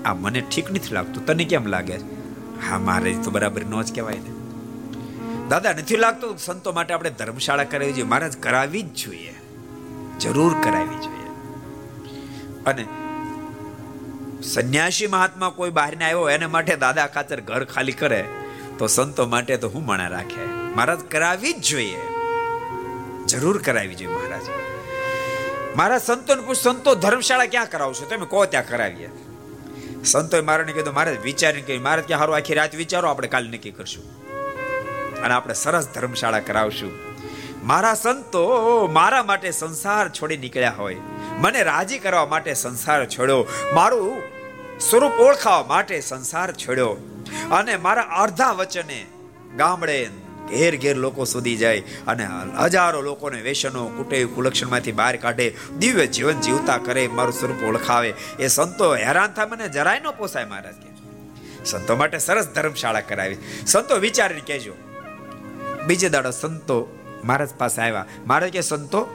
આ 0.06 0.14
મને 0.14 0.42
ઠીક 0.42 0.72
નથી 0.72 0.94
લાગતું. 0.94 1.26
તને 1.26 1.46
કેમ 1.46 1.66
લાગે? 1.66 1.96
હા, 2.70 2.80
મારે 2.80 3.14
તો 3.14 3.32
બરાબર 3.32 3.66
નો 3.66 3.84
જ 3.84 3.96
કહેવાય 3.96 4.14
ને. 4.14 4.32
દાદા, 5.50 5.72
નથી 5.72 5.98
લાગતું? 5.98 6.38
સંતો 6.38 6.72
માટે 6.72 6.94
આપણે 6.94 7.10
ધર્મશાળા 7.10 7.64
કરાવી 7.64 7.94
જોઈએ. 7.94 8.10
મહારાજ, 8.10 8.38
કરાવી 8.38 8.82
જ 8.82 8.94
જોઈએ. 8.94 9.36
જરૂર 10.20 10.54
કરાવી 10.64 10.96
જોઈએ. 10.96 11.19
અને 12.70 12.86
સંન્યાસી 14.42 15.08
મહાત્મા 15.08 15.50
કોઈ 15.50 15.70
બહાર 15.70 15.98
ને 15.98 16.06
આવ્યો 16.06 16.30
એના 16.30 16.48
માટે 16.48 16.76
દાદા 16.76 17.08
ખાતર 17.08 17.42
ઘર 17.42 17.64
ખાલી 17.64 17.92
કરે, 17.92 18.26
તો 18.78 18.88
સંતો 18.88 19.26
માટે 19.26 19.58
તો 19.58 19.70
હું 19.70 19.86
મણા 19.86 20.08
રાખે? 20.08 20.44
મહારાજ 20.76 21.00
કરાવી 21.00 21.54
જ 21.54 21.62
જોઈએ. 21.62 21.98
જરૂર 23.28 23.62
કરાવી 23.62 23.96
જોઈએ 23.96 24.14
મહારાજ. 24.14 24.42
મારા 25.76 25.98
સંતોને 25.98 26.42
પૂછ, 26.42 26.54
સંતો 26.54 26.96
ધર્મશાળા 26.96 27.46
ક્યાં 27.46 27.70
કરાવશો? 27.70 28.06
તમે 28.06 28.26
કહો 28.26 28.46
ત્યાં 28.46 28.68
કરાવીએ. 28.68 29.10
સંતોએ 30.06 30.42
મારાને 30.42 30.72
કીધું 30.72 30.94
મારે 30.94 31.18
વિચારીને 31.24 31.68
કહ્યું 31.68 31.84
મારે 31.84 32.02
ત્યાં 32.02 32.20
હારું, 32.20 32.36
આખી 32.36 32.54
રાત 32.54 32.76
વિચારો, 32.76 33.10
આપણે 33.10 33.28
કાલ 33.28 33.48
નક્કી 33.48 33.72
કરશું. 33.72 34.04
અને 35.22 35.34
આપણે 35.34 35.54
સરસ 35.54 35.88
ધર્મશાળા 35.96 36.40
કરાવશું. 36.40 36.92
મારા 37.64 37.94
સંતો 37.94 38.44
મારા 38.92 39.24
માટે 39.24 39.52
સંસાર 39.52 40.10
છોડી 40.10 40.38
નીકળ્યા 40.38 40.74
હોય. 40.78 40.98
મને 41.40 41.64
રાજી 41.64 42.00
કરવા 42.00 42.26
માટે 42.26 42.54
સંસાર 42.54 43.06
છોડ્યો 43.06 43.48
મારું 43.74 44.22
સ્વરૂપ 44.80 45.12
ઓળખાવા 45.12 45.64
માટે 45.64 46.02
સંસાર 46.02 46.54
છોડ્યો 46.54 46.90
અને 47.52 47.78
મારા 47.78 48.02
અર્ધા 48.02 48.52
વચને 48.52 49.06
ગામડે 49.56 50.10
ઘેર 50.50 50.78
ઘેર 50.78 50.98
લોકો 50.98 51.24
સુધી 51.24 51.58
જાય 51.58 51.80
અને 52.08 52.28
હજારો 52.64 53.02
લોકોને 53.02 53.42
વેસનો 53.42 53.88
કુટે 53.88 54.26
કુલક્ષણમાંથી 54.26 54.92
બહાર 54.92 55.16
કાઢે, 55.16 55.56
દિવ્ય 55.78 56.08
જીવન 56.08 56.40
જીવતા 56.42 56.78
કરે, 56.78 57.08
મારું 57.08 57.34
સ્વરૂપ 57.34 57.64
ઓળખાવે. 57.64 58.14
એ 58.40 58.48
સંતો 58.48 58.96
હેરાન 58.96 59.28
થાય, 59.28 59.46
મને 59.46 59.70
જરાય 59.70 60.00
ન 60.00 60.12
પોસાય 60.12 60.46
મહારાજ 60.46 60.74
કે. 60.74 61.66
સંતો 61.66 61.96
માટે 61.96 62.18
સરસ 62.18 62.48
ધર્મશાળા 62.48 63.02
કરાવી. 63.02 63.38
સંતો 63.68 63.96
વિચારીને 63.96 64.42
કહેજો, 64.48 64.74
બીજે 65.88 66.10
દાડો 66.10 66.32
સંતો 66.32 66.78
મહારાજ 67.24 67.50
પાસે 67.58 67.82
આવ્યા. 67.82 68.06
મહારાજ 68.26 68.52
કે 68.52 68.62
સંતો 68.62 69.08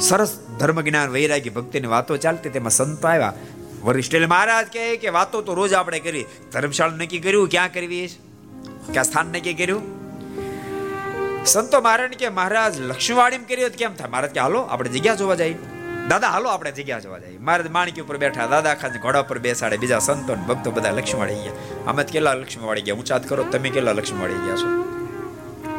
સરસ 0.00 0.38
ધર્મ 0.58 0.80
જ્ઞાન 0.80 1.10
વૈરાગી 1.10 1.50
ભક્તિની 1.50 1.86
વાતો 1.86 2.16
ચાલતી 2.16 2.48
તેમાં 2.48 2.70
સંતો 2.70 3.08
આવ્યા. 3.08 3.32
વરિષ્ઠ 3.84 4.14
મહારાજ 4.28 4.66
કહે 4.66 4.96
કે 4.96 5.08
વાતો 5.08 5.42
તો 5.42 5.54
રોજ 5.54 5.72
આપણે 5.72 6.00
કરી. 6.00 6.24
ધર્મશાળા 6.52 6.96
નક્કી 6.96 7.18
કર્યું, 7.18 7.48
ક્યાં 7.48 7.72
કરવી 7.72 8.08
ક્યાં 8.92 9.04
સ્થાન 9.04 9.26
નક્કી 9.26 9.54
કર્યું? 9.54 9.98
સંતો 11.44 11.80
મહારાજ 11.80 12.10
કે 12.10 12.28
મહારાજ 12.28 12.80
લક્ષ્મીવાડી 12.80 13.38
કર્યું 13.38 13.70
કેમ 13.70 13.94
થાય? 13.94 14.08
મહારાજ 14.08 14.30
કે, 14.30 14.40
હાલો, 14.40 14.60
આપણે 14.60 14.90
જગ્યા 14.90 15.14
જોવા 15.14 15.34
જઈએ. 15.34 15.56
દાદા, 16.08 16.28
હાલો, 16.28 16.48
આપણે 16.48 16.72
જગ્યા 16.72 16.98
જોવા 16.98 17.18
જઈએ. 17.18 17.38
મહારાજ 17.38 17.70
માણકી 17.70 18.00
ઉપર 18.00 18.16
બેઠા, 18.16 18.46
દાદા 18.46 18.74
ખાન 18.74 19.00
ઘોડા 19.00 19.22
પર 19.22 19.38
બેસાડે, 19.38 19.76
બીજા 19.76 19.98
સંતો 19.98 20.34
ભક્તો 20.34 20.70
બધા 20.70 20.90
લક્ષ્મીવાડી 20.90 21.34
ગયા. 21.34 21.52
અમે 21.86 22.04
કેટલા 22.04 22.34
લક્ષ્મીવાડી 22.34 22.82
ગયા? 22.82 22.94
ઊંચાત 22.94 23.28
કરો, 23.28 23.42
તમે 23.42 23.70
કેટલા 23.70 23.92
લક્ષ્મીવાડી 23.92 24.34
ગયા 24.34 24.56
છો? 24.56 24.82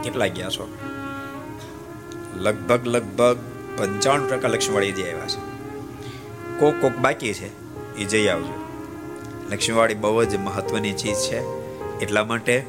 કેટલા 0.04 0.28
ગયા 0.28 0.50
છો? 0.50 0.78
લગભગ 2.36 2.88
લગભગ 2.88 3.38
પંચાણું 3.80 4.30
ટકા 4.30 4.48
લક્ષ્મીવાડી 4.48 4.92
જઈ 4.92 5.12
આવ્યા 5.12 5.26
છે. 5.26 5.40
કોક 6.60 6.82
કોક 6.82 6.92
બાકી 6.92 7.34
છે, 7.34 7.48
એ 7.96 8.06
જઈ 8.06 8.28
આવજો. 8.28 8.54
લક્ષ્મીવાળી 9.52 9.94
બહુ 9.94 10.24
જ 10.24 10.36
મહત્વની 10.36 10.94
ચીજ 10.94 11.16
છે. 11.16 11.40
એટલા 12.00 12.24
માટે 12.24 12.66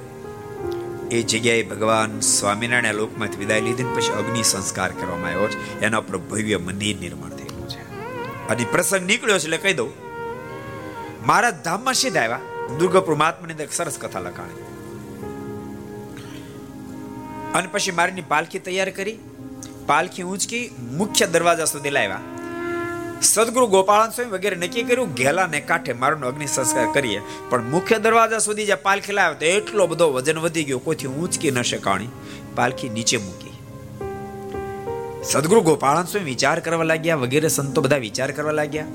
એ 1.11 1.23
જગ્યાએ 1.23 1.63
ભગવાન 1.63 2.21
સ્વામિનારાયણ 2.21 2.95
લોકમાંથી 2.95 3.37
વિદાય 3.37 3.61
લીધી 3.61 3.85
પછી 3.85 4.13
અગ્નિ 4.13 4.43
સંસ્કાર 4.43 4.93
કરવામાં 4.93 5.31
આવ્યો 5.31 5.49
છે. 5.49 5.81
એના 5.81 6.01
પર 6.01 6.17
ભવ્ય 6.17 6.57
મંદિર 6.57 7.01
નિર્માણ 7.01 7.31
થયેલું 7.31 7.69
છે. 7.69 7.83
અને 8.49 8.67
પ્રસંગ 8.73 9.07
નીકળ્યો 9.07 9.39
છે 9.39 9.45
એટલે 9.45 9.57
કહી 9.57 9.73
દઉં. 9.73 9.91
મારા 11.27 11.51
ધામમાં 11.51 11.95
સીધા 11.95 12.21
આવ્યા. 12.21 12.41
દુર્ગાપુર 12.79 13.15
મહાત્માની 13.15 13.53
અંદર 13.53 13.69
સરસ 13.73 13.99
કથા 13.99 14.21
લખાણી. 14.21 14.63
અને 17.55 17.69
પછી 17.73 17.91
મારીની 17.91 18.21
પાલખી 18.21 18.59
તૈયાર 18.59 18.91
કરી. 18.91 19.19
પાલખી 19.91 20.23
ઊંચકી 20.23 20.71
મુખ્ય 20.93 21.27
દરવાજા 21.27 21.65
સુધી 21.65 21.91
લાવ્યા. 21.91 22.21
સદગુરુ 23.23 23.67
ગોપાળન 23.67 24.11
સ્વામી 24.11 24.31
વગેરે 24.31 24.57
નક્કી 24.57 24.83
કર્યું 24.83 25.15
ઘેલાને 25.15 25.61
કાંઠે 25.61 25.93
મારનો 25.93 26.27
અગ્નિ 26.27 26.47
સંસ્કાર 26.47 26.93
કરીએ. 26.93 27.21
પણ 27.49 27.65
મુખ્ય 27.71 27.99
દરવાજા 27.99 28.39
સુધી 28.39 28.67
જે 28.67 28.75
પાલખી 28.75 29.13
લાવ્યો 29.13 29.39
તો 29.39 29.47
એટલો 29.47 29.87
બધો 29.87 30.13
વજન 30.13 30.39
વધી 30.39 30.65
ગયો, 30.65 30.79
કોઈથી 30.79 31.07
ઊંચકી 31.07 31.51
ન 31.51 31.63
શકાણી. 31.63 32.09
પાલખી 32.57 32.89
નીચે 32.89 33.17
મૂકી. 33.17 33.53
સદગુરુ 35.25 35.61
ગોપાળન 35.61 36.05
સ્વામી 36.05 36.25
વિચાર 36.25 36.61
કરવા 36.61 36.85
લાગ્યા, 36.85 37.17
વગેરે 37.17 37.49
સંતો 37.49 37.81
બધા 37.81 37.97
વિચાર 37.97 38.31
કરવા 38.31 38.53
લાગ્યા 38.53 38.87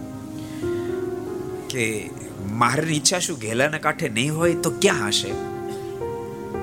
કે 1.69 2.09
મારી 2.51 2.95
ઈચ્છા 2.95 3.19
શું 3.19 3.37
ઘેલાના 3.37 3.77
કાંઠે 3.77 4.09
નહીં 4.09 4.35
હોય 4.35 4.53
તો 4.53 4.69
ક્યાં 4.81 5.07
હશે? 5.07 5.31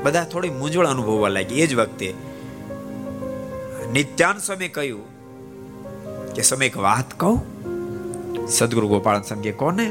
બધા 0.02 0.24
થોડી 0.24 0.50
મૂંઝવણ 0.50 0.86
અનુભવવા 0.86 1.28
લાગી 1.28 1.54
એ 1.54 1.66
જ 1.66 1.74
વખતે 1.74 2.14
નિત્યાન 3.92 4.38
સ્વામી 4.38 4.68
કહ્યું 4.68 5.02
કે 6.34 6.42
સમય 6.42 6.66
એક 6.66 6.76
વાત 6.76 7.20
કહું? 7.20 7.38
સદગુરુ 8.48 8.88
ગોપાલ 8.88 9.22
સ્વામી 9.22 9.52
કોને? 9.52 9.90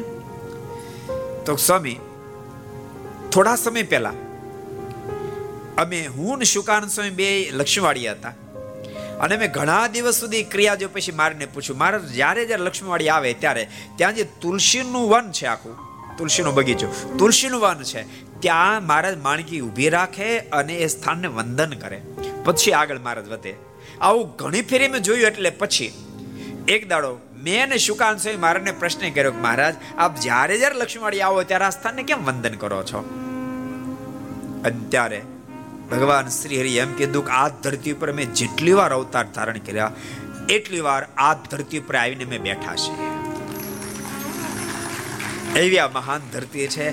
તો 1.46 1.56
સ્વામી, 1.56 2.00
થોડા 3.32 3.56
સમય 3.56 3.84
પહેલા 3.84 4.14
અમે 5.78 6.08
હું 6.08 6.38
ને 6.38 6.46
શુકાનંદ 6.46 6.92
સ્વામી 6.92 7.10
બે 7.10 7.50
લક્ષ્મીવાડી 7.52 8.12
હતા. 8.12 8.30
અને 9.20 9.38
મેં 9.38 9.52
ઘણા 9.52 9.88
દિવસ 9.88 10.16
સુધી 10.16 10.44
ક્રિયા 10.44 10.76
જો 10.76 10.90
પછી 10.94 11.12
મારીને 11.12 11.46
પૂછ્યું 11.46 11.78
મારે 11.78 12.00
જ્યારે 12.00 12.46
જ્યારે 12.46 12.64
લક્ષ્મીવાડી 12.64 13.10
આવે 13.10 13.34
ત્યારે 13.34 13.70
ત્યાં 13.96 14.16
જે 14.16 14.24
તુલસીનું 14.24 15.10
વન 15.10 15.32
છે 15.32 15.46
આખું, 15.46 15.76
તુલસીનો 16.18 16.52
બગીચો, 16.52 17.16
તુલસીનું 17.18 17.62
વન 17.62 17.84
છે, 17.84 18.02
ત્યાં 18.40 18.88
મહારાજ 18.88 19.18
માણકી 19.18 19.62
ઊભી 19.62 19.90
રાખે 19.90 20.40
અને 20.40 20.74
એ 20.76 20.88
સ્થાનને 20.88 21.28
વંદન 21.28 21.74
કરે. 21.74 22.02
પછી 22.44 22.72
આગળ 22.72 23.00
મહારાજ 23.00 23.30
વધે. 23.30 23.71
આવું 24.02 24.30
ઘણી 24.36 24.64
ફેરી 24.70 24.90
મેં 24.94 25.02
જોયું 25.08 25.30
એટલે 25.32 25.52
પછી 25.62 25.92
એક 26.68 26.88
દાડો 26.92 27.12
મેં 27.46 27.60
અને 27.64 27.78
શુકાન 27.86 28.16
સ્વામી 28.18 28.42
મહારાજને 28.44 28.74
પ્રશ્ન 28.80 29.06
કર્યો 29.16 29.34
કે 29.36 29.42
મહારાજ, 29.46 29.76
આપ 29.98 30.14
જ્યારે 30.26 30.56
જ્યારે 30.62 30.80
લક્ષ્મીવાડી 30.82 31.24
આવો 31.28 31.44
ત્યારે 31.52 31.68
આ 31.68 31.76
સ્થાનને 31.78 32.04
કેમ 32.10 32.26
વંદન 32.26 32.56
કરો 32.64 32.82
છો? 32.84 33.02
અત્યારે 34.70 35.22
ભગવાન 35.92 36.28
શ્રી 36.36 36.60
હરિ 36.62 36.74
એમ 36.84 36.92
કીધું 37.00 37.26
કે 37.30 37.34
આ 37.40 37.48
ધરતી 37.64 37.96
ઉપર 37.98 38.10
મેં 38.20 38.36
જેટલી 38.42 38.76
વાર 38.82 38.92
અવતાર 39.00 39.26
ધારણ 39.38 39.64
કર્યા, 39.68 39.92
એટલી 40.50 40.84
વાર 40.90 41.02
આ 41.30 41.34
ધરતી 41.50 41.82
ઉપર 41.84 41.96
આવીને 42.02 42.26
મેં 42.34 42.42
બેઠા 42.44 42.78
છે 42.84 42.94
એવી 45.62 45.82
આ 45.86 45.90
મહાન 45.96 46.30
ધરતી 46.34 46.68
છે, 46.76 46.86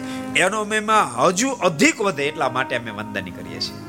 એનો 0.45 0.61
મેમાં 0.73 1.13
હજુ 1.19 1.49
અધિક 1.69 2.01
વધે 2.07 2.25
એટલા 2.31 2.51
માટે 2.57 2.75
અમે 2.77 2.91
વંદન 2.91 3.29
કરીએ 3.37 3.61
છીએ. 3.67 3.88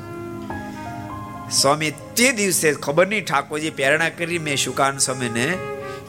સ્વામી, 1.52 1.92
તે 1.92 2.32
દિવસે 2.32 2.74
ખબર 2.74 3.08
નહીં 3.08 3.26
ઠાકોરજી 3.26 3.70
પ્રેરણા 3.70 4.10
કરી, 4.10 4.40
મેં 4.40 4.56
શુકાન 4.56 4.98
સ્વામીને 4.98 5.58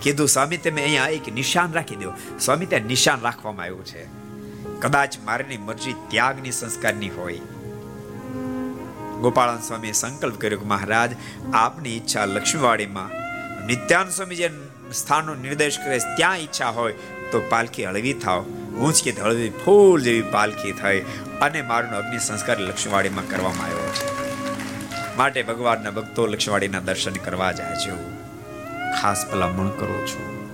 કીધું, 0.03 0.29
સ્વામી, 0.29 0.57
તમે 0.57 0.83
અહીંયા 0.83 1.07
એક 1.07 1.35
નિશાન 1.35 1.73
રાખી 1.73 1.97
દો. 1.97 2.13
સ્વામી, 2.41 2.67
ત્યાં 2.67 2.83
નિશાન 2.83 3.21
રાખવામાં 3.21 3.65
આવ્યું 3.65 3.85
છે. 3.85 4.05
કદાચ 4.81 5.15
મારની 5.25 5.57
મરજી 5.57 5.95
ત્યાગની 6.09 6.53
સંસ્કારની 6.53 7.09
હોય. 7.09 7.35
ગોપાળન 9.21 9.59
સ્વામીએ 9.59 9.93
સંકલ્પ 9.93 10.41
કર્યો 10.41 10.59
કે, 10.59 10.65
મહારાજ, 10.67 11.11
આપની 11.55 11.97
ઈચ્છા 11.97 12.25
લક્ષ્મીવાડીમાં 12.25 13.11
નિત્યાન 13.67 14.11
સ્વામી 14.11 14.37
જે 14.37 14.51
સ્થાનનો 14.93 15.35
નિર્દેશ 15.35 15.79
કરે, 15.79 15.99
ત્યાં 15.99 16.39
ઈચ્છા 16.39 16.71
હોય 16.71 16.93
તો 17.33 17.43
પાલખી 17.49 17.85
હળવી 17.85 18.13
થાવ. 18.13 18.45
ઊંચકી 18.81 19.11
હળવી, 19.11 19.51
ફૂલ 19.51 20.03
જેવી 20.03 20.23
પાલખી 20.23 20.73
થઈ 20.73 21.01
અને 21.41 21.63
મારનો 21.63 21.97
અગ્નિ 21.97 22.19
સંસ્કાર 22.19 22.59
લક્ષ્મીવાડીમાં 22.59 23.29
કરવામાં 23.29 23.65
આવ્યો 23.67 23.93
છે. 23.93 24.20
માટે 25.21 25.43
ભગવાનના 25.43 25.91
ભક્તો 25.91 26.27
લક્ષ્મીવાડીના 26.27 26.81
દર્શન 26.81 27.13
કરવા 27.13 27.53
જાય 27.53 27.75
છે. 27.75 27.91
ખાસ 29.01 29.27
ભલામણ 29.33 29.69
કરું 29.69 30.07
છું. 30.07 30.49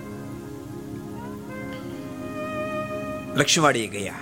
લક્ષ્મીવાડીએ 3.36 3.86
ગયા. 3.86 4.12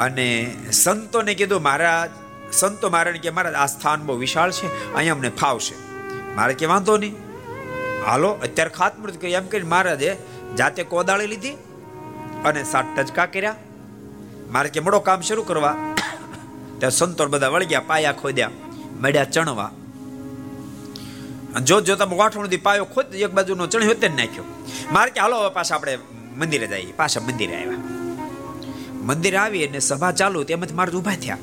અને 0.00 0.56
સંતોને 0.72 1.34
કીધું, 1.34 1.62
મહારાજ, 1.62 2.10
સંતો 2.54 2.90
મારાને 2.90 3.18
કે 3.18 3.30
મહારાજ, 3.30 3.54
આ 3.54 3.66
સ્થાન 3.66 4.06
બહુ 4.06 4.16
વિશાળ 4.16 4.50
છે, 4.50 4.94
અહીંયા 4.94 5.14
અમને 5.14 5.28
ફાવશે. 5.28 5.74
મારે 6.34 6.54
કે, 6.54 6.66
વાંધો 6.66 6.96
નહીં. 6.96 7.14
હાલો, 8.06 8.28
અત્યારે 8.28 8.70
ખાતમૃત 8.70 9.20
કરી. 9.20 9.32
એમ 9.32 9.46
કરીને 9.46 9.68
મહારાજે 9.68 10.16
જાતે 10.58 10.82
કોદાળી 10.82 11.26
લીધી 11.26 11.52
અને 12.44 12.64
સાત 12.64 12.84
ટચકા 12.96 13.26
કર્યા. 13.26 13.54
મારે 14.50 14.68
કે 14.68 14.80
મોડો 14.80 15.00
કામ 15.00 15.20
શરૂ 15.20 15.42
કરવા. 15.42 15.76
ત્યાં 16.78 16.90
સંતો 16.90 17.26
બધા 17.26 17.48
વળગ્યા, 17.48 17.80
પાયા 17.80 18.12
ખોદ્યા. 18.12 18.50
મળ્યા 19.00 19.24
ચણવા. 19.24 19.70
જોત 21.64 21.84
જોતા 21.84 22.04
વાઠોણથી 22.04 22.56
પાયો 22.56 22.84
ખોદ 22.84 23.14
એક 23.14 23.30
બાજુનો 23.30 23.66
ચણી 23.66 23.86
હોતે 23.86 24.08
નાખ્યો. 24.08 24.44
મારે 24.92 25.10
કે 25.10 25.20
હાલો 25.20 25.50
પાછા 25.50 25.74
આપણે 25.74 25.98
મંદિરે 26.36 26.66
જઈએ. 26.66 26.92
પાછા 26.92 27.20
મંદિરે 27.20 27.56
આવ્યા. 27.56 27.78
મંદિરે 29.02 29.36
આવી 29.36 29.66
અને 29.66 29.78
સભા 29.78 30.12
ચાલુ 30.12 30.44
તેમાંથી 30.44 30.74
મારે 30.74 30.92
ઊભા 30.92 31.14
થયા. 31.14 31.38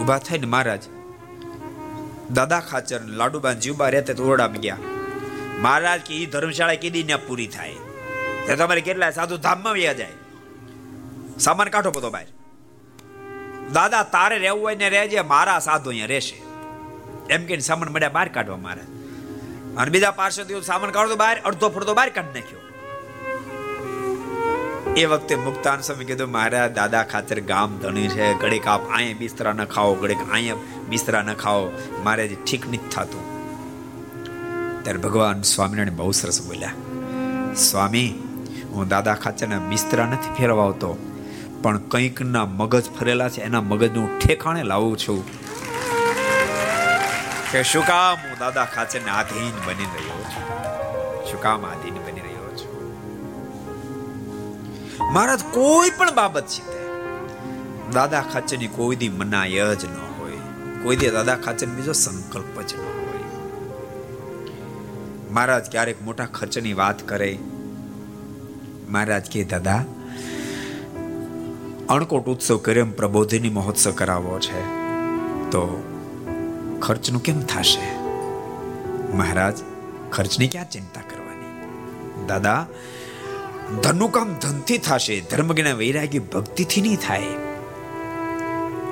ઊભા 0.00 0.18
થઈને 0.18 0.46
મહારાજ 0.46 0.82
દાદા 2.32 2.60
ખાચર 2.60 3.00
લાડુબા 3.00 3.52
જીવબા 3.52 3.88
રહેતે 3.88 4.22
ઓરડામાં 4.22 4.56
ગયા. 4.56 4.76
મહારાજ 5.60 6.00
કે 6.00 6.22
એ 6.22 6.26
ધર્મશાળા 6.26 6.74
કીધી 6.74 7.02
ને 7.02 7.16
પૂરી 7.16 7.46
થાય. 7.46 7.74
તે 8.46 8.56
તમારે 8.56 8.80
કેટલા 8.80 9.10
સાધુ 9.10 9.36
ધામમાં 9.36 9.72
વ્યા 9.72 9.92
જાય? 9.92 10.12
સામાન 11.38 11.68
કાઢો 11.68 11.90
બધો 11.90 12.10
બહાર. 12.10 12.26
દાદા 13.72 14.02
તારે 14.02 14.38
રહેવું 14.38 14.62
હોય 14.62 14.74
ને 14.74 14.88
રહેજે, 14.88 15.20
મારા 15.20 15.58
સાધુ 15.58 15.90
અહીંયા 15.90 16.06
રહેશે. 16.06 16.53
એમ 17.30 17.44
કે 17.44 17.58
સામાન 17.58 17.88
મળ્યા 17.88 18.08
બહાર 18.08 18.28
કાઢવા 18.28 18.56
મારે. 18.56 18.84
અને 19.76 19.90
બીજા 19.90 20.10
પાર્ષદીઓ 20.10 20.60
સામાન 20.60 20.90
કાઢો 20.90 21.16
બહાર, 21.16 21.40
અડધો 21.40 21.68
ફરતો 21.68 21.94
બહાર 21.94 22.08
કાઢી 22.08 22.40
નાખ્યો. 22.40 22.60
એ 24.96 25.04
વખતે 25.04 25.34
મુક્તાન 25.34 25.80
સમય 25.80 26.04
કીધું 26.04 26.30
મારા 26.30 26.68
દાદા 26.68 27.02
ખાતર 27.02 27.40
ગામ 27.40 27.78
ધણી 27.78 28.08
છે. 28.08 28.34
ઘડીક 28.34 28.66
આપ 28.66 28.90
અહીંયા 28.90 29.18
બિસ્તરા 29.18 29.52
ન 29.52 29.64
ખાઓ, 29.64 29.94
ઘડીક 29.94 30.18
અહીંયા 30.32 30.54
બિસ્તરા 30.88 31.22
ન 31.22 31.34
ખાઓ. 31.34 31.70
મારે 32.04 32.28
ઠીક 32.46 32.68
નથી 32.68 32.90
થતું. 32.90 33.24
ત્યારે 34.82 34.98
ભગવાન 34.98 35.42
સ્વામિનારાયણ 35.42 35.96
બહુ 35.96 36.12
સરસ 36.12 36.42
બોલ્યા, 36.42 36.72
સ્વામી, 37.54 38.10
હું 38.72 38.88
દાદા 38.88 39.14
ખાચરના 39.14 39.58
બિસ્તરા 39.58 40.06
નથી 40.06 40.34
ફેરવાવતો, 40.34 40.90
પણ 41.62 41.78
કંઈકના 41.78 42.44
મગજ 42.44 42.84
ફરેલા 42.90 43.28
છે. 43.28 43.40
એના 43.40 43.60
મગજનું 43.60 44.18
ઠેકાણે 44.18 44.62
લાવું 44.62 44.98
છું. 44.98 45.43
કે 47.54 47.62
શું 47.62 47.86
કામ? 47.86 48.28
હું 48.28 48.38
દાદા 48.38 48.64
ખાચરને 48.64 49.10
આધીન 49.10 49.66
બની 49.66 49.84
રહ્યો 49.84 50.22
છું. 50.22 50.48
શું 51.30 51.42
કામ 51.42 51.66
આધીન 51.66 51.94
બની 51.94 52.20
રહ્યો 52.20 52.56
છું? 52.56 52.92
મહારાજ 55.12 55.40
કોઈ 55.42 55.90
પણ 55.90 56.14
બાબત 56.14 56.46
છે 56.46 56.66
તે 56.66 56.88
દાદા 57.92 58.20
ખાચરની 58.20 58.66
કોઈ 58.66 58.96
દી 58.96 59.08
મનાય 59.08 59.76
જ 59.76 59.84
ન 59.84 59.96
હોય. 60.18 60.32
કોઈ 60.82 60.96
દી 60.96 61.10
દાદા 61.10 61.36
ખાચર 61.36 61.66
બીજો 61.66 61.92
સંકલ્પ 61.92 62.62
જ 62.62 62.74
ન 62.74 62.80
હોય. 62.80 63.22
મહારાજ 65.30 65.70
ક્યારેક 65.70 66.02
મોટા 66.02 66.24
ખર્ચની 66.24 66.72
વાત 66.72 67.08
કરે. 67.08 67.38
મહારાજ 68.88 69.30
કે 69.30 69.44
દાદા, 69.44 69.84
અણકોટ 71.88 72.24
ઉત્સવ 72.24 72.56
કર્યો 72.56 72.86
પ્રબોધિની 72.86 73.50
મહોત્સવ 73.50 73.90
કરાવવો 73.90 74.38
છે. 74.38 74.62
તો 75.50 75.90
ખર્ચનું 76.80 77.22
કેમ 77.22 77.40
થશે? 77.40 77.98
મહારાજ, 79.16 79.54
ખર્ચની 80.12 80.48
ક્યાં 80.48 80.70
ચિંતા 80.70 81.00
કરવાની? 81.00 81.68
દાદા, 82.26 82.66
ધનનું 83.82 84.12
કામ 84.12 84.34
ધનથી 84.34 84.78
થશે 84.78 85.20
ધર્મજ્ઞા 85.20 85.74
વૈરાગી 85.74 86.18
ભક્તિથી 86.18 86.80
નહીં 86.80 86.96
થાય. 86.96 87.22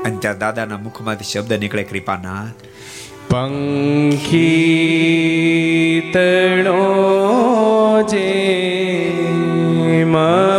અને 0.05 0.17
ત્યાં 0.17 0.39
દાદાના 0.39 0.79
મુખમાંથી 0.79 1.25
શબ્દ 1.25 1.53
નીકળે, 1.53 1.83
કૃપાનાથ. 1.83 2.65
પંખીતણો 3.33 4.43
જે 8.11 8.49
ભરાય 10.05 10.52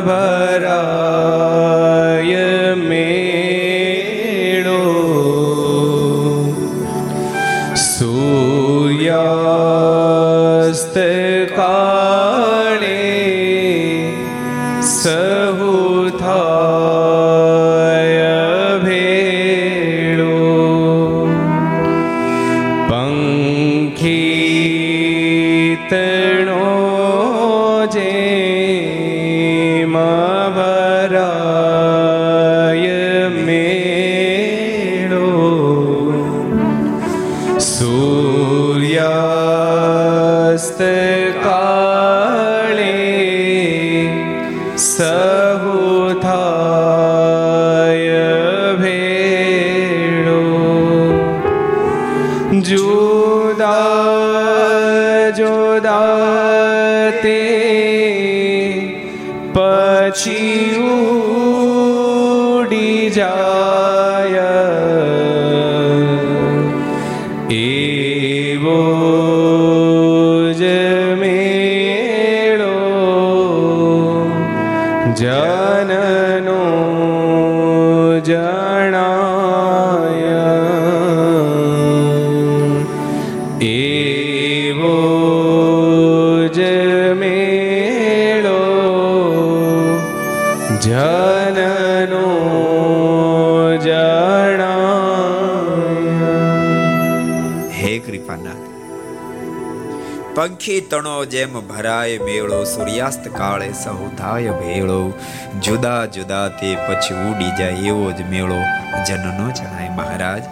જેમ 101.25 101.67
ભરાય 101.67 102.17
મેળો, 102.17 102.63
સૂર્યાસ્ત 102.63 103.27
કાળે 103.27 103.73
સહુ 103.73 104.15
થાય 104.17 104.49
ભેળો. 104.49 105.13
જુદા 105.61 106.05
જુદા 106.05 106.47
તે 106.47 106.75
પછી 106.75 107.13
ઉડી 107.13 107.51
જાય 107.57 107.71
એવો 107.71 108.11
જ 108.11 108.21
મેળો. 108.21 108.61
જનનો 109.07 109.51
જણાય 109.51 109.89
મહારાજ. 109.89 110.43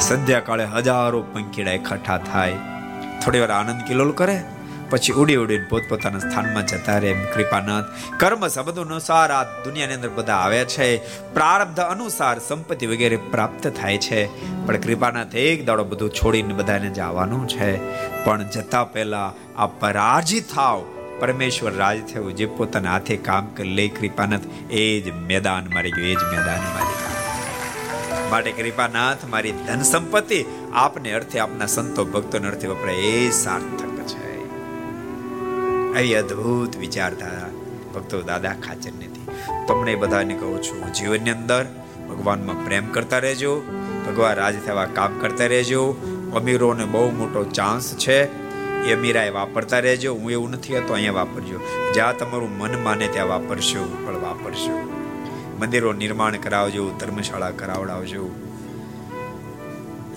સંધ્યા 0.00 0.40
કાળે 0.40 0.64
હજારો 0.64 1.22
પંખીડા 1.22 1.70
એકઠા 1.70 2.18
થાય. 2.18 2.52
થોડી 3.24 3.40
વાર 3.40 3.50
આનંદ 3.50 3.82
કિલોલ 3.82 4.12
કરે, 4.12 4.44
પછી 4.90 5.12
ઉડી 5.12 5.36
ઉડીને 5.36 5.64
પોતપોતાના 5.64 6.18
સ્થાનમાં 6.18 6.66
જતા 6.66 6.98
રહે 6.98 7.12
કૃપાનાથ. 7.12 7.84
કર્મ 8.20 8.48
સંબંધ 8.48 8.78
અનુસાર 8.78 9.30
આ 9.30 9.42
દુનિયાની 9.42 9.94
અંદર 9.94 10.08
બધા 10.08 10.34
આવે 10.34 10.64
છે. 10.64 10.96
પ્રારબ્ધ 11.34 11.80
અનુસાર 11.80 12.38
સંપત્તિ 12.38 12.86
વગેરે 12.86 13.16
પ્રાપ્ત 13.16 13.72
થાય 13.80 13.98
છે. 13.98 14.51
પણ 14.66 14.76
કૃપાનાથ 14.76 15.34
એક 15.34 15.66
દાડો 15.66 15.84
બધું 15.84 16.10
છોડીને 16.10 16.54
બધાને 16.54 16.88
જવાનું 16.90 17.48
છે. 17.48 17.76
પણ 18.24 18.48
જતા 18.48 18.84
પહેલા 18.84 19.32
આ 19.56 19.66
પરાજિત 19.66 20.54
થાવ. 20.54 20.84
પરમેશ્વર 21.20 21.72
રાજ 21.72 21.98
થયું, 22.12 22.36
જે 22.36 22.46
પોતાના 22.46 22.92
હાથે 22.92 23.16
કામ 23.16 23.46
કરી 23.46 23.68
લે, 23.68 23.88
કૃપાનાથ, 23.88 24.40
એ 24.70 25.00
જ 25.00 25.10
મેદાન 25.10 25.66
મારી 25.74 25.90
ગયું, 25.90 26.08
એ 26.08 26.14
જ 26.14 26.18
મેદાન 26.18 26.58
મારી 26.58 26.86
ગયું. 26.86 28.30
માટે 28.30 28.52
કૃપાનાથ, 28.52 29.16
મારી 29.30 29.52
ધન 29.52 29.82
સંપત્તિ 29.82 30.44
આપને 30.72 31.12
અર્થે, 31.12 31.38
આપના 31.38 31.66
સંતો 31.66 32.04
ભક્તોને 32.04 32.48
અર્થે 32.48 32.66
વપરાય, 32.66 32.94
એ 32.94 33.30
સાર્થક 33.30 34.06
છે. 34.06 34.48
આવી 35.94 36.14
અદ્ભુત 36.14 36.76
વિચારધારા 36.76 37.50
ભક્તો 37.94 38.22
દાદા 38.22 38.52
ખાચર 38.52 38.92
નથી. 38.92 39.26
તમને 39.68 39.94
બધાને 39.94 40.34
કહું 40.34 40.62
છું, 40.62 40.92
જીવનની 40.92 41.30
અંદર 41.30 41.66
ભગવાનમાં 42.08 42.64
પ્રેમ 42.64 42.86
કરતા 42.86 43.18
રહેજો 43.18 43.62
ભગવાન 44.06 44.34
રાજ 44.34 44.54
થવા 44.66 44.84
કામ 44.84 45.18
કરતા 45.18 45.46
રહેજો. 45.46 45.94
અમીરોને 46.36 46.84
બહુ 46.84 47.10
મોટો 47.10 47.44
ચાન્સ 47.44 47.96
છે. 47.96 48.42
એ 48.86 48.94
અમીરાએ 48.94 49.30
વાપરતા 49.30 49.78
રહેજો. 49.78 50.14
હું 50.14 50.30
એવું 50.30 50.50
નથી 50.50 50.72
કહેતો, 50.72 50.94
અહીંયા 50.94 51.12
વાપરજો. 51.12 51.60
જ્યાં 51.94 52.18
તમારું 52.18 52.58
મન 52.58 52.84
માને 52.84 53.08
ત્યાં 53.08 53.28
વાપરશો 53.28 54.02
પણ 54.06 54.12
વાપરશો. 54.14 54.92
મંદિરો 55.60 55.92
નિર્માણ 55.92 56.36
કરાવજો, 56.36 56.90
ધર્મશાળા 56.90 57.50
કરાવડાવજો. 57.50 58.30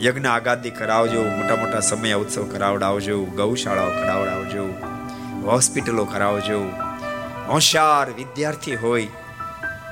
યજ્ઞ 0.02 0.26
આગાદી 0.26 0.70
કરાવજો, 0.70 1.24
મોટા 1.24 1.56
મોટા 1.56 1.80
સમય 1.80 2.14
ઉત્સવ 2.14 2.44
કરાવડાવજો, 2.44 3.24
ગૌશાળાઓ 3.24 3.88
કરાવડાવજો, 3.88 4.64
હોસ્પિટલો 5.44 6.06
કરાવજો. 6.06 6.70
હોશિયાર 7.48 8.10
વિદ્યાર્થી 8.10 8.76
હોય, 8.76 9.08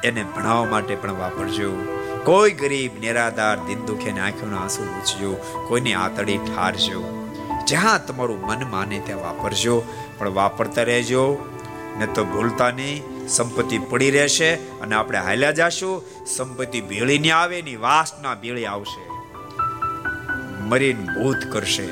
એને 0.03 0.23
ભણાવવા 0.23 0.65
માટે 0.65 0.95
પણ 0.95 1.11
વાપરજો. 1.11 2.02
કોઈ 2.25 2.51
ગરીબ, 2.51 2.99
નિરાધાર 2.99 3.57
દિન 3.57 3.85
દુખે 3.85 4.11
આંખોના 4.11 4.57
આંસુ 4.57 4.83
લૂછજો 4.83 5.33
કોઈને 5.67 5.93
આતડી 5.93 6.37
ઠારજો. 6.37 7.29
જ્યાં 7.67 8.07
તમારું 8.07 8.41
મન 8.41 8.71
માને 8.71 9.01
ત્યાં 9.05 9.21
વાપરજો, 9.21 9.83
પણ 10.17 10.29
વાપરતા 10.29 10.83
રહેજો. 10.83 11.49
ને 11.99 12.05
તો 12.05 12.25
ભૂલતા 12.25 12.71
નહીં 12.71 13.27
સંપત્તિ 13.27 13.77
પડી 13.77 14.11
રહેશે 14.11 14.53
અને 14.55 14.95
આપણે 14.95 15.17
હાલ્યા 15.17 15.51
જાશું. 15.51 16.03
સંપત્તિ 16.25 16.81
ભેળી 16.81 17.19
ને 17.19 17.31
આવે 17.31 17.61
ની 17.61 17.75
વાસના 17.75 18.35
ભેળી 18.35 18.65
આવશે. 18.65 19.09
મરીન 20.61 20.97
ભૂત 20.97 21.37
કરશે. 21.51 21.89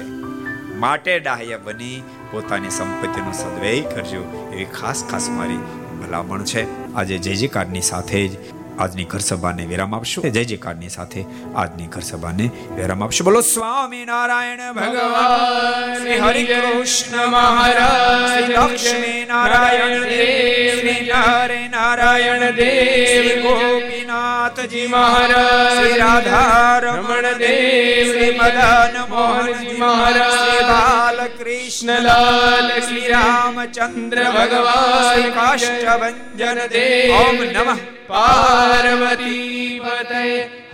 માટે 0.76 1.20
ડાહ્ય 1.20 1.58
બની 1.58 2.04
પોતાની 2.32 2.70
સંપત્તિનો 2.70 3.32
સદવ્યય 3.32 3.82
કરજો. 3.82 4.50
એવી 4.54 4.66
ખાસ 4.66 5.04
ખાસ 5.04 5.30
મારી 5.30 5.58
ભલામણ 6.02 6.44
છે. 6.44 6.94
આજે 6.94 7.18
જય 7.18 7.36
જયકારની 7.36 7.82
સાથે 7.82 8.28
જ 8.28 8.61
આજની 8.80 9.04
ઘર 9.04 9.20
સભાને 9.20 9.66
વિરામ 9.66 9.96
આપશો 9.96 10.22
જય 10.22 10.44
જયકારની 10.44 10.90
સાથે 10.90 11.26
આજની 11.56 11.88
ઘર 11.88 12.02
સભાને 12.02 12.50
વિરામ 12.76 13.04
આપશો. 13.04 13.24
બોલો, 13.24 13.42
સ્વામી 13.42 14.06
નારાયણ 14.06 14.74
ભગવાન 14.74 16.24
હરિ 16.24 16.44
કૃષ્ણ 16.44 17.28
મહારાજ 17.28 18.50
લક્ષ્મી 18.50 19.26
નારાયણ 19.28 20.04
દેવ 20.04 21.16
નારે 21.16 21.68
નારાયણ 21.68 22.52
દેવ, 22.52 23.44
ગોપીનાથજી 23.44 24.88
મહારાજ 24.88 25.98
રાધા 25.98 26.80
રમણ 26.80 27.34
દેવ 27.34 28.42
મદન 28.42 28.91
મોહનજી 29.12 29.78
મહારાજ 29.78 30.62
લાલ 30.64 31.20
કૃષ્ણ 31.36 32.04
લાલ 32.04 32.70
શ્રી 32.80 33.10
રામચંદ્ર 33.10 34.24
ભગવાન 34.32 35.28
કાષ્ટભન 35.34 36.62
દેવ 36.72 37.16
ઓમ 37.18 37.38
નમઃ 37.48 37.80
પાર્વતી 38.10 39.80
પતય 39.82 40.26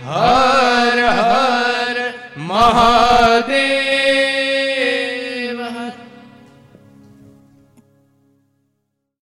હર 0.06 0.98
હર 1.12 1.98
મહાદેવ 2.46 4.37